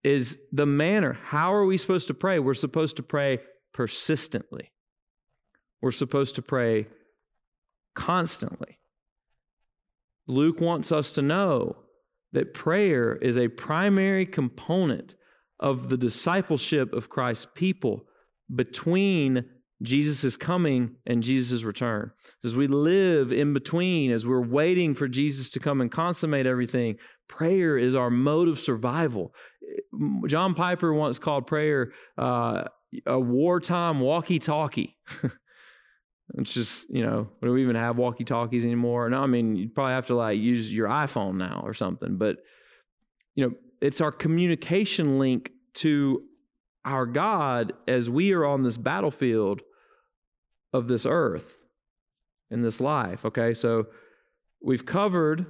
is 0.01 0.37
the 0.53 0.65
manner. 0.65 1.19
How 1.25 1.53
are 1.53 1.65
we 1.65 1.77
supposed 1.77 2.07
to 2.07 2.13
pray? 2.13 2.39
We're 2.39 2.53
supposed 2.53 2.95
to 2.95 3.03
pray 3.03 3.39
persistently, 3.73 4.71
we're 5.81 5.91
supposed 5.91 6.35
to 6.35 6.41
pray 6.41 6.87
constantly. 7.97 8.77
Luke 10.27 10.61
wants 10.61 10.91
us 10.91 11.13
to 11.13 11.21
know 11.21 11.77
that 12.31 12.53
prayer 12.53 13.15
is 13.15 13.37
a 13.37 13.47
primary 13.47 14.25
component 14.25 15.15
of 15.59 15.89
the 15.89 15.97
discipleship 15.97 16.93
of 16.93 17.09
Christ's 17.09 17.47
people 17.55 18.05
between 18.53 19.45
Jesus' 19.81 20.37
coming 20.37 20.95
and 21.07 21.23
Jesus' 21.23 21.63
return. 21.63 22.11
As 22.43 22.55
we 22.55 22.67
live 22.67 23.31
in 23.31 23.53
between, 23.53 24.11
as 24.11 24.27
we're 24.27 24.45
waiting 24.45 24.93
for 24.93 25.07
Jesus 25.07 25.49
to 25.51 25.59
come 25.59 25.81
and 25.81 25.91
consummate 25.91 26.45
everything, 26.45 26.97
prayer 27.27 27.77
is 27.77 27.95
our 27.95 28.11
mode 28.11 28.47
of 28.47 28.59
survival. 28.59 29.33
John 30.27 30.53
Piper 30.53 30.93
once 30.93 31.17
called 31.17 31.47
prayer 31.47 31.93
uh, 32.17 32.65
a 33.07 33.19
wartime 33.19 33.99
walkie 33.99 34.39
talkie. 34.39 34.97
It's 36.35 36.53
just, 36.53 36.89
you 36.89 37.03
know, 37.05 37.29
do 37.41 37.51
we 37.51 37.61
even 37.61 37.75
have 37.75 37.97
walkie 37.97 38.25
talkies 38.25 38.65
anymore? 38.65 39.09
No, 39.09 39.21
I 39.21 39.27
mean, 39.27 39.55
you 39.55 39.69
probably 39.69 39.93
have 39.93 40.07
to 40.07 40.15
like 40.15 40.39
use 40.39 40.71
your 40.73 40.87
iPhone 40.87 41.35
now 41.35 41.61
or 41.63 41.73
something. 41.73 42.17
But, 42.17 42.37
you 43.35 43.45
know, 43.45 43.55
it's 43.81 44.01
our 44.01 44.11
communication 44.11 45.19
link 45.19 45.51
to 45.75 46.23
our 46.83 47.05
God 47.05 47.73
as 47.87 48.09
we 48.09 48.33
are 48.33 48.45
on 48.45 48.63
this 48.63 48.77
battlefield 48.77 49.61
of 50.73 50.87
this 50.87 51.05
earth 51.05 51.55
in 52.49 52.61
this 52.61 52.79
life. 52.79 53.25
Okay, 53.25 53.53
so 53.53 53.87
we've 54.61 54.85
covered 54.85 55.45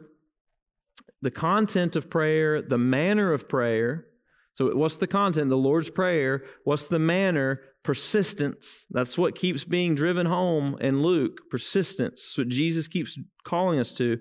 the 1.22 1.32
content 1.32 1.96
of 1.96 2.10
prayer, 2.10 2.62
the 2.62 2.78
manner 2.78 3.34
of 3.34 3.50
prayer. 3.50 4.06
So, 4.54 4.76
what's 4.76 4.98
the 4.98 5.08
content? 5.08 5.50
The 5.50 5.58
Lord's 5.58 5.90
Prayer. 5.90 6.44
What's 6.64 6.88
the 6.88 7.00
manner? 7.00 7.62
Persistence. 7.84 8.86
That's 8.90 9.18
what 9.18 9.36
keeps 9.36 9.64
being 9.64 9.96
driven 9.96 10.26
home 10.26 10.78
in 10.82 11.02
Luke 11.02 11.50
persistence. 11.50 12.38
what 12.38 12.50
Jesus 12.50 12.88
keeps 12.88 13.18
calling 13.46 13.80
us 13.80 13.92
to. 13.94 14.18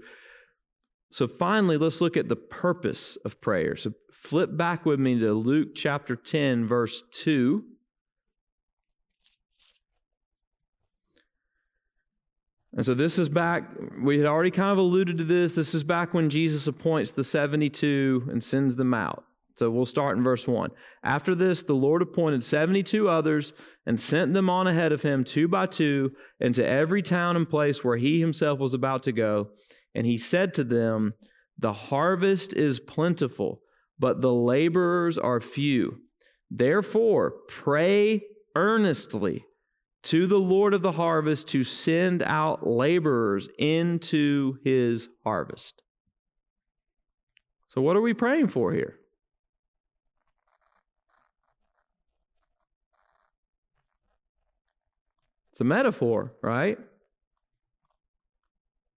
So, 1.11 1.27
finally, 1.27 1.77
let's 1.77 2.01
look 2.01 2.17
at 2.17 2.29
the 2.29 2.37
purpose 2.37 3.17
of 3.25 3.41
prayer. 3.41 3.77
So, 3.77 3.93
flip 4.13 4.57
back 4.57 4.85
with 4.85 5.01
me 5.01 5.19
to 5.21 5.33
Luke 5.33 5.69
chapter 5.75 6.17
10, 6.17 6.67
verse 6.67 7.03
2. 7.13 7.65
And 12.77 12.85
so 12.85 12.93
this 12.93 13.19
is 13.19 13.31
back, 13.31 13.71
we 14.03 14.19
had 14.19 14.27
already 14.27 14.51
kind 14.51 14.71
of 14.71 14.77
alluded 14.77 15.17
to 15.17 15.25
this. 15.25 15.55
This 15.55 15.75
is 15.75 15.83
back 15.83 16.13
when 16.13 16.29
Jesus 16.29 16.67
appoints 16.67 17.11
the 17.11 17.25
72 17.25 18.29
and 18.31 18.45
sends 18.45 18.77
them 18.77 18.93
out. 18.93 19.25
So 19.57 19.71
we'll 19.71 19.87
start 19.87 20.19
in 20.19 20.23
verse 20.23 20.47
1. 20.47 20.71
After 21.03 21.35
this, 21.35 21.63
the 21.63 21.75
Lord 21.75 22.03
appointed 22.03 22.45
72 22.45 23.09
others 23.09 23.55
and 23.87 23.99
sent 23.99 24.35
them 24.35 24.51
on 24.51 24.67
ahead 24.67 24.93
of 24.93 25.03
him, 25.03 25.25
two 25.25 25.49
by 25.49 25.67
two, 25.67 26.13
into 26.39 26.67
every 26.67 27.03
town 27.03 27.37
and 27.37 27.49
place 27.49 27.83
where 27.83 27.97
he 27.97 28.21
himself 28.21 28.59
was 28.59 28.75
about 28.75 29.03
to 29.05 29.13
go. 29.13 29.49
And 29.95 30.07
he 30.07 30.19
said 30.19 30.53
to 30.55 30.65
them, 30.65 31.15
The 31.59 31.73
harvest 31.73 32.53
is 32.53 32.81
plentiful, 32.81 33.63
but 33.99 34.21
the 34.21 34.33
laborers 34.33 35.17
are 35.17 35.41
few. 35.41 36.01
Therefore, 36.51 37.33
pray 37.49 38.23
earnestly 38.55 39.47
to 40.03 40.27
the 40.27 40.39
Lord 40.39 40.75
of 40.75 40.83
the 40.83 40.93
harvest 40.93 41.49
to 41.49 41.65
send 41.65 42.23
out 42.23 42.67
laborers 42.67 43.49
into 43.59 44.59
his 44.63 45.09
harvest. 45.25 45.83
So, 47.69 47.81
what 47.81 47.97
are 47.97 48.03
we 48.03 48.13
praying 48.13 48.49
for 48.49 48.73
here? 48.75 48.99
It's 55.57 55.63
a 55.63 55.65
metaphor, 55.65 56.35
right? 56.43 56.79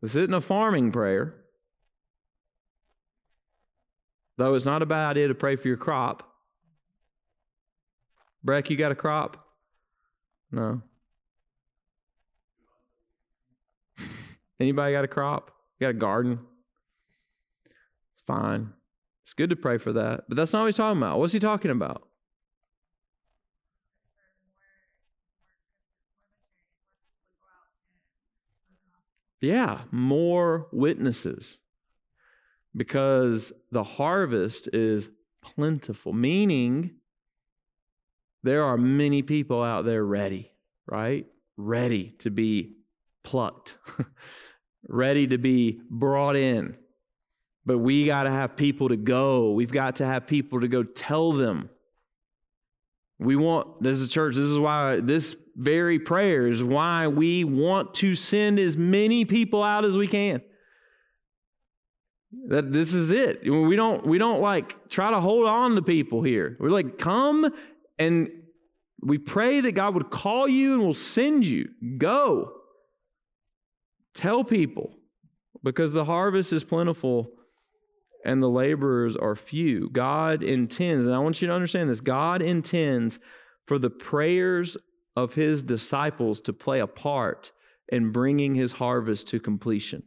This 0.02 0.12
isn't 0.18 0.34
a 0.34 0.42
farming 0.42 0.92
prayer. 0.92 1.36
Though 4.36 4.56
it's 4.56 4.66
not 4.66 4.82
a 4.82 4.86
bad 4.86 5.12
idea 5.12 5.30
to 5.30 5.36
pray 5.36 5.56
for 5.56 5.70
your 5.70 5.78
crop. 5.78 6.22
Breck, 8.44 8.70
you 8.70 8.76
got 8.76 8.92
a 8.92 8.96
crop? 8.96 9.38
No. 10.52 10.82
Anybody 14.60 14.92
got 14.92 15.06
a 15.06 15.08
crop? 15.08 15.52
You 15.80 15.86
got 15.86 15.92
a 15.92 15.94
garden? 15.94 16.40
It's 18.12 18.22
fine. 18.28 18.74
It's 19.24 19.34
good 19.34 19.52
to 19.52 19.56
pray 19.56 19.78
for 19.78 19.94
that. 19.94 20.26
But 20.28 20.36
that's 20.36 20.52
not 20.52 20.64
what 20.64 20.66
he's 20.66 20.76
talking 20.76 20.98
about. 20.98 21.20
What's 21.20 21.32
he 21.32 21.40
talking 21.40 21.72
about? 21.72 22.09
Yeah, 29.42 29.82
more 29.92 30.68
witnesses. 30.72 31.60
Because 32.76 33.52
the 33.72 33.84
harvest 33.84 34.70
is 34.74 35.10
plentiful, 35.42 36.14
meaning 36.14 36.92
there 38.44 38.64
are 38.64 38.78
many 38.78 39.22
people 39.22 39.64
out 39.64 39.86
there 39.86 40.04
ready, 40.04 40.52
right? 40.86 41.26
Ready 41.58 42.16
to 42.20 42.30
be 42.30 42.78
plucked, 43.24 43.78
ready 44.88 45.28
to 45.28 45.38
be 45.38 45.82
brought 45.90 46.36
in. 46.36 46.78
But 47.66 47.80
we 47.80 48.06
got 48.06 48.24
to 48.24 48.32
have 48.32 48.56
people 48.56 48.90
to 48.90 48.98
go. 48.98 49.52
We've 49.52 49.72
got 49.72 49.98
to 49.98 50.06
have 50.06 50.28
people 50.28 50.62
to 50.62 50.68
go 50.68 50.84
tell 50.84 51.34
them. 51.34 51.70
We 53.20 53.36
want, 53.36 53.84
this 53.84 54.00
is 54.00 54.10
church, 54.10 54.36
this 54.36 54.46
is 54.46 54.58
why 54.58 55.02
this 55.02 55.36
very 55.60 56.00
prayers 56.00 56.64
why 56.64 57.08
we 57.08 57.44
want 57.44 57.94
to 57.94 58.16
send 58.16 58.60
as 58.60 58.78
many 58.78 59.26
people 59.26 59.62
out 59.62 59.84
as 59.84 59.98
we 59.98 60.08
can. 60.08 60.42
That 62.48 62.72
this 62.72 62.94
is 62.94 63.12
it. 63.12 63.44
We 63.44 63.76
don't 63.76 64.06
we 64.06 64.18
don't 64.18 64.42
like 64.42 64.90
try 64.90 65.12
to 65.12 65.20
hold 65.20 65.48
on 65.48 65.76
to 65.76 65.82
people 65.82 66.24
here. 66.24 66.56
We're 66.60 66.70
like 66.70 66.98
come 66.98 67.54
and 67.98 68.30
we 69.02 69.18
pray 69.18 69.62
that 69.62 69.74
God 69.74 69.96
would 69.96 70.10
call 70.10 70.48
you 70.48 70.74
and 70.76 70.84
will 70.84 70.94
send 70.94 71.46
you. 71.46 71.70
Go. 71.98 72.54
Tell 74.14 74.44
people 74.44 74.96
because 75.64 75.92
the 75.92 76.06
harvest 76.06 76.54
is 76.54 76.64
plentiful 76.64 77.32
and 78.24 78.42
the 78.42 78.50
laborers 78.50 79.16
are 79.16 79.36
few. 79.36 79.90
God 79.90 80.44
intends, 80.44 81.06
and 81.06 81.16
I 81.16 81.20
want 81.20 81.42
you 81.42 81.48
to 81.48 81.54
understand 81.54 81.90
this 81.90 82.02
God 82.02 82.42
intends 82.42 83.20
for 83.66 83.80
the 83.80 83.90
prayers 83.90 84.78
of 85.16 85.34
his 85.34 85.64
disciples 85.64 86.42
to 86.42 86.54
play 86.54 86.80
a 86.80 86.88
part 86.88 87.52
in 87.88 88.12
bringing 88.12 88.56
his 88.56 88.74
harvest 88.74 89.28
to 89.30 89.40
completion. 89.40 90.04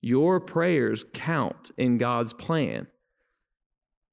Your 0.00 0.40
prayers 0.40 1.04
count 1.12 1.70
in 1.76 1.98
God's 1.98 2.32
plan. 2.32 2.86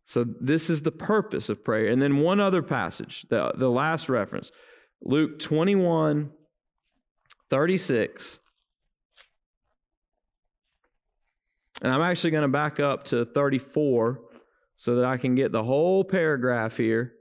So, 0.05 0.23
this 0.23 0.69
is 0.69 0.81
the 0.81 0.91
purpose 0.91 1.49
of 1.49 1.63
prayer. 1.63 1.87
And 1.87 2.01
then 2.01 2.17
one 2.17 2.39
other 2.39 2.61
passage, 2.61 3.25
the, 3.29 3.53
the 3.55 3.69
last 3.69 4.09
reference, 4.09 4.51
Luke 5.01 5.39
21 5.39 6.31
36. 7.49 8.39
And 11.81 11.93
I'm 11.93 12.01
actually 12.01 12.31
going 12.31 12.43
to 12.43 12.47
back 12.47 12.79
up 12.79 13.03
to 13.05 13.25
34 13.25 14.21
so 14.77 14.95
that 14.95 15.05
I 15.05 15.17
can 15.17 15.35
get 15.35 15.51
the 15.51 15.63
whole 15.63 16.03
paragraph 16.03 16.77
here. 16.77 17.13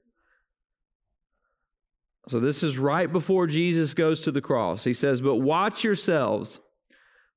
So, 2.28 2.40
this 2.40 2.62
is 2.62 2.78
right 2.78 3.10
before 3.10 3.46
Jesus 3.46 3.92
goes 3.92 4.20
to 4.20 4.32
the 4.32 4.40
cross. 4.40 4.84
He 4.84 4.94
says, 4.94 5.20
But 5.20 5.36
watch 5.36 5.84
yourselves, 5.84 6.58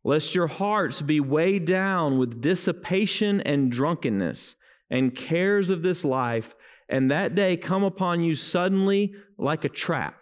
lest 0.04 0.34
your 0.34 0.48
hearts 0.48 1.02
be 1.02 1.20
weighed 1.20 1.66
down 1.66 2.18
with 2.18 2.42
dissipation 2.42 3.42
and 3.42 3.72
drunkenness 3.72 4.56
and 4.90 5.14
cares 5.14 5.70
of 5.70 5.82
this 5.82 6.06
life, 6.06 6.56
and 6.88 7.12
that 7.12 7.36
day 7.36 7.58
come 7.58 7.84
upon 7.84 8.22
you 8.22 8.34
suddenly 8.34 9.14
like 9.38 9.66
a 9.66 9.70
trap. 9.70 10.16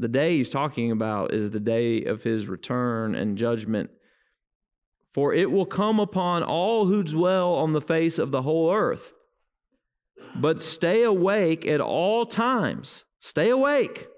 The 0.00 0.08
day 0.08 0.38
he's 0.38 0.50
talking 0.50 0.90
about 0.90 1.32
is 1.32 1.50
the 1.50 1.60
day 1.60 2.04
of 2.04 2.24
his 2.24 2.48
return 2.48 3.14
and 3.14 3.38
judgment. 3.38 3.90
For 5.14 5.32
it 5.32 5.50
will 5.50 5.66
come 5.66 6.00
upon 6.00 6.42
all 6.42 6.86
who 6.86 7.04
dwell 7.04 7.54
on 7.54 7.72
the 7.72 7.80
face 7.80 8.18
of 8.18 8.32
the 8.32 8.42
whole 8.42 8.72
earth. 8.72 9.12
But 10.34 10.60
stay 10.60 11.04
awake 11.04 11.66
at 11.66 11.80
all 11.80 12.26
times. 12.26 13.04
Stay 13.22 13.50
awake, 13.50 14.08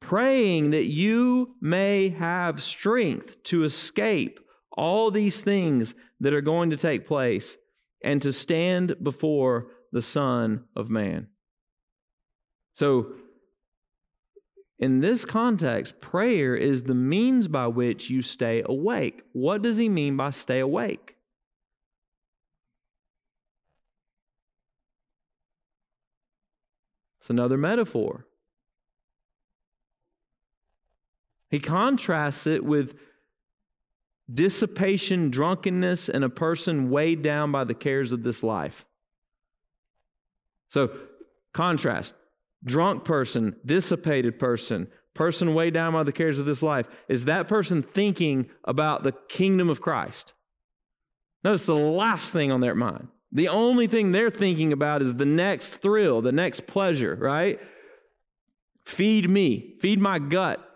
praying 0.00 0.70
that 0.70 0.86
you 0.86 1.54
may 1.60 2.08
have 2.08 2.62
strength 2.62 3.42
to 3.42 3.62
escape 3.62 4.40
all 4.72 5.10
these 5.10 5.42
things 5.42 5.94
that 6.20 6.32
are 6.32 6.40
going 6.40 6.70
to 6.70 6.78
take 6.78 7.06
place 7.06 7.58
and 8.02 8.22
to 8.22 8.32
stand 8.32 8.96
before 9.02 9.66
the 9.92 10.00
Son 10.00 10.64
of 10.74 10.88
Man. 10.88 11.28
So, 12.72 13.12
in 14.78 15.00
this 15.00 15.26
context, 15.26 16.00
prayer 16.00 16.56
is 16.56 16.84
the 16.84 16.94
means 16.94 17.48
by 17.48 17.66
which 17.66 18.08
you 18.08 18.22
stay 18.22 18.62
awake. 18.64 19.22
What 19.32 19.60
does 19.60 19.76
he 19.76 19.90
mean 19.90 20.16
by 20.16 20.30
stay 20.30 20.60
awake? 20.60 21.15
It's 27.26 27.30
another 27.30 27.56
metaphor. 27.56 28.24
He 31.50 31.58
contrasts 31.58 32.46
it 32.46 32.64
with 32.64 32.94
dissipation, 34.32 35.32
drunkenness, 35.32 36.08
and 36.08 36.22
a 36.22 36.28
person 36.28 36.88
weighed 36.88 37.22
down 37.22 37.50
by 37.50 37.64
the 37.64 37.74
cares 37.74 38.12
of 38.12 38.22
this 38.22 38.44
life. 38.44 38.86
So, 40.68 40.96
contrast 41.52 42.14
drunk 42.62 43.04
person, 43.04 43.56
dissipated 43.66 44.38
person, 44.38 44.86
person 45.12 45.52
weighed 45.52 45.74
down 45.74 45.94
by 45.94 46.04
the 46.04 46.12
cares 46.12 46.38
of 46.38 46.46
this 46.46 46.62
life. 46.62 46.86
Is 47.08 47.24
that 47.24 47.48
person 47.48 47.82
thinking 47.82 48.50
about 48.62 49.02
the 49.02 49.14
kingdom 49.28 49.68
of 49.68 49.80
Christ? 49.80 50.32
Notice 51.42 51.66
the 51.66 51.74
last 51.74 52.32
thing 52.32 52.52
on 52.52 52.60
their 52.60 52.76
mind. 52.76 53.08
The 53.36 53.48
only 53.48 53.86
thing 53.86 54.12
they're 54.12 54.30
thinking 54.30 54.72
about 54.72 55.02
is 55.02 55.14
the 55.14 55.26
next 55.26 55.76
thrill, 55.76 56.22
the 56.22 56.32
next 56.32 56.66
pleasure, 56.66 57.14
right? 57.14 57.60
Feed 58.84 59.28
me, 59.28 59.74
feed 59.80 60.00
my 60.00 60.18
gut, 60.18 60.66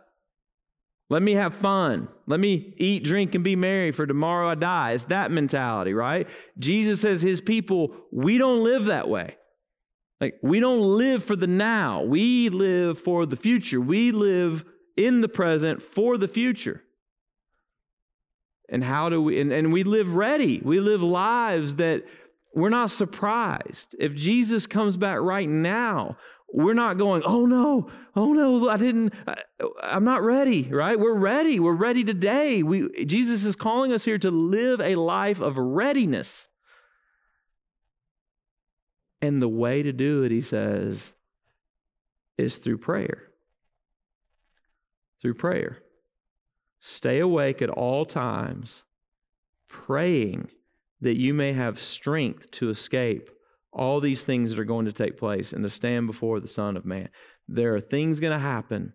let 1.11 1.23
me 1.23 1.33
have 1.33 1.55
fun. 1.57 2.09
Let 2.29 2.39
me 2.39 2.73
eat, 2.79 3.03
drink, 3.03 3.35
and 3.35 3.43
be 3.43 3.57
merry, 3.57 3.91
for 3.91 4.07
tomorrow 4.07 4.49
I 4.49 4.55
die. 4.55 4.93
It's 4.93 5.05
that 5.05 5.33
mentality, 5.33 5.93
right? 5.93 6.29
Jesus 6.57 7.01
says 7.01 7.21
his 7.21 7.41
people, 7.41 7.93
we 8.13 8.39
don't 8.39 8.63
live 8.63 8.85
that 8.85 9.09
way. 9.09 9.37
Like, 10.21 10.39
we 10.41 10.61
don't 10.61 10.83
live 10.97 11.25
for 11.25 11.35
the 11.35 11.49
now. 11.49 12.03
We 12.03 12.49
live 12.49 13.01
for 13.01 13.27
the 13.27 13.37
future. 13.37 13.81
We 13.81 14.13
live 14.13 14.65
in 14.97 15.21
the 15.21 15.29
present 15.29 15.83
for 15.83 16.17
the 16.17 16.29
future. 16.29 16.85
And 18.69 18.85
how 18.85 19.09
do 19.09 19.21
we, 19.21 19.41
and, 19.41 19.51
and 19.51 19.73
we 19.73 19.83
live 19.83 20.15
ready. 20.15 20.61
We 20.63 20.79
live 20.79 21.03
lives 21.03 21.75
that 21.77 22.05
we're 22.53 22.69
not 22.69 22.91
surprised. 22.91 23.95
If 23.99 24.15
Jesus 24.15 24.67
comes 24.67 24.97
back 24.97 25.19
right 25.21 25.49
now, 25.49 26.17
we're 26.53 26.75
not 26.75 26.99
going, 26.99 27.23
oh 27.25 27.47
no, 27.47 27.91
oh 28.17 28.33
no, 28.33 28.69
I 28.69 28.77
didn't, 28.77 29.15
I, 29.27 29.37
am 29.83 30.05
not 30.05 30.23
ready, 30.23 30.65
right? 30.65 30.99
We're 30.99 31.15
ready. 31.15 31.61
We're 31.61 31.75
ready 31.75 32.03
today. 32.03 32.63
We, 32.63 33.05
Jesus 33.05 33.45
is 33.45 33.55
calling 33.55 33.93
us 33.93 34.05
here 34.05 34.19
to 34.19 34.31
live 34.31 34.81
a 34.81 34.97
life 34.97 35.41
of 35.41 35.57
readiness. 35.57 36.49
And 39.23 39.41
the 39.41 39.49
way 39.49 39.83
to 39.83 39.93
do 39.93 40.25
it, 40.25 40.33
he 40.33 40.43
says, 40.43 41.13
is 42.37 42.57
through 42.57 42.79
prayer. 42.79 43.29
Through 45.21 45.35
prayer. 45.35 45.83
Stay 46.81 47.21
awake 47.21 47.61
at 47.61 47.69
all 47.69 48.07
times, 48.07 48.83
praying 49.69 50.49
that 51.01 51.19
you 51.19 51.35
may 51.35 51.53
have 51.53 51.81
strength 51.81 52.51
to 52.53 52.71
escape 52.71 53.31
all 53.73 54.01
these 54.01 54.25
things 54.25 54.51
that 54.51 54.59
are 54.59 54.65
going 54.65 54.87
to 54.87 54.93
take 54.93 55.19
place 55.19 55.53
and 55.53 55.63
to 55.63 55.71
stand 55.71 56.07
before 56.07 56.41
the 56.41 56.49
Son 56.49 56.77
of 56.77 56.85
Man. 56.85 57.09
There 57.49 57.75
are 57.75 57.81
things 57.81 58.21
going 58.21 58.33
to 58.33 58.39
happen, 58.39 58.95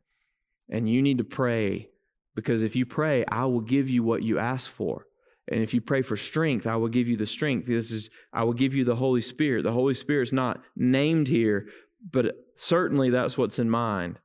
and 0.70 0.89
you 0.89 1.01
need 1.01 1.18
to 1.18 1.24
pray 1.24 1.89
because 2.36 2.64
if 2.64 2.76
you 2.76 2.86
pray, 2.86 3.24
I 3.26 3.45
will 3.45 3.62
give 3.62 3.89
you 3.89 4.03
what 4.03 4.24
you 4.24 4.38
ask 4.38 4.70
for. 4.70 5.06
And 5.51 5.62
if 5.62 5.74
you 5.74 5.82
pray 5.82 6.01
for 6.01 6.18
strength, 6.18 6.68
I 6.68 6.76
will 6.76 6.89
give 6.89 7.08
you 7.08 7.18
the 7.18 7.26
strength. 7.26 7.68
This 7.68 7.91
is 7.91 8.10
I 8.34 8.43
will 8.43 8.53
give 8.53 8.74
you 8.74 8.84
the 8.84 8.95
Holy 8.95 9.22
Spirit. 9.22 9.64
The 9.64 9.72
Holy 9.72 9.93
Spirit's 9.93 10.34
not 10.34 10.62
named 10.76 11.28
here, 11.28 11.68
but 12.12 12.36
certainly 12.56 13.10
that's 13.10 13.38
what's 13.38 13.60
in 13.60 13.70
mind. 13.70 14.20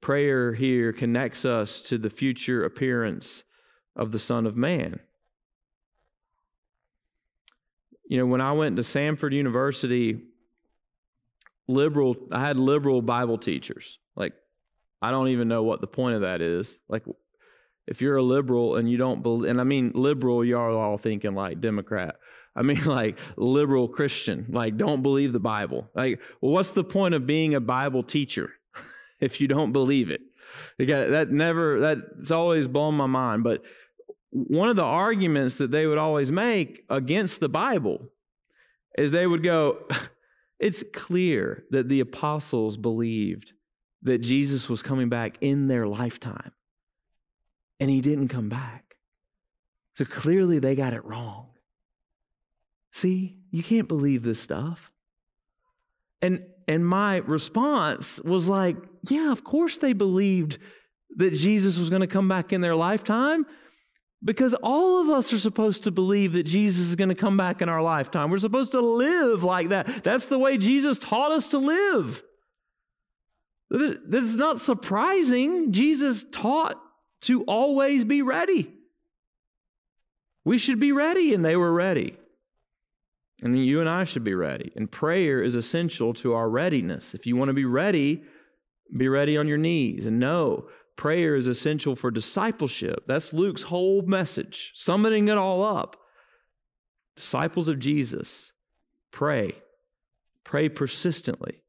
Prayer 0.00 0.54
here 0.54 0.92
connects 0.92 1.44
us 1.44 1.80
to 1.82 1.98
the 1.98 2.10
future 2.10 2.64
appearance 2.64 3.44
of 3.94 4.12
the 4.12 4.18
Son 4.18 4.46
of 4.46 4.56
Man. 4.56 5.00
You 8.08 8.18
know, 8.18 8.26
when 8.26 8.40
I 8.40 8.52
went 8.52 8.76
to 8.76 8.82
Samford 8.82 9.32
University, 9.32 10.20
liberal, 11.68 12.16
I 12.30 12.46
had 12.46 12.56
liberal 12.56 13.02
Bible 13.02 13.38
teachers. 13.38 13.98
Like, 14.14 14.32
I 15.02 15.10
don't 15.10 15.28
even 15.28 15.48
know 15.48 15.62
what 15.62 15.80
the 15.80 15.86
point 15.86 16.16
of 16.16 16.20
that 16.22 16.40
is. 16.40 16.76
Like, 16.88 17.02
if 17.86 18.00
you're 18.00 18.16
a 18.16 18.22
liberal 18.22 18.76
and 18.76 18.90
you 18.90 18.96
don't 18.96 19.22
believe, 19.22 19.50
and 19.50 19.60
I 19.60 19.64
mean 19.64 19.92
liberal, 19.94 20.44
y'all 20.44 20.76
all 20.76 20.98
thinking 20.98 21.34
like 21.34 21.60
Democrat. 21.60 22.16
I 22.54 22.62
mean 22.62 22.84
like 22.86 23.18
liberal 23.36 23.88
Christian, 23.88 24.46
like 24.48 24.76
don't 24.76 25.02
believe 25.02 25.32
the 25.32 25.40
Bible. 25.40 25.88
Like, 25.94 26.20
well, 26.40 26.52
what's 26.52 26.72
the 26.72 26.84
point 26.84 27.14
of 27.14 27.26
being 27.26 27.54
a 27.54 27.60
Bible 27.60 28.02
teacher 28.02 28.50
if 29.20 29.40
you 29.40 29.48
don't 29.48 29.72
believe 29.72 30.10
it? 30.10 30.20
Got, 30.78 31.10
that 31.10 31.30
never, 31.30 31.80
that's 31.80 32.30
always 32.30 32.68
blown 32.68 32.94
my 32.94 33.06
mind. 33.06 33.42
But 33.44 33.62
one 34.36 34.68
of 34.68 34.76
the 34.76 34.82
arguments 34.82 35.56
that 35.56 35.70
they 35.70 35.86
would 35.86 35.98
always 35.98 36.30
make 36.30 36.84
against 36.90 37.40
the 37.40 37.48
Bible 37.48 38.08
is 38.98 39.10
they 39.10 39.26
would 39.26 39.42
go, 39.42 39.86
It's 40.58 40.82
clear 40.92 41.64
that 41.70 41.88
the 41.88 42.00
apostles 42.00 42.76
believed 42.76 43.52
that 44.02 44.18
Jesus 44.18 44.68
was 44.68 44.82
coming 44.82 45.08
back 45.08 45.36
in 45.40 45.68
their 45.68 45.86
lifetime, 45.86 46.52
and 47.78 47.90
he 47.90 48.00
didn't 48.00 48.28
come 48.28 48.48
back. 48.48 48.96
So 49.96 50.04
clearly 50.04 50.58
they 50.58 50.74
got 50.74 50.94
it 50.94 51.04
wrong. 51.04 51.48
See, 52.92 53.36
you 53.50 53.62
can't 53.62 53.88
believe 53.88 54.22
this 54.22 54.40
stuff. 54.40 54.90
And 56.22 56.44
and 56.68 56.86
my 56.86 57.16
response 57.18 58.20
was 58.22 58.48
like, 58.48 58.76
yeah, 59.08 59.30
of 59.30 59.44
course 59.44 59.78
they 59.78 59.92
believed 59.92 60.58
that 61.16 61.32
Jesus 61.32 61.78
was 61.78 61.90
going 61.90 62.00
to 62.00 62.06
come 62.06 62.28
back 62.28 62.52
in 62.52 62.60
their 62.60 62.74
lifetime 62.74 63.46
Because 64.26 64.54
all 64.54 65.00
of 65.00 65.08
us 65.08 65.32
are 65.32 65.38
supposed 65.38 65.84
to 65.84 65.92
believe 65.92 66.32
that 66.32 66.42
Jesus 66.42 66.86
is 66.86 66.96
going 66.96 67.10
to 67.10 67.14
come 67.14 67.36
back 67.36 67.62
in 67.62 67.68
our 67.68 67.80
lifetime. 67.80 68.28
We're 68.28 68.38
supposed 68.38 68.72
to 68.72 68.80
live 68.80 69.44
like 69.44 69.68
that. 69.68 70.02
That's 70.02 70.26
the 70.26 70.38
way 70.38 70.58
Jesus 70.58 70.98
taught 70.98 71.30
us 71.30 71.46
to 71.50 71.58
live. 71.58 72.24
This 73.70 74.24
is 74.24 74.34
not 74.34 74.60
surprising. 74.60 75.70
Jesus 75.70 76.24
taught 76.32 76.74
to 77.22 77.44
always 77.44 78.04
be 78.04 78.20
ready. 78.20 78.74
We 80.44 80.58
should 80.58 80.80
be 80.80 80.90
ready, 80.90 81.32
and 81.32 81.44
they 81.44 81.56
were 81.56 81.72
ready. 81.72 82.16
And 83.42 83.64
you 83.64 83.78
and 83.78 83.88
I 83.88 84.02
should 84.02 84.24
be 84.24 84.34
ready. 84.34 84.72
And 84.74 84.90
prayer 84.90 85.40
is 85.40 85.54
essential 85.54 86.12
to 86.14 86.34
our 86.34 86.50
readiness. 86.50 87.14
If 87.14 87.26
you 87.26 87.36
want 87.36 87.50
to 87.50 87.54
be 87.54 87.64
ready, 87.64 88.24
be 88.96 89.08
ready 89.08 89.36
on 89.36 89.46
your 89.46 89.58
knees. 89.58 90.04
And 90.04 90.18
know 90.18 90.68
prayer 90.96 91.36
is 91.36 91.46
essential 91.46 91.94
for 91.94 92.10
discipleship. 92.10 93.04
That's 93.06 93.32
Luke's 93.32 93.62
whole 93.62 94.02
message, 94.02 94.72
summoning 94.74 95.28
it 95.28 95.38
all 95.38 95.62
up. 95.62 95.96
Disciples 97.16 97.68
of 97.68 97.78
Jesus, 97.78 98.52
pray. 99.10 99.52
Pray 100.44 100.68
persistently. 100.68 101.62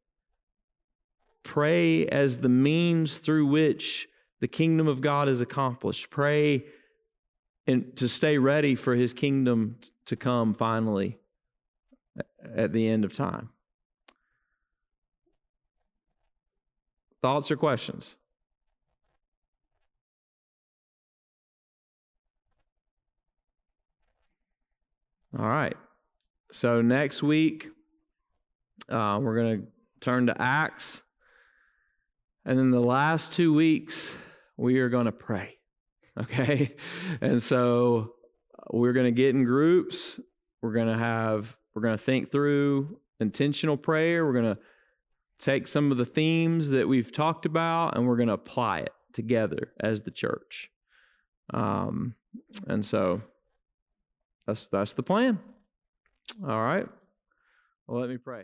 Pray 1.43 2.05
as 2.07 2.39
the 2.39 2.49
means 2.49 3.17
through 3.19 3.45
which 3.47 4.07
the 4.39 4.47
kingdom 4.47 4.87
of 4.87 5.01
God 5.01 5.29
is 5.29 5.41
accomplished. 5.41 6.09
Pray 6.09 6.65
and 7.65 7.95
to 7.97 8.07
stay 8.07 8.37
ready 8.37 8.75
for 8.75 8.95
his 8.95 9.13
kingdom 9.13 9.77
to 10.05 10.15
come 10.15 10.53
finally 10.53 11.17
at 12.55 12.71
the 12.71 12.87
end 12.87 13.03
of 13.03 13.13
time. 13.13 13.49
Thoughts 17.21 17.49
or 17.51 17.57
questions? 17.57 18.15
All 25.37 25.47
right. 25.47 25.75
So 26.51 26.81
next 26.81 27.21
week, 27.21 27.67
uh, 28.89 29.19
we're 29.21 29.35
going 29.35 29.61
to 29.61 29.67
turn 29.99 30.27
to 30.27 30.41
Acts. 30.41 31.03
And 32.45 32.57
then 32.57 32.71
the 32.71 32.79
last 32.79 33.33
two 33.33 33.53
weeks, 33.53 34.13
we 34.55 34.79
are 34.79 34.89
going 34.89 35.05
to 35.05 35.11
pray. 35.11 35.53
Okay. 36.19 36.75
And 37.21 37.43
so 37.43 38.15
we're 38.71 38.93
going 38.93 39.05
to 39.05 39.11
get 39.11 39.35
in 39.35 39.43
groups. 39.43 40.19
We're 40.63 40.73
going 40.73 40.87
to 40.87 40.97
have, 40.97 41.55
we're 41.75 41.83
going 41.83 41.95
to 41.95 42.03
think 42.03 42.31
through 42.31 42.99
intentional 43.19 43.77
prayer. 43.77 44.25
We're 44.25 44.33
going 44.33 44.55
to 44.55 44.57
take 45.37 45.67
some 45.67 45.91
of 45.91 45.99
the 45.99 46.07
themes 46.07 46.69
that 46.69 46.87
we've 46.87 47.11
talked 47.11 47.45
about 47.45 47.95
and 47.95 48.07
we're 48.07 48.17
going 48.17 48.29
to 48.29 48.33
apply 48.33 48.79
it 48.79 48.93
together 49.13 49.73
as 49.79 50.01
the 50.01 50.09
church. 50.09 50.71
Um, 51.53 52.15
and 52.65 52.83
so 52.83 53.21
that's 54.47 54.67
that's 54.69 54.93
the 54.93 55.03
plan. 55.03 55.39
All 56.43 56.61
right. 56.61 56.87
Well, 57.87 57.99
let 57.99 58.09
me 58.09 58.17
pray. 58.17 58.43